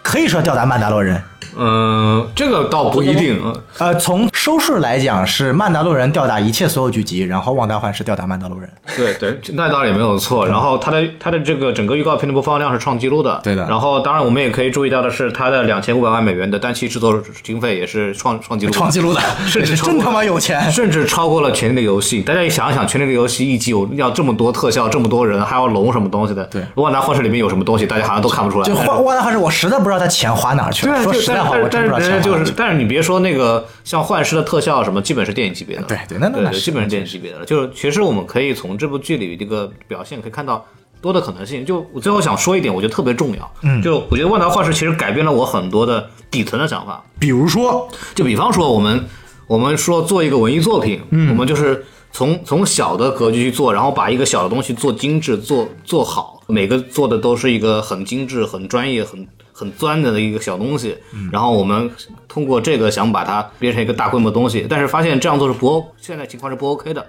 [0.03, 1.23] 可以说吊打曼达洛人，
[1.57, 3.41] 嗯，这个倒不一定。
[3.43, 8.69] 呃呃，从收视来讲，是《曼达洛人》吊打一切所有剧集，然后《旺达幻视》吊打《曼达洛人》。
[8.95, 10.47] 对对，那倒也没有错。
[10.47, 13.39] 然后它的它的这个整个预告片的播放量是创纪录的。
[13.43, 20.71] 对的然后当然我们也可以注意到的是，它的两千五百万美元的单期制作经费也是创创纪录的，创纪录的，甚至 真他妈有钱。
[20.71, 22.21] 甚至超过了《权力的游戏》。
[22.25, 26.43] 大家一想一想，《权力的游戏》一集有要这么多特效，这么多人，还要龙什么东西的。
[26.45, 28.65] 对旺达幻视里面有什么东西，大家好像都看不出来。
[28.65, 30.95] 就《旺旺达幻视》，我实在不知道他钱花哪儿去了。
[30.95, 32.39] 对说实在话，我真不知道但是钱花哪儿去了。
[32.39, 35.83] 就是，但是你别说那个像幻视的特效什么，基本是电影级别的。
[35.83, 37.45] 对对那那基本是电影级别的了。
[37.45, 40.65] 就是其实我们可以从这部剧里这个表现可以看到
[41.01, 41.65] 多的可能性。
[41.65, 43.51] 就我最后想说一点，我觉得特别重要。
[43.61, 47.03] 嗯，就我觉得《万达幻视》其实改变了我很多的底层的想法。
[47.19, 49.03] 比如说，就比方说我们
[49.47, 60.97] 我们说做一个文艺作品，嗯，我们就是从从小的格局去做，然后把一个小的东西做精致、做做好，每个做的都是一个很精致、很专业、很很钻的一个小东西，
[61.31, 61.89] 然后我们
[62.27, 67.05] 通过这个想把它变成一个大规模东西，但是发现这样做是不现在情况是不 OK 的。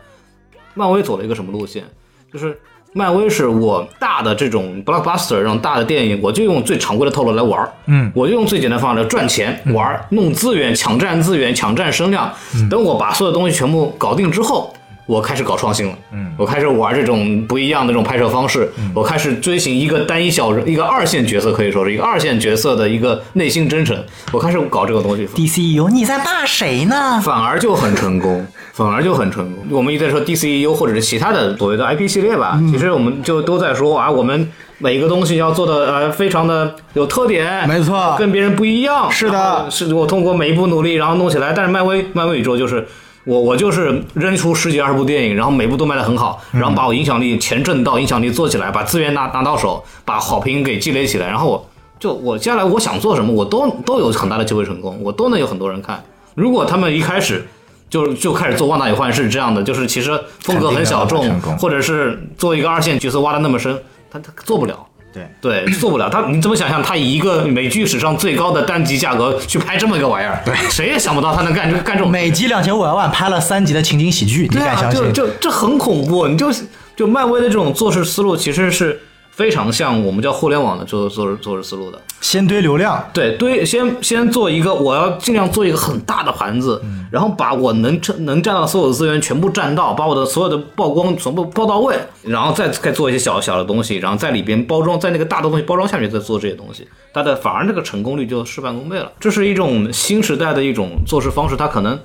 [0.74, 1.84] 漫威走了一个什么路线？
[2.32, 2.58] 就是
[2.94, 12.32] 漫威是我大的这种 blockbuster 这种大的电影，我就用最常规的套路来玩儿，嗯，我就用最简单方法来赚钱玩儿，弄资源，抢占资源，抢占声量。
[12.70, 14.74] 等我把所有东西全部搞定之后。
[15.06, 23.96] 我开始搞创新了，嗯，我开始玩这种不一样的这种拍摄方式，我开始追寻一个单一小人，一个二线角色，可以说是一个二线角色的一个内心真诚，
[24.32, 27.20] 我开始搞这个东西，DCU，你在骂谁呢？
[27.22, 29.64] 反而就很成功，反而就很成功。
[29.70, 34.48] 我们一直在说 DCEU 或者是其他的所谓的 IP 系列吧，其实我们就都在说啊，我们
[34.78, 39.10] 每一个东西要做的呃非常的有特点，没错跟别人不一样。
[39.10, 41.52] 是的是我通过每一步努力，然后弄起来。
[41.52, 42.86] 但是漫威漫威宇宙就是。
[43.24, 51.66] 我我就是扔出十几二十部电影，然后每部都卖得很好，然后把我影响力钱挣到，影响力做起来，把资源拿拿到手，把好评给积累起来，然后我
[52.00, 56.02] 就我接下来我想做什么，我都都有很大的机会成功，我都能有很多人看。
[56.34, 57.46] 如果他们一开始
[57.88, 63.80] 就就开始做《万达与幻视》这样的，就是其实风格很小众或者是做一个二线角色挖的那么深，
[64.10, 64.86] 他他做不了。
[65.12, 66.08] 对对，做不了。
[66.08, 70.40] 他你怎么想象他以一个美剧史上最高的单集价格去拍这么一个玩意儿？
[70.44, 72.10] 对，谁也想不到他能干这干这种。
[72.10, 75.12] 每集两千五百万，拍了三集的情景喜剧，你对啊，敢相信？
[75.12, 76.26] 就就这很恐怖。
[76.26, 76.50] 你就
[76.96, 79.00] 就漫威的这种做事思路，其实是
[79.32, 82.00] 非常像我们叫互联网的做做事做事思路的。
[82.20, 86.80] 先堆流量，对堆，先先做一个，我要尽量做一个很大的盘子，
[87.10, 99.10] 然后把我能占能占到所有的资源全部占到，把我的所有的曝光全部包到位，然后再再做一些小小的东西，然后在里边包装，在那个大的东西包装下面再做这些东西，它的反而这个成功率就事半功倍了。
[99.18, 101.98] 这是一种新时代的一种做事方式，它可能。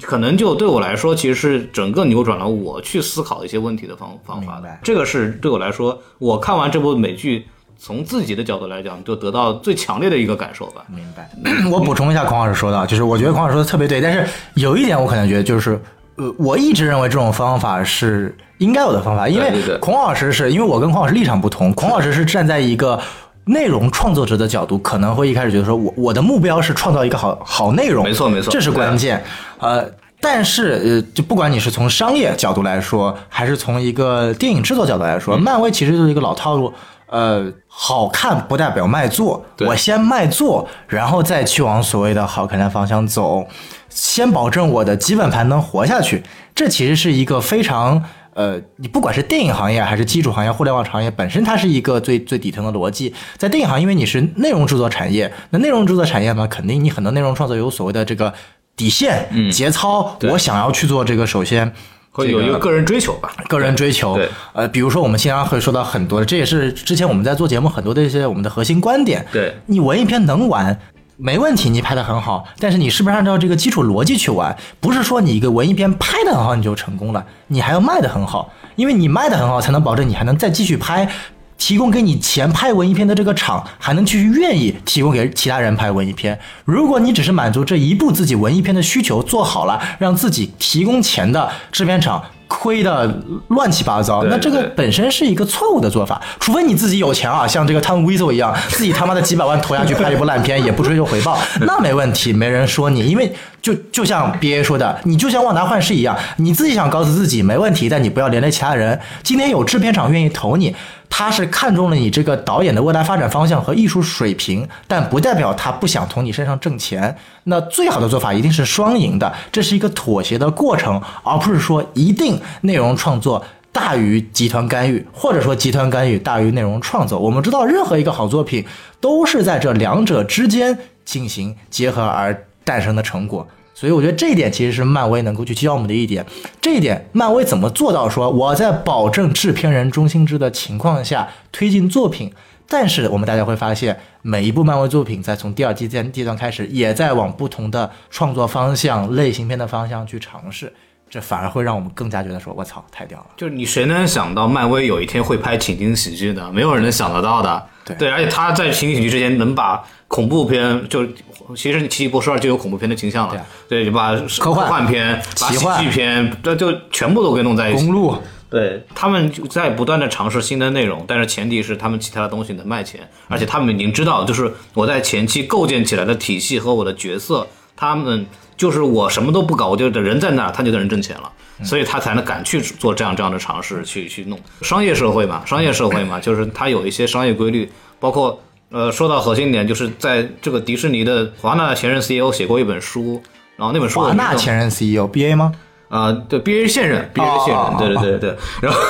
[0.00, 4.68] 可能就对我来说，其实是整个扭转了我去思考一些问题的方方法的。
[4.82, 7.46] 这个是对我来说，我看完这部美剧，
[7.78, 10.84] 从自己的角度来讲，就得到最强烈的一个感受吧。
[10.88, 11.30] 明白。
[11.70, 15.80] 我补充一下，孔老师说的，就是我觉得孔老师说的特别对，但是有一点我可能觉得就是，
[16.16, 22.98] 呃，我一直认为这种方法是应该有的方法，因为孔老师是因为我跟孔老师立场不同，孔老师是站在一个。
[23.44, 29.22] 内容创作者的角度，可能会一开始觉得说我我的目标是创造一个好好内容，没错没错这是关键。
[29.58, 29.84] 呃，
[30.20, 36.72] 但是呃，就不管你是从商业角度来说，还是从一个电影制作角度来说，漫威其实就是一个老套路。
[37.08, 43.46] 呃，好看不代表卖座，我先卖座，然后再去往所谓的好看的方向走，
[43.90, 46.22] 先保证我的基本盘能活下去。
[46.54, 48.02] 这其实是一个非常
[48.34, 53.12] 呃，你不管是电影行业还是基础行业、互联网行业，本身它是一个最最底层的逻辑。
[53.36, 58.32] 在电影行业，因为你是内容制作产业，那内容制作产业嘛，肯定你很多内容创作有所谓的这个
[58.74, 60.16] 底线、节操。
[60.30, 61.70] 我想要去做这个，首先
[62.10, 63.34] 会有一个个人追求吧。
[63.48, 69.26] 个人追求对，呃，比如说我们经常会说到很多，这也是之前我们在做节目很多的一些我们的核心观点。
[69.30, 70.78] 对你文艺片能玩。
[71.24, 74.56] 没问题，你拍的很好，但是你是不是按照这个基础逻辑去玩？
[74.80, 81.08] 不是说你一个文艺片拍的很好你就成功了，你还要卖的很好，因为你卖的很好才能保证你还能再继续拍，
[81.56, 86.36] 提供给你钱拍文艺片的这个厂还能继续愿意提供给其他人拍文艺片。
[86.64, 92.20] 如果你只是满足这一部自己文艺片的需求，做好了，让自己提供钱的制片厂
[92.52, 93.10] 亏的
[93.48, 96.20] 乱七八糟，那这个本身是一个错误的做法。
[96.38, 103.06] 除非你自己有钱啊，像这个汤姆·威索一样，自己他妈的几百万投下去拍一部烂片，也不追求回报，那没问题，没人说你。
[103.06, 103.32] 因为
[103.62, 109.00] 就就像 B A 说的，你就像旺达幻视一样，你自己想告诉自己没问题，但你不要连累其他人。
[109.22, 110.74] 今天有制片厂愿意投你。
[111.14, 117.14] 他是看中了你这个导演的未来发展方向和艺术水平，但不代表他不想从你身上挣钱。
[117.44, 127.18] 那最好的做法一定是双赢的，这是一个妥协的过程，而不是说一定内容创作大于集团干预，或者说集团干预大于内容创作。
[127.18, 128.64] 我们知道，任何一个好作品
[128.98, 133.46] 都是在这两者之间进行结合而诞生的成果。
[133.74, 136.24] 所以我觉得这一点其实是漫威能够去教我们的一点。
[136.60, 142.32] 这一点，漫威怎么做到说我在保证制片人中心制的情况下推进作品？
[142.68, 150.72] 但是我们大家会发现，每一部漫威作品在从第二季阶阶段开始，也在往不同的创作方向、类型片的方向去尝试。
[151.12, 153.26] 这反而会让我们更加觉得说，我操，太屌了！
[153.36, 156.50] 就是你谁能想到漫威有一天会拍情景喜剧呢？
[156.50, 157.66] 没有人能想得到的。
[157.84, 161.06] 对对，而且他在情景喜剧之前能把恐怖片，就
[161.54, 163.46] 其实《奇异博士二》就有恐怖片的倾向了。
[163.68, 167.84] 对，就把科幻片、把喜剧片，这就全部都给弄在一起。
[167.84, 168.16] 公路，
[168.48, 178.24] 对他们就在不断的尝试新的内容，但是前提是他们其他的东西能卖钱，而且他们已经知道，就是我在前期构建起来的体系和我的角色，他们
[178.62, 181.28] 就是我什么都不搞，我就人在那儿，他就能挣钱了，
[181.64, 187.68] 所以他才能敢去做这样这样的尝试，去去弄商业社会嘛，商业社会嘛，就是它有一些商业规律，
[187.98, 188.40] 包括
[188.70, 193.20] 呃，说到核心点，就是在这个迪士尼的华纳前任 CEO 写过一本书，
[193.56, 195.52] 然后那本书华纳前任 CEO BA 吗？
[195.88, 198.36] 啊、对，B A 现任，B A 现任，哦对对对对。
[198.62, 198.80] 然后，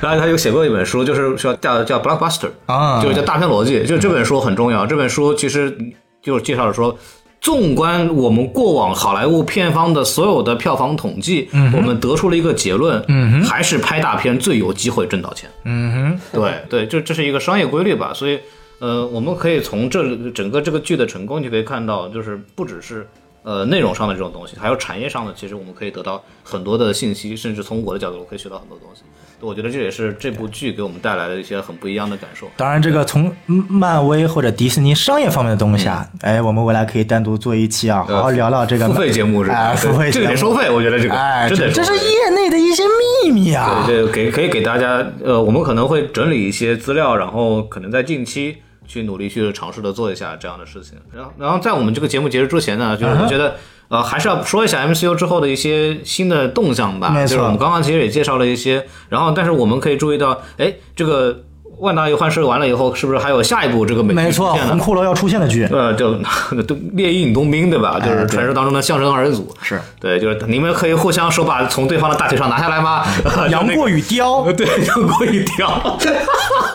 [0.00, 3.86] 然后他有写过一本书，就是说叫叫 Blockbuster，啊就是叫大片逻辑。
[3.86, 5.74] 就这本书很重要，这本书其实
[6.20, 6.98] 就是介绍了说，
[7.42, 15.50] 纵观我们过往好莱坞片方的所有的票房统计，我们得出了一个结论，嗯还是拍大片最有机会挣到钱。
[15.64, 18.38] 嗯对对，这这是一个商业规律吧，所以
[18.78, 23.06] 呃，我们可以从这整个这个剧的成功就可以看到，就是不只是
[23.42, 29.02] 呃内容上的这种东西，还有产业上的，其实我们可以得到很多的信息，甚至从我的角度，我可以学到很多东西。
[29.40, 32.48] 我觉得这也是这部剧给我们带来的一些很不一样的感受。
[32.56, 39.56] 当然，这个从漫威或者迪士尼商业方面的东西啊，哎，我们未来可以单独做一期啊，好好聊聊这个嗯付费节目是吧？
[39.56, 42.84] 哎，付费这个得收费，我觉得这个哎，真的这这是业内的一些
[43.24, 43.82] 秘密啊。
[43.84, 50.98] 对，这个给可以给大家，呃，我们可能会整理一些资料，然后可能在近期去努力去尝试的做一下这样的事情。
[51.14, 53.56] 然后，然后在我们这个节目结束之前呢，就是我觉得，
[53.88, 57.14] 呃，还是要说一下 MCU 之后的一些新的动向吧。
[57.22, 61.44] 就是我们刚刚其实也介绍了一些，然后但是我们可以注意到，哎，这个
[61.78, 64.84] 万达一幻视完了以后，是不是还有下一部这个美剧没错，出现呢？
[64.84, 66.14] 红骷髅要出现的剧呃，就
[66.62, 67.98] 都 猎鹰冬兵对吧？
[67.98, 69.52] 就是传说当中的象征二人组。
[69.62, 73.04] 是对，就是你们可以互相手把从对方的大腿上拿下来吗？
[73.50, 75.98] 杨过与雕， 对，杨过一条，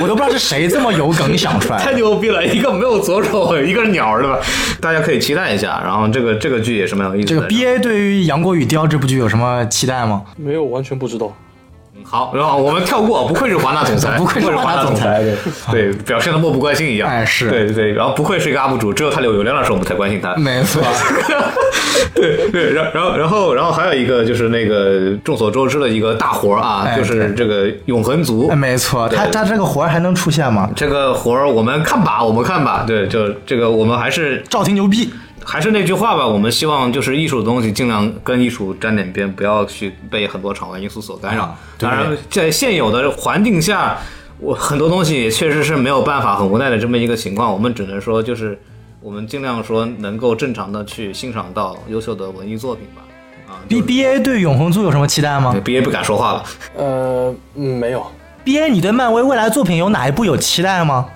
[0.00, 1.92] 我都不知道是谁这么有梗想出来 太。
[1.94, 2.46] 牛逼了！
[2.46, 4.38] 一个没有左手，一个鸟儿，对吧？
[4.80, 5.80] 大家可以期待一下。
[5.82, 7.34] 然后这个这个剧也是蛮有意思的。
[7.34, 10.22] 这个 B A 对于杨国宇雕这部剧有什么期待吗？
[10.36, 11.34] 没有，完全不知道。
[12.04, 15.22] 好，然后我们跳过，不愧是华纳总裁， 不愧是华华纳总裁
[15.70, 17.08] 对 对，表现的漠不关心一样。
[17.08, 20.34] 哎是对对，然后不愧是一个 UP 主，只有他有流量的时候我们才关心他。
[20.36, 20.82] 没错，
[22.14, 28.56] 对对，然然后然后然后还有一个就是那个众所周知的一个大活啊，哎就是这个永恒族哎。
[28.56, 30.68] 没错，他他这个活还能出现吗？
[30.74, 32.84] 这个活我们看吧，我们看吧。
[32.86, 35.12] 对，就这个我们还是赵婷牛逼，
[35.50, 41.56] 还是那句话吧，我们希望就是艺术的东西尽量跟艺术沾点边，不要去被很多场外因素所干扰。
[41.78, 43.96] 当然，在现有的环境下，
[44.38, 47.50] 我很多东西确实是没有办法，很无奈的这么一个情况。
[47.50, 48.60] 我们只能说，就是
[49.00, 53.00] 我们尽量说能够正常的去欣赏到优秀的文艺作品吧。
[53.48, 56.44] 啊 B B A 对永恒族有什么期待吗？B A 不敢说话了。
[56.76, 58.06] 呃，嗯，没有。
[58.44, 61.06] ？B A 你对漫威未来作品有哪一部有期待吗？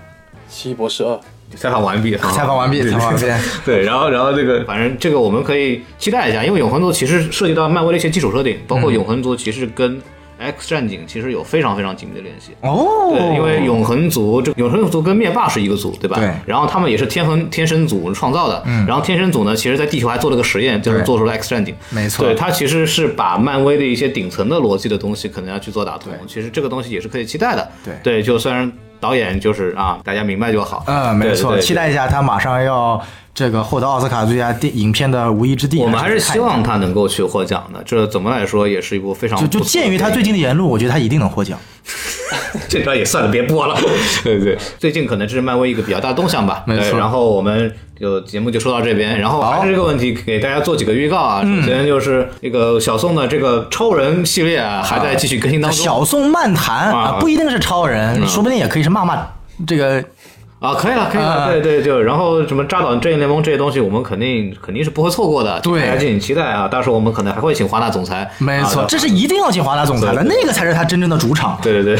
[0.48, 1.20] 奇异博士二，
[1.56, 3.26] 采访完毕，采访完毕，采访完毕。
[3.64, 10.00] 对， 然后然后这个反正这个我们可以期待一下，因为永恒族其实涉及到漫威的一些基础设定，包括永恒族其实跟
[10.38, 12.50] X 战警其实有非常非常紧密的联系。
[12.62, 16.18] 哦，对，因为永恒族这永恒族跟灭霸是一个组，对吧？
[16.18, 18.60] 对然后他们也是天恒天神组创造的。
[18.66, 18.84] 嗯。
[18.84, 21.72] 然后天神组呢，其实在地球还做了个实验，就是做出了 X 战警。
[21.90, 26.12] 没错对，它其实是把漫威的一些顶层的逻辑的东西，可能要去做打通。
[26.26, 27.70] 其实这个东西也是可以期待的。
[27.84, 28.72] 对对，就虽然
[29.02, 30.84] 导演就是啊，大家明白就好。
[30.86, 33.02] 嗯，没错，对对对期待一下他马上要
[33.34, 35.80] 这个获得奥斯卡最佳电影片的无意之地。
[35.80, 41.58] 我们还是希望他能够去获奖的，这怎么来说也是一部非常下就就鉴于他最近的言论，我觉得他一定能获奖。
[42.68, 43.76] 这段也算了，别播了。
[44.24, 46.62] 对对，最近可能这是漫威一个比较大的动向吧。
[46.66, 51.42] 没错对然后我们就节目就说到这边，然后还是这个问题，给大家做几个预告啊。
[51.44, 55.84] 嗯首先就是这个小宋的这个超人系列啊，还在继续更新当中。
[55.84, 59.26] 小宋漫谈啊啊，不一定是超人，说不定也可以是骂骂
[59.66, 60.02] 这个。
[60.62, 66.68] 啊，可以了，可以了，啊对对，就然后什么扎导正义联盟这些东西，我们肯定肯定是不会错过的，对大家敬请期待啊！
[66.68, 71.58] 到时候我们可能还会请华纳总裁，没错，啊这是一定要请华纳总裁的，那个才是他真正的主场。
[71.60, 71.96] 对对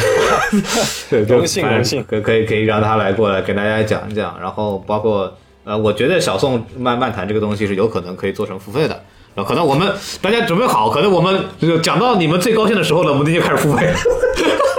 [1.11, 5.33] 对， 荣幸荣幸可可以可以让他来过来给大家讲一讲，然后包括
[5.65, 9.03] 呃，我觉得小宋漫漫谈这个东西是有可能可以做成付费的
[9.35, 9.91] 然后可能我们
[10.21, 13.93] 大家准备好，可能我们就讲到你们最高兴的时候了，我们就开始付费。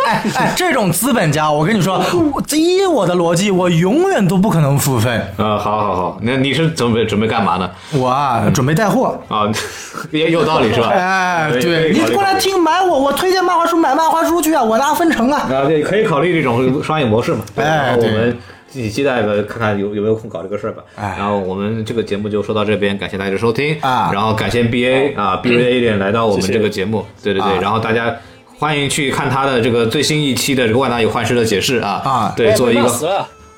[0.06, 1.98] 哎哎，这种资本家，我跟你说，
[2.34, 5.10] 我依我的逻辑，我永远都不可能付费。
[5.38, 7.68] 啊，好好好，那你是准备准备干嘛呢？
[7.94, 9.18] 我啊，准备带货。
[9.30, 9.50] 啊，
[10.12, 10.90] 也有道理是吧？
[10.94, 15.48] 哎，对你过来听买我，我推荐漫画书买漫画书去啊，我拿分成啊。
[15.50, 17.40] 啊，对，可以考虑这种商业模式嘛。
[17.56, 18.38] 哎我们
[18.74, 20.84] 自己期待吧，看看有有没有空搞这个事儿吧。
[20.96, 21.14] 哎。
[21.16, 23.78] 然后我们这个节目就说到这边，感谢大家的收听。
[23.82, 24.10] 啊。
[24.12, 27.52] 然后感谢 BA 啊，B A 点来到我们这个节目，对对对。
[27.52, 27.60] 啊。
[27.62, 28.16] 然后大家
[28.58, 32.02] 欢迎去看他的这个最新一期的这个万达与幻视的解释啊。
[32.04, 32.34] 啊。
[32.36, 32.90] 对，哎做一个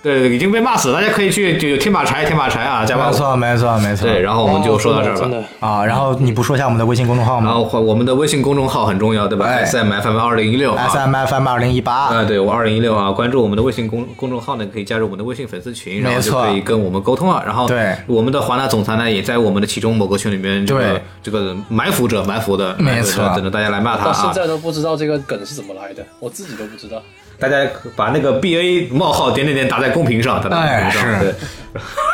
[0.06, 3.07] 对对，已经被骂死了，大家可以去就添把柴，添把柴啊，加把。
[3.07, 4.07] 没错，没错，没错。
[4.07, 5.32] 对，然后我们就说到这儿吧真。
[5.32, 10.86] 的，啊，然后你不说一下我们的微信公众号吗然后我们的微信公众号很重要，对吧哎？S M F M 二零一六啊。
[10.88, 11.94] ？S M F M 二零一八。
[11.94, 17.41] 啊，对我二零一六啊，关注我们的微信公公众号呢，可以加入我们的微信粉丝群，然后就没错可以跟我们沟通了。
[17.44, 24.32] 然后对我们的华纳总裁呢，也在我们的其中某个群里面，这个对这个埋伏着埋伏的，没错等着大家来骂他到现啊！
[24.32, 27.02] 在都不知道这个梗是怎么来的，我自己都不知道。
[27.39, 27.57] 大家
[27.95, 31.21] 把那个 B A 冒号点点点打在公屏上，打在公屏上，哎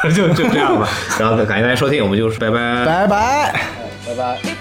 [0.03, 0.87] 对， 就就这样吧。
[1.19, 2.85] 然后感谢大家收听，我们就拜拜。
[2.85, 3.61] 拜拜。
[4.07, 4.60] 拜拜。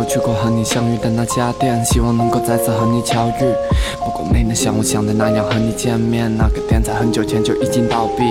[0.00, 3.54] 我去过和你相遇的那家店，希望能够再次和你巧遇。
[4.02, 8.22] 不过没能像我想的那样和你见面，那个店在很久前就已经倒闭，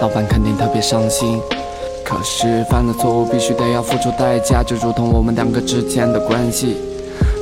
[0.00, 1.38] 老板肯定特别伤心。
[2.02, 6.78] 可是犯了错误必须得要付出代价，就如同我们两个之间的关系，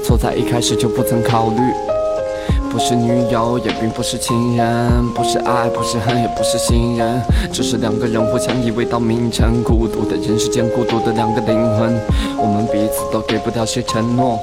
[0.05, 1.88] 错在一开始就不曾考虑。
[2.71, 7.21] 不是女友，也并不是情人，不是爱，不是恨，也不是信任，
[7.53, 9.63] 只是两个人互相依偎到明晨。
[9.65, 12.01] 孤独的人世间，孤独的两个灵魂，
[12.39, 14.39] 我们彼此都给不了些承诺。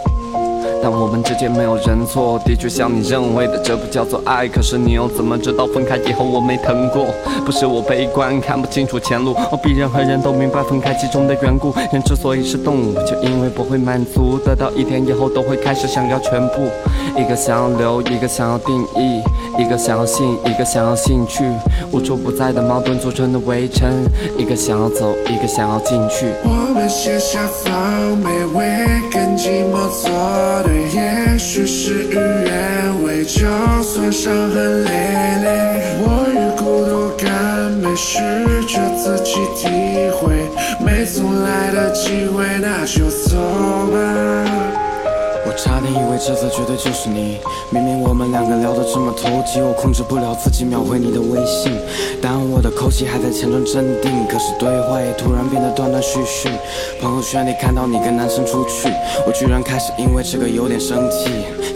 [0.88, 4.48] 但我们之间没有人错，的确像你认为的，这不叫做爱。
[4.48, 7.08] 可是你又怎么知道分开以后我没疼过？
[7.44, 11.74] 不是我悲观，看不清楚前路，我比任何人都明白分开其中的缘故。
[11.92, 16.70] 人之所以是动物，就因为不会满足，得到一点以后都会开始想要全部。
[17.18, 19.24] 一个想要留，一个想要定义，
[19.58, 21.44] 一个想要信，一个想要兴趣，
[21.92, 23.90] 无处不在的矛盾组成的围城。
[24.38, 26.28] 一个想要走，一个想要进去。
[26.44, 30.12] 我们卸下防备，为跟寂寞作
[30.64, 33.48] 对，也许事与愿违，就
[33.82, 34.90] 算伤痕累
[35.44, 35.48] 累。
[36.02, 38.20] 我与孤独感没试
[38.68, 39.70] 着自己体
[40.20, 40.50] 会，
[40.84, 43.38] 没从来的机会，那就走
[43.92, 44.65] 吧。
[45.58, 47.38] 差点以为这次绝对就是你，
[47.70, 51.72] 明明我们两个聊得这么投机，我控制不了自己秒回你的微信，
[52.22, 56.50] 但我的口气还在前装镇定，可是对话也突然变得断断续续。
[57.02, 58.90] 朋友圈里看到你跟男生出去，
[59.26, 61.30] 我居然开始因为这个有点生气，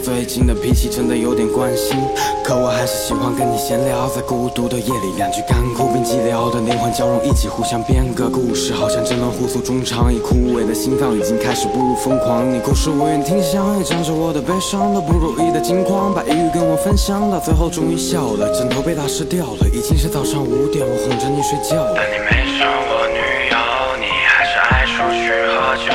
[0.04, 1.96] 最近的脾气真的有点关心，
[2.44, 10.12] 可我还是喜欢跟你闲聊，在孤独的夜里，两句干枯并寂寥的灵魂交融一起，互相编个故事，好像真能互诉衷肠。
[10.12, 13.40] 已枯萎的心脏已经开始步入疯狂，你故事我愿听
[13.70, 21.76] 响，也仗着我的悲伤的不如意的惊慌，把抑郁跟我分享，到最后终于笑了，枕头被打湿掉了，已经是早上五点，我哄着你睡觉。
[21.94, 23.20] 但你没上我女
[23.50, 23.56] 友，
[24.00, 25.92] 你还是爱出去喝酒。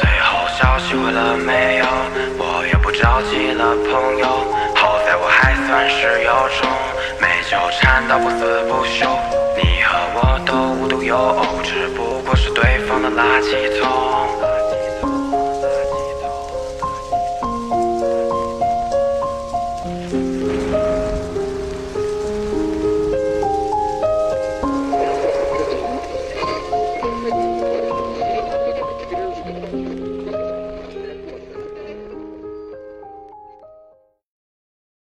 [0.00, 1.86] 最后消息回了没有？
[2.38, 4.26] 我也不着急了，朋友。
[4.74, 6.66] 好在我还算是有种，
[7.20, 9.06] 没纠缠到不死不休。
[9.54, 14.41] 你和我都无独有偶，只不过是对方的垃圾桶。